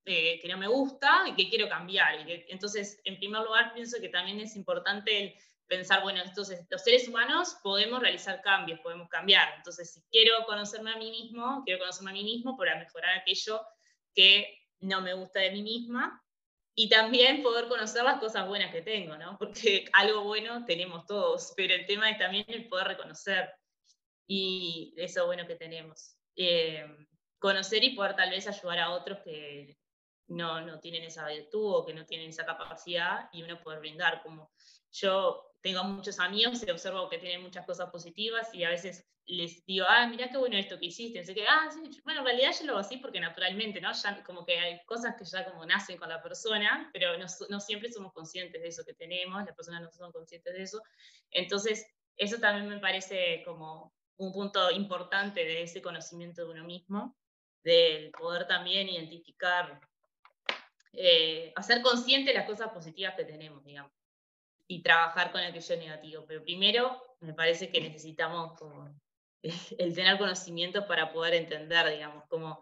eh, 0.05 0.41
no 0.49 0.57
me 0.57 0.67
gusta 0.67 1.25
y 1.27 1.33
que 1.33 1.49
quiero 1.49 1.69
cambiar. 1.69 2.27
Y 2.27 2.45
entonces, 2.49 2.99
en 3.05 3.17
primer 3.17 3.43
lugar, 3.43 3.73
pienso 3.73 3.99
que 4.01 4.09
también 4.09 4.39
es 4.39 4.55
importante 4.55 5.23
el 5.23 5.35
pensar, 5.67 6.01
bueno, 6.01 6.21
entonces 6.23 6.65
los 6.69 6.83
seres 6.83 7.07
humanos 7.07 7.57
podemos 7.61 7.99
realizar 7.99 8.41
cambios, 8.41 8.79
podemos 8.79 9.09
cambiar. 9.09 9.53
Entonces, 9.57 9.93
si 9.93 10.01
quiero 10.09 10.45
conocerme 10.45 10.91
a 10.91 10.97
mí 10.97 11.11
mismo, 11.11 11.61
quiero 11.65 11.79
conocerme 11.79 12.11
a 12.11 12.13
mí 12.13 12.23
mismo 12.23 12.57
para 12.57 12.77
mejorar 12.77 13.17
aquello 13.17 13.61
que 14.13 14.57
no 14.79 15.01
me 15.01 15.13
gusta 15.13 15.39
de 15.39 15.51
mí 15.51 15.61
misma 15.61 16.23
y 16.75 16.89
también 16.89 17.41
poder 17.41 17.67
conocer 17.67 18.03
las 18.03 18.19
cosas 18.19 18.47
buenas 18.47 18.71
que 18.71 18.81
tengo, 18.81 19.17
¿no? 19.17 19.37
Porque 19.37 19.85
algo 19.93 20.23
bueno 20.23 20.65
tenemos 20.65 21.05
todos, 21.05 21.53
pero 21.55 21.73
el 21.73 21.85
tema 21.85 22.09
es 22.09 22.17
también 22.17 22.45
el 22.47 22.67
poder 22.67 22.87
reconocer 22.87 23.49
y 24.27 24.93
eso 24.97 25.25
bueno 25.25 25.47
que 25.47 25.55
tenemos. 25.55 26.17
Eh, 26.35 26.85
conocer 27.39 27.83
y 27.83 27.95
poder 27.95 28.15
tal 28.15 28.29
vez 28.29 28.47
ayudar 28.47 28.79
a 28.79 28.91
otros 28.91 29.19
que 29.23 29.77
no, 30.27 30.61
no 30.61 30.79
tienen 30.79 31.03
esa 31.03 31.27
virtud 31.27 31.75
o 31.75 31.85
que 31.85 31.93
no 31.93 32.05
tienen 32.05 32.29
esa 32.29 32.45
capacidad 32.45 33.29
y 33.31 33.43
uno 33.43 33.61
poder 33.61 33.79
brindar 33.79 34.21
como 34.21 34.51
yo 34.91 35.46
tengo 35.61 35.83
muchos 35.83 36.19
amigos 36.19 36.63
y 36.65 36.69
observo 36.69 37.09
que 37.09 37.17
tienen 37.17 37.41
muchas 37.41 37.65
cosas 37.65 37.89
positivas 37.89 38.53
y 38.53 38.63
a 38.63 38.69
veces 38.69 39.05
les 39.25 39.65
digo, 39.65 39.85
ah, 39.89 40.07
mira 40.07 40.29
qué 40.29 40.37
bueno 40.37 40.57
esto 40.57 40.79
que 40.79 40.85
hiciste. 40.85 41.21
Que, 41.33 41.45
ah, 41.47 41.69
sí, 41.69 42.01
bueno, 42.05 42.21
en 42.21 42.25
realidad 42.25 42.51
yo 42.57 42.65
lo 42.65 42.71
hago 42.73 42.81
así 42.81 42.97
porque 42.97 43.19
naturalmente, 43.19 43.81
¿no? 43.81 43.91
Ya 43.91 44.23
como 44.23 44.45
que 44.45 44.57
hay 44.57 44.79
cosas 44.85 45.15
que 45.17 45.25
ya 45.25 45.43
como 45.45 45.65
nacen 45.65 45.97
con 45.97 46.07
la 46.09 46.21
persona, 46.21 46.89
pero 46.93 47.17
no, 47.17 47.25
no 47.49 47.59
siempre 47.59 47.91
somos 47.91 48.13
conscientes 48.13 48.61
de 48.61 48.69
eso 48.69 48.85
que 48.85 48.93
tenemos, 48.93 49.43
las 49.45 49.55
personas 49.55 49.81
no 49.81 49.91
son 49.91 50.11
conscientes 50.13 50.53
de 50.53 50.63
eso. 50.63 50.81
Entonces, 51.31 51.85
eso 52.15 52.39
también 52.39 52.69
me 52.69 52.79
parece 52.79 53.43
como 53.43 53.93
un 54.15 54.31
punto 54.31 54.71
importante 54.71 55.43
de 55.43 55.63
ese 55.63 55.81
conocimiento 55.81 56.45
de 56.45 56.51
uno 56.51 56.63
mismo, 56.63 57.17
del 57.63 58.11
poder 58.11 58.47
también 58.47 58.87
identificar, 58.87 59.81
eh, 60.93 61.51
hacer 61.55 61.81
consciente 61.81 62.33
las 62.33 62.45
cosas 62.45 62.69
positivas 62.69 63.15
que 63.15 63.25
tenemos, 63.25 63.63
digamos 63.65 63.91
y 64.67 64.81
trabajar 64.81 65.31
con 65.31 65.41
aquello 65.41 65.77
negativo. 65.77 66.25
Pero 66.27 66.43
primero 66.43 67.01
me 67.21 67.33
parece 67.33 67.69
que 67.69 67.81
necesitamos 67.81 68.57
como 68.59 68.89
el 69.77 69.95
tener 69.95 70.17
conocimiento 70.17 70.87
para 70.87 71.11
poder 71.11 71.33
entender, 71.35 71.89
digamos, 71.89 72.25
como 72.27 72.61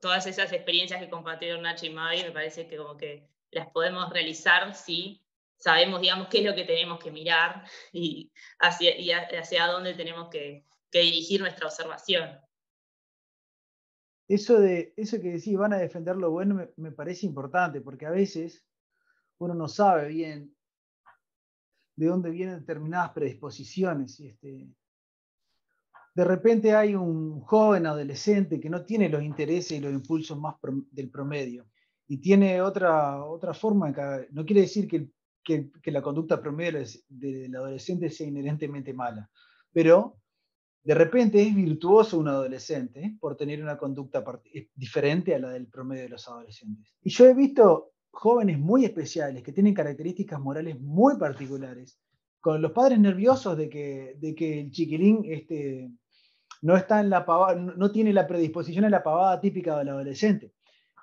todas 0.00 0.26
esas 0.26 0.52
experiencias 0.52 1.00
que 1.00 1.08
compartieron 1.08 1.62
Nacho 1.62 1.86
y 1.86 1.90
Mavi, 1.90 2.22
me 2.22 2.32
parece 2.32 2.66
que 2.66 2.76
como 2.76 2.96
que 2.96 3.26
las 3.50 3.70
podemos 3.70 4.10
realizar 4.10 4.74
si 4.74 5.24
sabemos, 5.56 6.00
digamos, 6.00 6.28
qué 6.28 6.38
es 6.38 6.44
lo 6.44 6.54
que 6.54 6.64
tenemos 6.64 7.02
que 7.02 7.10
mirar 7.10 7.64
y 7.92 8.30
hacia, 8.58 9.28
hacia 9.38 9.66
dónde 9.66 9.94
tenemos 9.94 10.28
que, 10.28 10.66
dirigir 10.92 11.40
nuestra 11.40 11.66
observación. 11.66 12.38
Eso, 14.28 14.60
de, 14.60 14.94
eso 14.96 15.20
que 15.20 15.32
decís, 15.32 15.56
van 15.56 15.72
a 15.72 15.78
defender 15.78 16.14
lo 16.14 16.30
bueno, 16.30 16.54
me, 16.54 16.68
me, 16.76 16.92
parece 16.92 17.26
importante, 17.26 17.80
porque 17.80 18.06
a 18.06 18.10
veces 18.10 18.64
uno 19.38 19.54
no 19.54 19.66
sabe 19.66 20.06
bien 20.06 20.53
de 21.96 22.06
dónde 22.06 22.30
vienen 22.30 22.60
determinadas 22.60 23.12
predisposiciones. 23.12 24.18
Este, 24.20 24.68
de 26.14 26.24
repente 26.24 26.74
hay 26.74 26.94
un 26.94 27.40
joven 27.40 27.86
adolescente 27.86 28.60
que 28.60 28.70
no 28.70 28.84
tiene 28.84 29.08
los 29.08 29.22
intereses 29.22 29.72
y 29.72 29.80
los 29.80 29.92
impulsos 29.92 30.38
más 30.38 30.56
del 30.90 31.10
promedio 31.10 31.66
y 32.06 32.18
tiene 32.18 32.60
otra, 32.60 33.24
otra 33.24 33.54
forma, 33.54 33.92
no 34.30 34.44
quiere 34.44 34.62
decir 34.62 34.86
que, 34.86 35.08
que, 35.42 35.90
la 35.90 36.02
conducta 36.02 36.40
promedio 36.40 36.80
del 37.08 37.54
adolescente 37.56 38.10
sea 38.10 38.28
inherentemente 38.28 38.92
mala, 38.92 39.30
pero 39.72 40.18
de 40.82 40.94
repente 40.94 41.40
es 41.40 41.54
virtuoso 41.54 42.18
un 42.18 42.28
adolescente 42.28 43.16
por 43.18 43.36
tener 43.36 43.62
una 43.62 43.78
conducta 43.78 44.22
diferente 44.74 45.34
a 45.34 45.38
la 45.38 45.50
del 45.50 45.66
promedio 45.66 46.02
de 46.04 46.08
los 46.10 46.28
adolescentes. 46.28 46.94
Y 47.02 47.10
yo 47.10 47.24
he 47.24 47.34
visto 47.34 47.93
jóvenes 48.14 48.58
muy 48.58 48.84
especiales 48.84 49.42
que 49.42 49.52
tienen 49.52 49.74
características 49.74 50.40
morales 50.40 50.80
muy 50.80 51.16
particulares, 51.18 51.98
con 52.40 52.62
los 52.62 52.72
padres 52.72 52.98
nerviosos 52.98 53.56
de 53.56 53.68
que, 53.68 54.16
de 54.18 54.34
que 54.34 54.60
el 54.60 54.70
chiquilín 54.70 55.22
este, 55.24 55.90
no, 56.62 56.76
está 56.76 57.00
en 57.00 57.10
la 57.10 57.24
no 57.76 57.90
tiene 57.90 58.12
la 58.12 58.26
predisposición 58.26 58.84
a 58.84 58.90
la 58.90 59.02
pavada 59.02 59.40
típica 59.40 59.78
del 59.78 59.88
adolescente. 59.88 60.52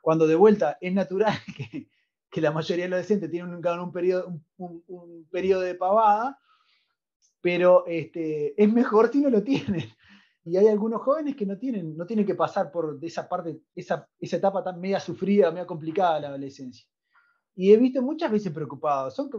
Cuando 0.02 0.26
de 0.26 0.36
vuelta 0.36 0.78
es 0.82 0.94
natural 0.94 1.34
que, 1.58 1.90
que 2.30 2.42
la 2.42 2.52
mayoría 2.52 2.86
de 2.86 2.90
los 2.90 2.96
adolescentes 2.98 3.30
tienen 3.30 3.54
un, 3.54 3.68
un, 3.68 3.92
periodo, 3.92 4.42
un, 4.58 5.28
periodo 5.30 5.62
de 5.62 5.76
pavada, 5.76 6.40
pero 7.42 7.86
este, 7.88 8.62
es 8.62 8.72
mejor 8.72 9.12
si 9.12 9.22
no 9.22 9.30
lo 9.30 9.44
tienen. 9.44 9.84
Y 10.44 10.58
hay 10.58 10.68
algunos 10.70 11.04
jóvenes 11.04 11.36
que 11.36 11.46
no 11.46 11.56
tienen, 11.56 11.96
no 11.96 12.04
tienen 12.08 12.26
que 12.26 12.34
pasar 12.34 12.72
por 12.72 12.98
esa 13.04 13.30
parte, 13.30 13.62
esa, 13.76 14.10
esa 14.20 14.38
etapa 14.38 14.64
tan 14.64 14.82
media 14.82 15.00
sufrida, 15.00 15.52
media 15.52 15.68
complicada 15.68 16.16
de 16.16 16.22
la 16.22 16.28
adolescencia. 16.30 16.88
Y 17.56 17.74
he 17.74 17.78
visto 17.78 18.02
muchas 18.02 18.32
veces 18.32 18.52
preocupados. 18.52 19.16
Son, 19.16 19.30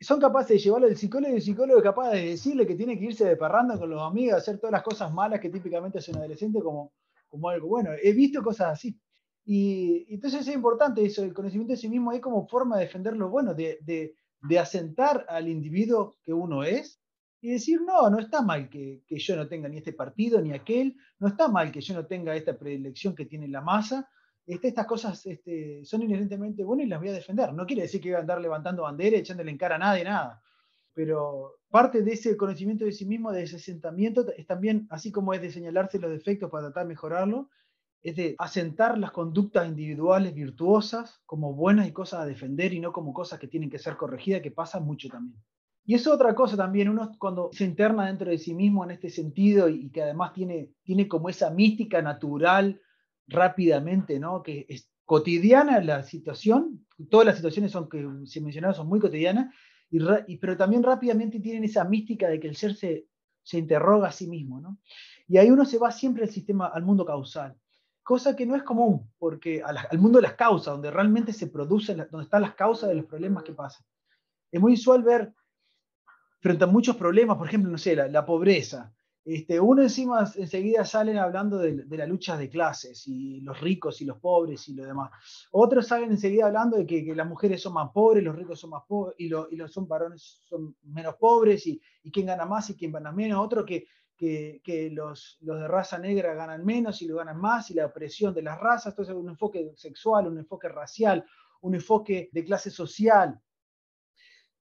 son 0.00 0.20
capaces 0.20 0.50
de 0.50 0.58
llevarlo 0.58 0.86
al 0.86 0.96
psicólogo 0.96 1.32
y 1.32 1.36
el 1.36 1.42
psicólogo 1.42 1.78
es 1.78 1.84
capaz 1.84 2.10
de 2.10 2.24
decirle 2.26 2.66
que 2.66 2.74
tiene 2.74 2.98
que 2.98 3.06
irse 3.06 3.24
de 3.24 3.36
parranda 3.36 3.78
con 3.78 3.90
los 3.90 4.02
amigos, 4.02 4.38
hacer 4.38 4.58
todas 4.58 4.72
las 4.72 4.82
cosas 4.82 5.12
malas 5.12 5.40
que 5.40 5.50
típicamente 5.50 5.98
hace 5.98 6.12
un 6.12 6.18
adolescente 6.18 6.60
como, 6.60 6.92
como 7.28 7.48
algo 7.48 7.68
bueno. 7.68 7.90
He 8.02 8.12
visto 8.12 8.42
cosas 8.42 8.72
así. 8.72 8.98
Y, 9.44 10.06
entonces 10.12 10.46
es 10.46 10.54
importante 10.54 11.04
eso, 11.04 11.22
el 11.22 11.34
conocimiento 11.34 11.72
de 11.72 11.76
sí 11.76 11.88
mismo 11.88 12.12
es 12.12 12.20
como 12.20 12.46
forma 12.46 12.76
de 12.76 12.84
defender 12.84 13.16
lo 13.16 13.28
bueno, 13.28 13.54
de, 13.54 13.78
de, 13.82 14.14
de 14.40 14.58
asentar 14.58 15.26
al 15.28 15.48
individuo 15.48 16.16
que 16.22 16.32
uno 16.32 16.64
es 16.64 17.00
y 17.42 17.50
decir, 17.50 17.82
no, 17.82 18.08
no 18.08 18.18
está 18.18 18.40
mal 18.40 18.70
que, 18.70 19.02
que, 19.06 19.18
yo 19.18 19.36
no 19.36 19.46
tenga 19.46 19.68
ni 19.68 19.76
este 19.76 19.92
partido 19.92 20.40
ni 20.40 20.52
aquel, 20.52 20.96
no 21.18 21.28
está 21.28 21.48
mal 21.48 21.70
que 21.70 21.82
yo 21.82 21.92
no 21.92 22.06
tenga 22.06 22.34
esta 22.34 22.58
predilección 22.58 23.14
que 23.14 23.26
tiene 23.26 23.48
la 23.48 23.60
masa, 23.60 24.08
este, 24.46 24.68
estas 24.68 24.86
cosas 24.86 25.24
este, 25.26 25.84
son 25.84 26.02
inherentemente 26.02 26.64
buenas 26.64 26.86
y 26.86 26.88
las 26.88 27.00
voy 27.00 27.08
a 27.08 27.12
defender. 27.12 27.52
No 27.52 27.66
quiere 27.66 27.82
decir 27.82 28.00
que 28.00 28.10
voy 28.10 28.16
a 28.16 28.20
andar 28.20 28.40
levantando 28.40 28.82
bandera, 28.82 29.16
echándole 29.16 29.50
en 29.50 29.58
cara 29.58 29.76
a 29.76 29.78
nadie, 29.78 30.04
nada. 30.04 30.42
Pero 30.92 31.54
parte 31.70 32.02
de 32.02 32.12
ese 32.12 32.36
conocimiento 32.36 32.84
de 32.84 32.92
sí 32.92 33.06
mismo, 33.06 33.32
de 33.32 33.42
ese 33.42 33.56
asentamiento, 33.56 34.26
es 34.36 34.46
también, 34.46 34.86
así 34.90 35.10
como 35.10 35.34
es 35.34 35.40
de 35.40 35.50
señalarse 35.50 35.98
los 35.98 36.10
defectos 36.10 36.50
para 36.50 36.66
tratar 36.66 36.84
de 36.84 36.88
mejorarlo, 36.88 37.48
es 38.02 38.16
de 38.16 38.34
asentar 38.38 38.98
las 38.98 39.12
conductas 39.12 39.66
individuales 39.66 40.34
virtuosas 40.34 41.22
como 41.24 41.54
buenas 41.54 41.88
y 41.88 41.92
cosas 41.92 42.20
a 42.20 42.26
defender 42.26 42.74
y 42.74 42.80
no 42.80 42.92
como 42.92 43.14
cosas 43.14 43.38
que 43.40 43.48
tienen 43.48 43.70
que 43.70 43.78
ser 43.78 43.96
corregidas, 43.96 44.42
que 44.42 44.50
pasa 44.50 44.78
mucho 44.78 45.08
también. 45.08 45.42
Y 45.86 45.94
es 45.94 46.06
otra 46.06 46.34
cosa 46.34 46.56
también, 46.56 46.90
uno 46.90 47.10
cuando 47.18 47.50
se 47.52 47.64
interna 47.64 48.06
dentro 48.06 48.30
de 48.30 48.38
sí 48.38 48.54
mismo 48.54 48.84
en 48.84 48.90
este 48.90 49.08
sentido 49.08 49.68
y, 49.68 49.90
que 49.90 50.02
además 50.02 50.32
tiene, 50.34 50.70
tiene 50.82 51.08
como 51.08 51.28
esa 51.28 51.50
mística 51.50 52.00
natural 52.02 52.80
rápidamente, 53.26 54.18
¿no? 54.18 54.42
Que 54.42 54.66
es 54.68 54.90
cotidiana 55.04 55.80
la 55.80 56.02
situación, 56.02 56.86
todas 57.10 57.26
las 57.26 57.36
situaciones 57.36 57.72
son 57.72 57.88
que 57.88 58.06
se 58.24 58.40
mencionaron 58.40 58.74
son 58.74 58.88
muy 58.88 59.00
cotidianas, 59.00 59.54
y, 59.90 60.38
pero 60.38 60.56
también 60.56 60.82
rápidamente 60.82 61.40
tienen 61.40 61.64
esa 61.64 61.84
mística 61.84 62.28
de 62.28 62.40
que 62.40 62.48
el 62.48 62.56
ser 62.56 62.74
se, 62.74 63.06
se 63.42 63.58
interroga 63.58 64.08
a 64.08 64.12
sí 64.12 64.26
mismo, 64.26 64.60
¿no? 64.60 64.78
Y 65.28 65.38
ahí 65.38 65.50
uno 65.50 65.64
se 65.64 65.78
va 65.78 65.90
siempre 65.92 66.24
al 66.24 66.30
sistema, 66.30 66.66
al 66.66 66.82
mundo 66.82 67.04
causal, 67.04 67.56
cosa 68.02 68.36
que 68.36 68.46
no 68.46 68.56
es 68.56 68.62
común, 68.62 69.10
porque 69.18 69.62
al 69.62 69.98
mundo 69.98 70.18
de 70.18 70.22
las 70.22 70.34
causas, 70.34 70.74
donde 70.74 70.90
realmente 70.90 71.32
se 71.32 71.46
producen, 71.46 72.06
donde 72.10 72.24
están 72.24 72.42
las 72.42 72.54
causas 72.54 72.88
de 72.88 72.96
los 72.96 73.06
problemas 73.06 73.44
que 73.44 73.52
pasan. 73.52 73.86
Es 74.52 74.60
muy 74.60 74.74
usual 74.74 75.02
ver 75.02 75.32
frente 76.40 76.64
a 76.64 76.66
muchos 76.66 76.96
problemas, 76.96 77.38
por 77.38 77.48
ejemplo, 77.48 77.70
no 77.70 77.78
sé, 77.78 77.96
la, 77.96 78.26
pobreza. 78.26 78.92
Este, 79.24 79.58
uno 79.58 79.80
encima 79.80 80.30
enseguida 80.36 80.84
salen 80.84 81.16
hablando 81.16 81.56
de, 81.56 81.86
la 81.96 82.06
lucha 82.06 82.36
de 82.36 82.50
clases 82.50 83.06
y 83.06 83.40
los 83.40 83.58
ricos 83.58 84.02
y 84.02 84.04
los 84.04 84.18
pobres 84.18 84.68
y 84.68 84.74
lo 84.74 84.84
demás. 84.84 85.10
Otros 85.52 85.86
salen 85.86 86.10
enseguida 86.10 86.46
hablando 86.46 86.76
de 86.76 86.86
que, 86.86 87.02
las 87.14 87.26
mujeres 87.26 87.62
son 87.62 87.72
más 87.72 87.90
pobres, 87.90 88.22
los 88.22 88.36
ricos 88.36 88.60
son 88.60 88.70
más 88.70 88.82
pobres 88.86 89.16
y, 89.18 89.28
los 89.28 89.72
son 89.72 89.88
varones 89.88 90.42
son 90.46 90.76
menos 90.82 91.14
pobres 91.14 91.66
y, 91.66 91.80
quién 92.12 92.26
gana 92.26 92.44
más 92.44 92.68
y 92.68 92.76
quién 92.76 92.92
gana 92.92 93.12
menos. 93.12 93.42
Otro 93.42 93.64
que, 93.64 93.86
que, 94.16 94.90
los, 94.92 95.38
los, 95.40 95.58
de 95.58 95.68
raza 95.68 95.98
negra 95.98 96.34
ganan 96.34 96.62
menos 96.64 97.00
y 97.00 97.06
lo 97.06 97.16
ganan 97.16 97.38
más 97.38 97.70
y 97.70 97.74
la 97.74 97.86
opresión 97.86 98.34
de 98.34 98.42
las 98.42 98.60
razas. 98.60 98.92
Entonces 98.92 99.14
un 99.14 99.30
enfoque 99.30 99.72
sexual, 99.76 100.26
un 100.26 100.38
enfoque 100.38 100.68
racial, 100.68 101.24
un 101.62 101.74
enfoque 101.74 102.28
de 102.30 102.44
clase 102.44 102.70
social 102.70 103.40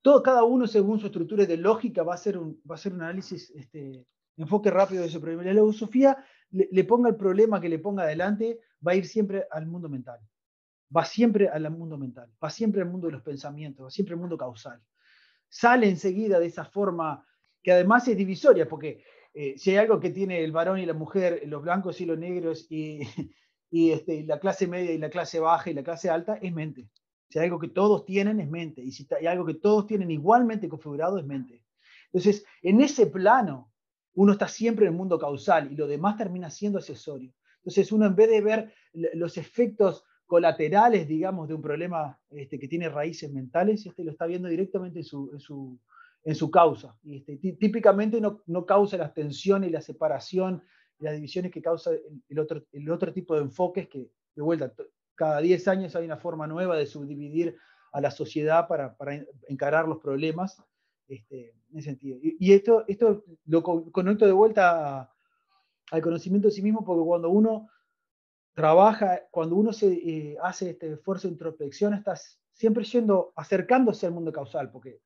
todo, 0.03 0.22
cada 0.22 0.43
uno 0.43 0.68
según 0.68 0.99
su 0.99 1.05
estructura 1.05 1.45
de 1.45 1.55
lógica 1.55 2.03
va 2.03 2.11
a 2.11 2.16
hacer 2.16 2.38
un, 2.38 2.61
va 2.70 2.76
a 2.76 2.78
hacer 2.78 2.93
un 2.93 3.03
análisis, 3.03 3.49
este, 3.51 4.05
enfoque 4.38 4.71
rápido 4.71 5.01
de 5.01 5.09
ese 5.09 5.19
problema. 5.19 5.43
La 5.43 5.51
filosofía 5.51 6.17
le, 6.51 6.84
ponga 6.84 7.09
el 7.09 7.15
problema 7.15 7.59
que 7.59 7.69
le 7.69 7.79
ponga 7.79 8.03
adelante, 8.03 8.59
va 8.86 8.93
a 8.93 8.95
ir 8.95 9.05
siempre 9.05 9.45
al 9.51 9.65
mundo 9.65 9.89
mental. 9.89 10.19
Va 10.95 11.05
siempre 11.05 11.49
al 11.49 11.69
mundo 11.71 11.97
mental, 11.97 12.29
va 12.43 12.49
siempre 12.49 12.81
al 12.81 12.89
mundo 12.89 13.07
de 13.07 13.13
los 13.13 13.23
pensamientos, 13.23 13.86
va 13.86 13.89
siempre 13.89 14.13
al 14.13 14.19
mundo 14.19 14.38
causal. 14.38 14.79
Sale 15.49 15.89
enseguida 15.89 16.39
de 16.39 16.45
esa 16.45 16.65
forma 16.65 17.25
que 17.63 17.71
además 17.71 18.07
es 18.07 18.15
divisoria, 18.15 18.67
porque 18.67 19.03
eh, 19.34 19.55
si 19.57 19.71
hay 19.71 19.77
algo 19.77 19.99
que 19.99 20.11
tiene 20.11 20.43
el 20.43 20.51
varón 20.51 20.79
y 20.79 20.86
la 20.86 20.93
mujer, 20.93 21.41
los 21.47 21.63
blancos 21.63 21.99
y 22.01 22.05
los 22.05 22.19
negros, 22.19 22.67
y, 22.69 22.99
y 23.71 23.91
este, 23.91 24.23
la 24.23 24.39
clase 24.39 24.67
media 24.67 24.91
y 24.91 24.99
la 24.99 25.09
clase 25.09 25.39
baja 25.39 25.71
y 25.71 25.73
la 25.73 25.84
clase 25.84 26.09
alta, 26.11 26.36
es 26.36 26.53
mente. 26.53 26.88
Si 27.34 27.39
hay 27.39 27.45
algo 27.45 27.57
que 27.57 27.69
todos 27.69 28.05
tienen 28.05 28.39
es 28.39 28.47
mente. 28.47 28.84
Y 28.84 28.91
si 28.91 29.07
hay 29.19 29.25
algo 29.25 29.43
que 29.43 29.55
todos 29.55 29.88
tienen 29.88 30.11
igualmente 30.11 30.69
configurado 30.69 31.17
es 31.17 31.25
mente. 31.25 31.63
Entonces, 32.11 32.45
en 32.61 32.79
ese 32.79 33.07
plano, 33.07 33.72
uno 34.16 34.34
está 34.34 34.47
siempre 34.47 34.86
en 34.86 34.91
el 34.91 34.97
mundo 34.97 35.18
causal 35.18 35.72
y 35.72 35.76
lo 35.76 35.88
demás 35.88 36.18
termina 36.18 36.49
siendo 36.49 36.78
accesorio. 36.80 37.34
Entonces, 37.57 37.91
uno 37.91 38.05
en 38.05 38.16
vez 38.16 38.30
de 38.30 38.41
ver 38.41 38.74
los 38.93 39.38
efectos 39.38 40.03
colaterales, 40.26 41.07
digamos, 41.07 41.47
de 41.47 41.53
un 41.53 41.61
problema 41.61 42.20
este, 42.30 42.59
que 42.59 42.68
tiene 42.68 42.89
raíces 42.89 43.32
mentales, 43.32 43.86
este, 43.86 44.03
lo 44.03 44.11
está 44.11 44.26
viendo 44.26 44.49
directamente 44.49 44.99
en 44.99 45.05
su, 45.05 45.30
en 45.32 45.39
su, 45.39 45.80
en 46.24 46.36
su 46.36 46.51
causa. 46.51 46.97
Y 47.03 47.18
este, 47.18 47.38
típicamente 47.38 48.20
no, 48.20 48.43
no, 48.47 48.66
causa 48.66 48.97
las 48.97 49.14
tensiones 49.14 49.72
la 49.72 49.82
separación 49.82 50.64
las 50.99 51.16
divisiones 51.16 51.51
que 51.51 51.61
causa 51.61 51.91
el 52.30 52.39
otro, 52.39 52.64
el 52.72 52.89
otro 52.89 53.14
tipo 53.14 53.36
de 53.36 53.41
enfoques 53.41 53.88
que, 53.89 54.09
de 54.36 54.41
vuelta, 54.41 54.74
cada 55.16 55.41
10 55.41 55.68
años 55.68 55.95
hay 55.95 56.05
una 56.05 56.18
forma 56.18 56.47
nueva 56.47 56.78
de 56.78 56.86
subdividir 56.86 57.57
a 57.91 58.01
la 58.01 58.09
sociedad 58.09 58.68
para, 58.68 58.95
para 58.95 59.24
encarar 59.47 59.88
los 59.88 59.99
problemas 59.99 60.57
este, 61.16 61.55
en 61.72 61.78
ese 61.78 61.89
sentido. 61.89 62.18
Y, 62.22 62.53
esto, 62.53 62.84
esto 62.88 63.24
lo 63.45 63.64
conecto 63.64 64.26
de 64.26 64.32
vuelta 64.32 65.11
al 65.91 66.01
conocimiento 66.01 66.47
de 66.47 66.53
sí 66.53 66.61
mismo 66.61 66.84
porque 66.84 67.05
cuando 67.05 67.30
uno 67.30 67.70
trabaja, 68.53 69.22
cuando 69.32 69.55
uno 69.55 69.74
se, 69.74 69.93
eh, 69.93 70.38
hace 70.41 70.72
este 70.72 70.93
esfuerzo 70.93 71.28
de 71.28 71.34
introspección, 71.34 71.93
estás 71.93 72.39
siempre 72.53 72.84
yendo, 72.84 73.34
acercándose 73.36 74.05
al 74.05 74.14
mundo 74.14 74.32
causal, 74.32 74.72
porque 74.72 75.01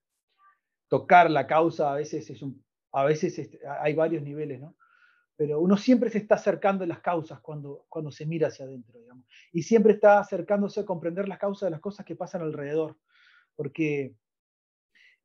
tocar 0.88 1.32
la 1.32 1.48
causa 1.48 1.92
a 1.92 1.96
veces 1.96 2.30
es 2.30 2.42
a 2.92 3.04
veces 3.04 3.38
este, 3.38 3.60
hay 3.82 3.94
varios 3.94 4.24
niveles, 4.24 4.60
¿no? 4.60 4.76
pero 5.38 5.62
uno 5.62 5.78
siempre 5.78 6.10
se 6.10 6.18
está 6.18 6.36
acercando 6.36 6.84
a 6.84 6.88
las 6.88 7.00
causas 7.00 7.40
cuando, 7.42 7.86
cuando 7.90 8.12
se 8.12 8.26
mira 8.26 8.48
hacia 8.48 8.66
adentro. 8.66 9.00
Y 9.54 9.62
siempre 9.62 9.94
está 9.94 10.20
acercándose 10.20 10.80
a 10.80 10.86
comprender 10.86 11.28
las 11.30 11.38
causas 11.38 11.68
de 11.68 11.72
las 11.72 11.80
cosas 11.80 12.06
que 12.06 12.16
pasan 12.16 12.42
alrededor, 12.42 12.98
porque 13.56 14.16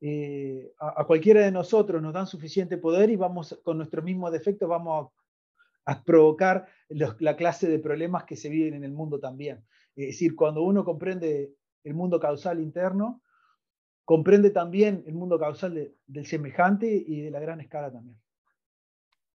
eh, 0.04 0.74
a, 0.80 1.04
cualquiera 1.04 1.42
de 1.42 1.52
nosotros 1.52 2.02
nos 2.02 2.12
dan 2.12 2.26
suficiente 2.26 2.76
poder 2.76 3.08
y 3.08 3.14
vamos, 3.14 3.56
con 3.62 3.76
nuestros 3.76 4.04
mismos 4.04 4.32
defectos, 4.32 4.68
vamos 4.68 5.12
a, 5.86 6.02
provocar 6.02 6.66
la 6.88 7.36
clase 7.36 7.68
de 7.68 7.78
problemas 7.78 8.24
que 8.24 8.36
se 8.36 8.48
viven 8.48 8.74
en 8.74 8.82
el 8.82 8.90
mundo 8.90 9.20
también. 9.20 9.64
Es 9.94 10.08
decir, 10.08 10.34
cuando 10.34 10.62
uno 10.62 10.84
comprende 10.84 11.54
el 11.84 11.94
mundo 11.94 12.18
causal 12.18 12.60
interno, 12.60 13.22
comprende 14.04 14.50
también 14.50 15.04
el 15.06 15.14
mundo 15.14 15.38
causal 15.38 15.94
del 16.06 16.26
semejante 16.26 16.86
y 16.88 17.20
de 17.20 17.30
la 17.30 17.38
gran 17.38 17.60
escala 17.60 17.92
también. 17.92 18.20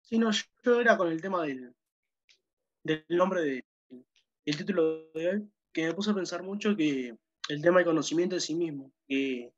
Sí, 0.01 0.17
no, 0.17 0.31
yo 0.63 0.81
era 0.81 0.97
con 0.97 1.11
el 1.11 1.21
tema 1.21 1.43
del, 1.43 1.75
del 2.83 3.05
nombre 3.09 3.41
del 3.41 4.57
título 4.57 5.11
de 5.13 5.29
hoy, 5.29 5.49
que 5.71 5.85
me 5.85 5.93
puse 5.93 6.09
a 6.09 6.15
pensar 6.15 6.41
mucho 6.41 6.75
que 6.75 7.15
el 7.49 7.61
tema 7.61 7.77
del 7.77 7.87
conocimiento 7.87 8.35
de 8.35 8.41
sí 8.41 8.55
mismo, 8.55 8.91
que 9.07 9.51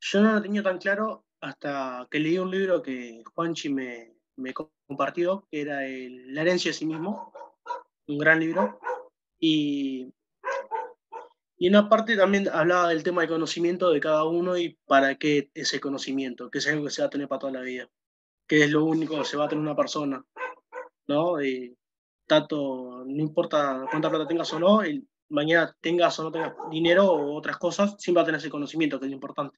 yo 0.00 0.20
no 0.20 0.34
lo 0.34 0.42
tenía 0.42 0.62
tan 0.62 0.78
claro 0.78 1.24
hasta 1.40 2.06
que 2.10 2.18
leí 2.18 2.38
un 2.38 2.50
libro 2.50 2.82
que 2.82 3.22
Juanchi 3.34 3.68
me, 3.68 4.14
me 4.36 4.52
compartió, 4.52 5.46
que 5.50 5.62
era 5.62 5.80
La 5.80 6.42
herencia 6.42 6.70
de 6.70 6.74
sí 6.74 6.86
mismo, 6.86 7.32
un 8.08 8.18
gran 8.18 8.40
libro, 8.40 8.78
y, 9.38 10.12
y 11.56 11.66
en 11.66 11.76
una 11.76 11.88
parte 11.88 12.16
también 12.16 12.48
hablaba 12.48 12.88
del 12.88 13.02
tema 13.02 13.22
del 13.22 13.30
conocimiento 13.30 13.90
de 13.90 14.00
cada 14.00 14.24
uno 14.24 14.56
y 14.56 14.78
para 14.86 15.14
qué 15.16 15.50
ese 15.54 15.80
conocimiento, 15.80 16.50
que 16.50 16.58
es 16.58 16.66
algo 16.68 16.84
que 16.84 16.90
se 16.90 17.02
va 17.02 17.06
a 17.06 17.10
tener 17.10 17.28
para 17.28 17.38
toda 17.38 17.52
la 17.52 17.62
vida 17.62 17.88
que 18.50 18.64
es 18.64 18.70
lo 18.72 18.84
único 18.84 19.16
que 19.16 19.24
se 19.24 19.36
va 19.36 19.44
a 19.44 19.48
tener 19.48 19.62
una 19.62 19.76
persona, 19.76 20.24
¿no? 21.06 21.40
Y 21.40 21.78
tanto, 22.26 23.04
no 23.06 23.22
importa 23.22 23.86
cuánta 23.88 24.10
plata 24.10 24.26
tengas 24.26 24.52
o 24.52 24.58
no, 24.58 24.82
el, 24.82 25.06
mañana 25.28 25.72
tengas 25.80 26.18
o 26.18 26.24
no 26.24 26.32
tengas 26.32 26.54
dinero 26.68 27.12
o 27.12 27.36
otras 27.36 27.58
cosas, 27.58 27.94
siempre 28.00 28.18
va 28.18 28.22
a 28.22 28.26
tener 28.26 28.40
ese 28.40 28.50
conocimiento, 28.50 28.98
que 28.98 29.06
es 29.06 29.10
lo 29.10 29.14
importante. 29.14 29.56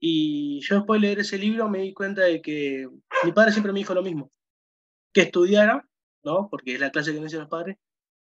Y 0.00 0.60
yo 0.60 0.76
después 0.76 1.00
de 1.00 1.06
leer 1.08 1.20
ese 1.20 1.38
libro 1.38 1.68
me 1.68 1.80
di 1.80 1.92
cuenta 1.92 2.22
de 2.22 2.40
que 2.40 2.88
mi 3.24 3.32
padre 3.32 3.52
siempre 3.52 3.72
me 3.72 3.80
dijo 3.80 3.94
lo 3.94 4.02
mismo, 4.02 4.30
que 5.12 5.22
estudiara, 5.22 5.88
¿no? 6.24 6.48
Porque 6.50 6.74
es 6.74 6.80
la 6.80 6.90
clase 6.90 7.12
que 7.12 7.18
me 7.18 7.24
dicen 7.24 7.40
los 7.40 7.48
padres, 7.48 7.76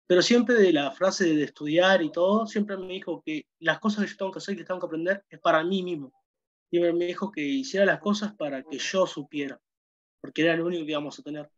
pero 0.07 0.22
siempre 0.22 0.55
de 0.55 0.74
la 0.74 0.91
frase 0.91 1.36
de 1.36 1.43
estudiar 1.43 2.03
y 2.03 2.11
todo, 2.11 2.45
siempre 2.45 2.78
me 2.78 2.93
dijo 2.93 3.24
que 3.26 3.47
las 3.59 3.80
cosas 3.80 4.05
que 4.05 4.11
yo 4.11 4.18
tengo 4.18 4.32
que 4.32 4.39
hacer 4.39 4.53
y 4.55 4.57
que 4.57 4.63
tengo 4.66 4.80
que 4.80 4.86
aprender 4.86 5.26
es 5.30 5.39
para 5.39 5.63
mí 5.63 5.82
mismo 5.84 6.13
siempre 6.70 6.93
me 6.93 7.05
dijo 7.05 7.32
que 7.32 7.41
hiciera 7.41 7.86
las 7.86 7.99
cosas 7.99 8.34
para 8.36 8.63
que 8.63 8.78
yo 8.78 9.07
supiera, 9.07 9.59
porque 10.20 10.43
era 10.43 10.55
lo 10.55 10.66
único 10.66 10.86
que 10.86 10.91
íbamos 10.91 11.20
a 11.20 11.24
tener. 11.24 11.49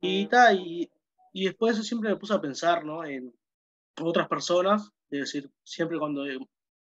Y, 0.00 0.26
ta, 0.26 0.52
y, 0.52 0.90
y 1.32 1.44
después 1.46 1.74
de 1.74 1.80
eso 1.80 1.88
siempre 1.88 2.10
me 2.10 2.16
puse 2.16 2.34
a 2.34 2.40
pensar 2.40 2.84
¿no? 2.84 3.04
en 3.04 3.34
otras 4.00 4.28
personas, 4.28 4.90
es 5.10 5.20
decir, 5.20 5.50
siempre 5.62 5.98
cuando 5.98 6.24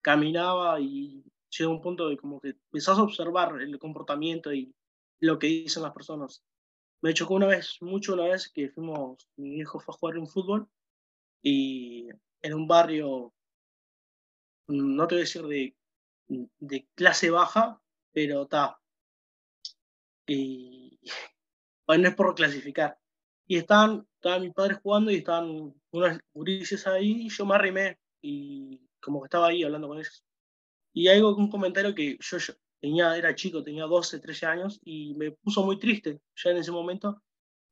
caminaba 0.01 0.81
y 0.81 1.25
llega 1.59 1.71
un 1.71 1.81
punto 1.81 2.09
de 2.09 2.17
como 2.17 2.41
que 2.41 2.51
empezás 2.51 2.99
a 2.99 3.03
observar 3.03 3.61
el 3.61 3.79
comportamiento 3.79 4.53
y 4.53 4.75
lo 5.21 5.39
que 5.39 5.47
dicen 5.47 5.83
las 5.83 5.93
personas. 5.93 6.45
Me 7.03 7.15
chocó 7.15 7.35
una 7.35 7.47
vez, 7.47 7.79
mucho 7.81 8.15
una 8.15 8.25
vez 8.25 8.51
que 8.51 8.71
fuimos, 8.71 9.29
mi 9.37 9.57
hijo 9.59 9.81
fue 9.81 9.95
a 9.95 9.99
jugar 9.99 10.19
un 10.19 10.29
fútbol 10.29 10.69
y 11.43 12.09
en 12.43 12.55
un 12.55 12.67
barrio, 12.69 13.35
no 14.69 15.07
te 15.07 15.15
voy 15.15 15.23
a 15.23 15.27
decir 15.27 15.75
de 16.59 16.89
clase 16.95 17.31
baja, 17.31 17.83
pero 18.13 18.43
está. 18.43 18.79
Y 20.27 20.99
bueno, 21.87 22.05
no 22.05 22.09
es 22.09 22.15
por 22.15 22.35
clasificar. 22.35 22.99
y 23.47 23.57
estaban, 23.59 24.07
mis 24.41 24.55
padres 24.55 24.79
jugando 24.83 25.11
y 25.11 25.17
estaban 25.17 25.75
unas 25.91 26.21
gurises 26.33 26.87
ahí 26.87 27.27
y 27.27 27.29
yo 27.29 27.45
me 27.45 27.55
arrimé 27.55 27.99
y 28.23 28.81
como 29.01 29.21
que 29.21 29.27
estaba 29.27 29.49
ahí 29.49 29.65
hablando 29.65 29.89
con 29.89 29.99
ellos. 29.99 30.25
Y 30.93 31.09
hay 31.09 31.21
un 31.21 31.49
comentario 31.49 31.95
que 31.95 32.19
yo, 32.21 32.39
tenía, 32.81 33.17
era 33.17 33.35
chico, 33.35 33.63
tenía 33.63 33.85
12, 33.85 34.19
13 34.19 34.47
años 34.47 34.81
y 34.85 35.15
me 35.15 35.31
puso 35.31 35.65
muy 35.65 35.79
triste 35.79 36.21
ya 36.35 36.51
en 36.51 36.59
ese 36.59 36.73
momento 36.73 37.23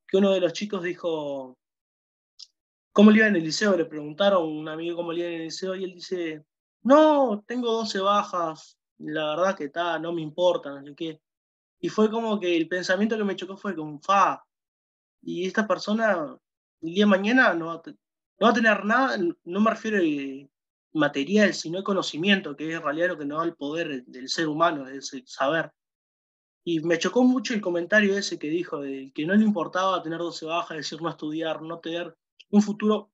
que 0.07 0.17
uno 0.17 0.33
de 0.33 0.41
los 0.41 0.53
chicos 0.53 0.83
dijo, 0.83 1.59
¿cómo 2.93 3.11
le 3.11 3.19
iba 3.19 3.27
en 3.29 3.37
el 3.37 3.45
liceo? 3.45 3.77
Le 3.77 3.85
preguntaron 3.85 4.43
a 4.43 4.45
un 4.45 4.69
amigo 4.69 4.97
cómo 4.97 5.13
le 5.13 5.21
iba 5.21 5.29
en 5.29 5.35
el 5.35 5.45
liceo 5.45 5.75
y 5.77 5.85
él 5.85 5.95
dice, 5.95 6.45
no, 6.83 7.45
tengo 7.47 7.73
12 7.73 8.01
bajas, 8.01 8.79
la 8.99 9.37
verdad 9.37 9.57
que 9.57 9.65
está, 9.65 9.99
no 9.99 10.13
me 10.13 10.23
importa, 10.23 10.71
no 10.71 10.85
sé 10.85 10.95
qué. 10.95 11.21
Y 11.81 11.89
fue 11.89 12.11
como 12.11 12.39
que 12.41 12.57
el 12.57 12.69
pensamiento 12.69 13.17
que 13.17 13.25
me 13.25 13.37
chocó 13.37 13.57
fue 13.57 13.75
como, 13.75 14.01
fa, 14.01 14.45
y 15.23 15.47
esta 15.47 15.67
persona 15.67 16.39
el 16.83 16.95
día 16.95 17.05
de 17.05 17.11
mañana 17.11 17.55
no 17.55 17.67
va 17.67 17.75
a, 17.75 17.83
no 17.87 18.47
va 18.47 18.51
a 18.51 18.55
tener 18.55 18.85
nada, 18.85 19.17
no 19.45 19.61
me 19.61 19.71
refiero 19.71 19.99
a 19.99 20.51
material, 20.93 21.55
sino 21.55 21.79
a 21.79 21.85
conocimiento, 21.85 22.57
que 22.57 22.69
es 22.69 22.77
en 22.77 22.83
realidad 22.83 23.09
lo 23.09 23.19
que 23.19 23.25
nos 23.25 23.39
da 23.39 23.45
el 23.45 23.55
poder 23.55 24.05
del 24.05 24.29
ser 24.29 24.49
humano, 24.49 24.89
es 24.89 25.13
el 25.13 25.27
saber. 25.27 25.71
Y 26.65 26.81
me 26.81 26.99
chocó 26.99 27.23
mucho 27.23 27.55
el 27.55 27.61
comentario 27.61 28.17
ese 28.17 28.39
que 28.39 28.49
dijo, 28.49 28.81
que 28.83 29.27
no 29.27 29.35
le 29.35 29.45
importaba 29.45 30.03
tener 30.03 30.19
12 30.19 30.47
bajas, 30.47 30.77
decir 30.77 31.01
no 31.01 31.09
estudiar, 31.09 31.63
no 31.63 31.79
tener 31.79 32.15
un 32.51 32.63
futuro, 32.63 33.11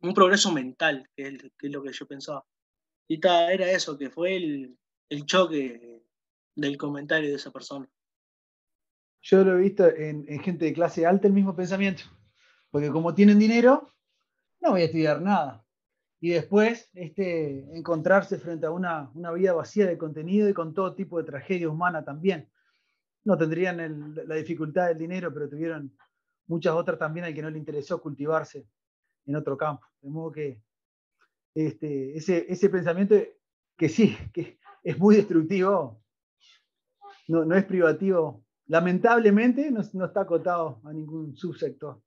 un 0.00 0.14
progreso 0.14 0.50
mental, 0.50 1.08
que 1.14 1.28
es, 1.28 1.72
lo 1.72 1.82
que 1.82 1.92
yo 1.92 2.06
pensaba. 2.06 2.44
Y 3.06 3.20
era 3.24 3.70
eso, 3.70 3.96
que 3.96 4.10
fue 4.10 4.36
el, 4.36 4.78
el 5.08 5.26
choque 5.26 6.02
del 6.54 6.76
comentario 6.76 7.30
de 7.30 7.36
esa 7.36 7.50
persona. 7.50 7.88
Yo 9.22 9.44
lo 9.44 9.58
he 9.58 9.62
visto 9.62 9.86
en, 9.86 10.26
gente 10.40 10.64
de 10.64 10.72
clase 10.72 11.06
alta 11.06 11.26
el 11.26 11.34
mismo 11.34 11.54
pensamiento. 11.54 12.04
Porque 12.70 12.90
como 12.90 13.14
tienen 13.14 13.38
dinero, 13.38 13.90
no 14.60 14.70
voy 14.70 14.82
a 14.82 14.84
estudiar 14.84 15.20
nada. 15.20 15.64
Y 16.20 16.30
después 16.30 16.90
este, 16.94 17.64
encontrarse 17.76 18.38
frente 18.38 18.66
a 18.66 18.70
una, 18.70 19.10
una 19.14 19.32
vida 19.32 19.52
vacía 19.52 19.86
de 19.86 19.96
contenido 19.96 20.48
y 20.48 20.54
con 20.54 20.74
todo 20.74 20.94
tipo 20.94 21.18
de 21.18 21.24
tragedia 21.24 21.68
humana 21.68 22.04
también. 22.04 22.48
No 23.24 23.36
tendrían 23.36 23.80
el, 23.80 24.14
la 24.28 24.34
dificultad 24.34 24.88
del 24.88 24.98
dinero, 24.98 25.32
pero 25.32 25.48
tuvieron 25.48 25.96
muchas 26.46 26.74
otras 26.74 26.98
también 26.98 27.24
al 27.24 27.34
que 27.34 27.42
no 27.42 27.50
le 27.50 27.58
interesó 27.58 28.00
cultivarse 28.00 28.66
en 29.26 29.36
otro 29.36 29.56
campo. 29.56 29.86
De 30.00 30.10
modo 30.10 30.32
que 30.32 30.62
este, 31.54 32.16
ese, 32.16 32.46
ese 32.48 32.68
pensamiento 32.68 33.16
que 33.76 33.88
sí, 33.88 34.16
que 34.32 34.58
es 34.82 34.98
muy 34.98 35.16
destructivo, 35.16 36.02
no, 37.28 37.44
no 37.44 37.56
es 37.56 37.64
privativo 37.64 38.44
lamentablemente 38.70 39.68
no, 39.72 39.80
no, 39.94 40.04
está 40.04 40.20
acotado 40.20 40.80
a 40.84 40.92
ningún 40.92 41.36
subsector. 41.36 42.00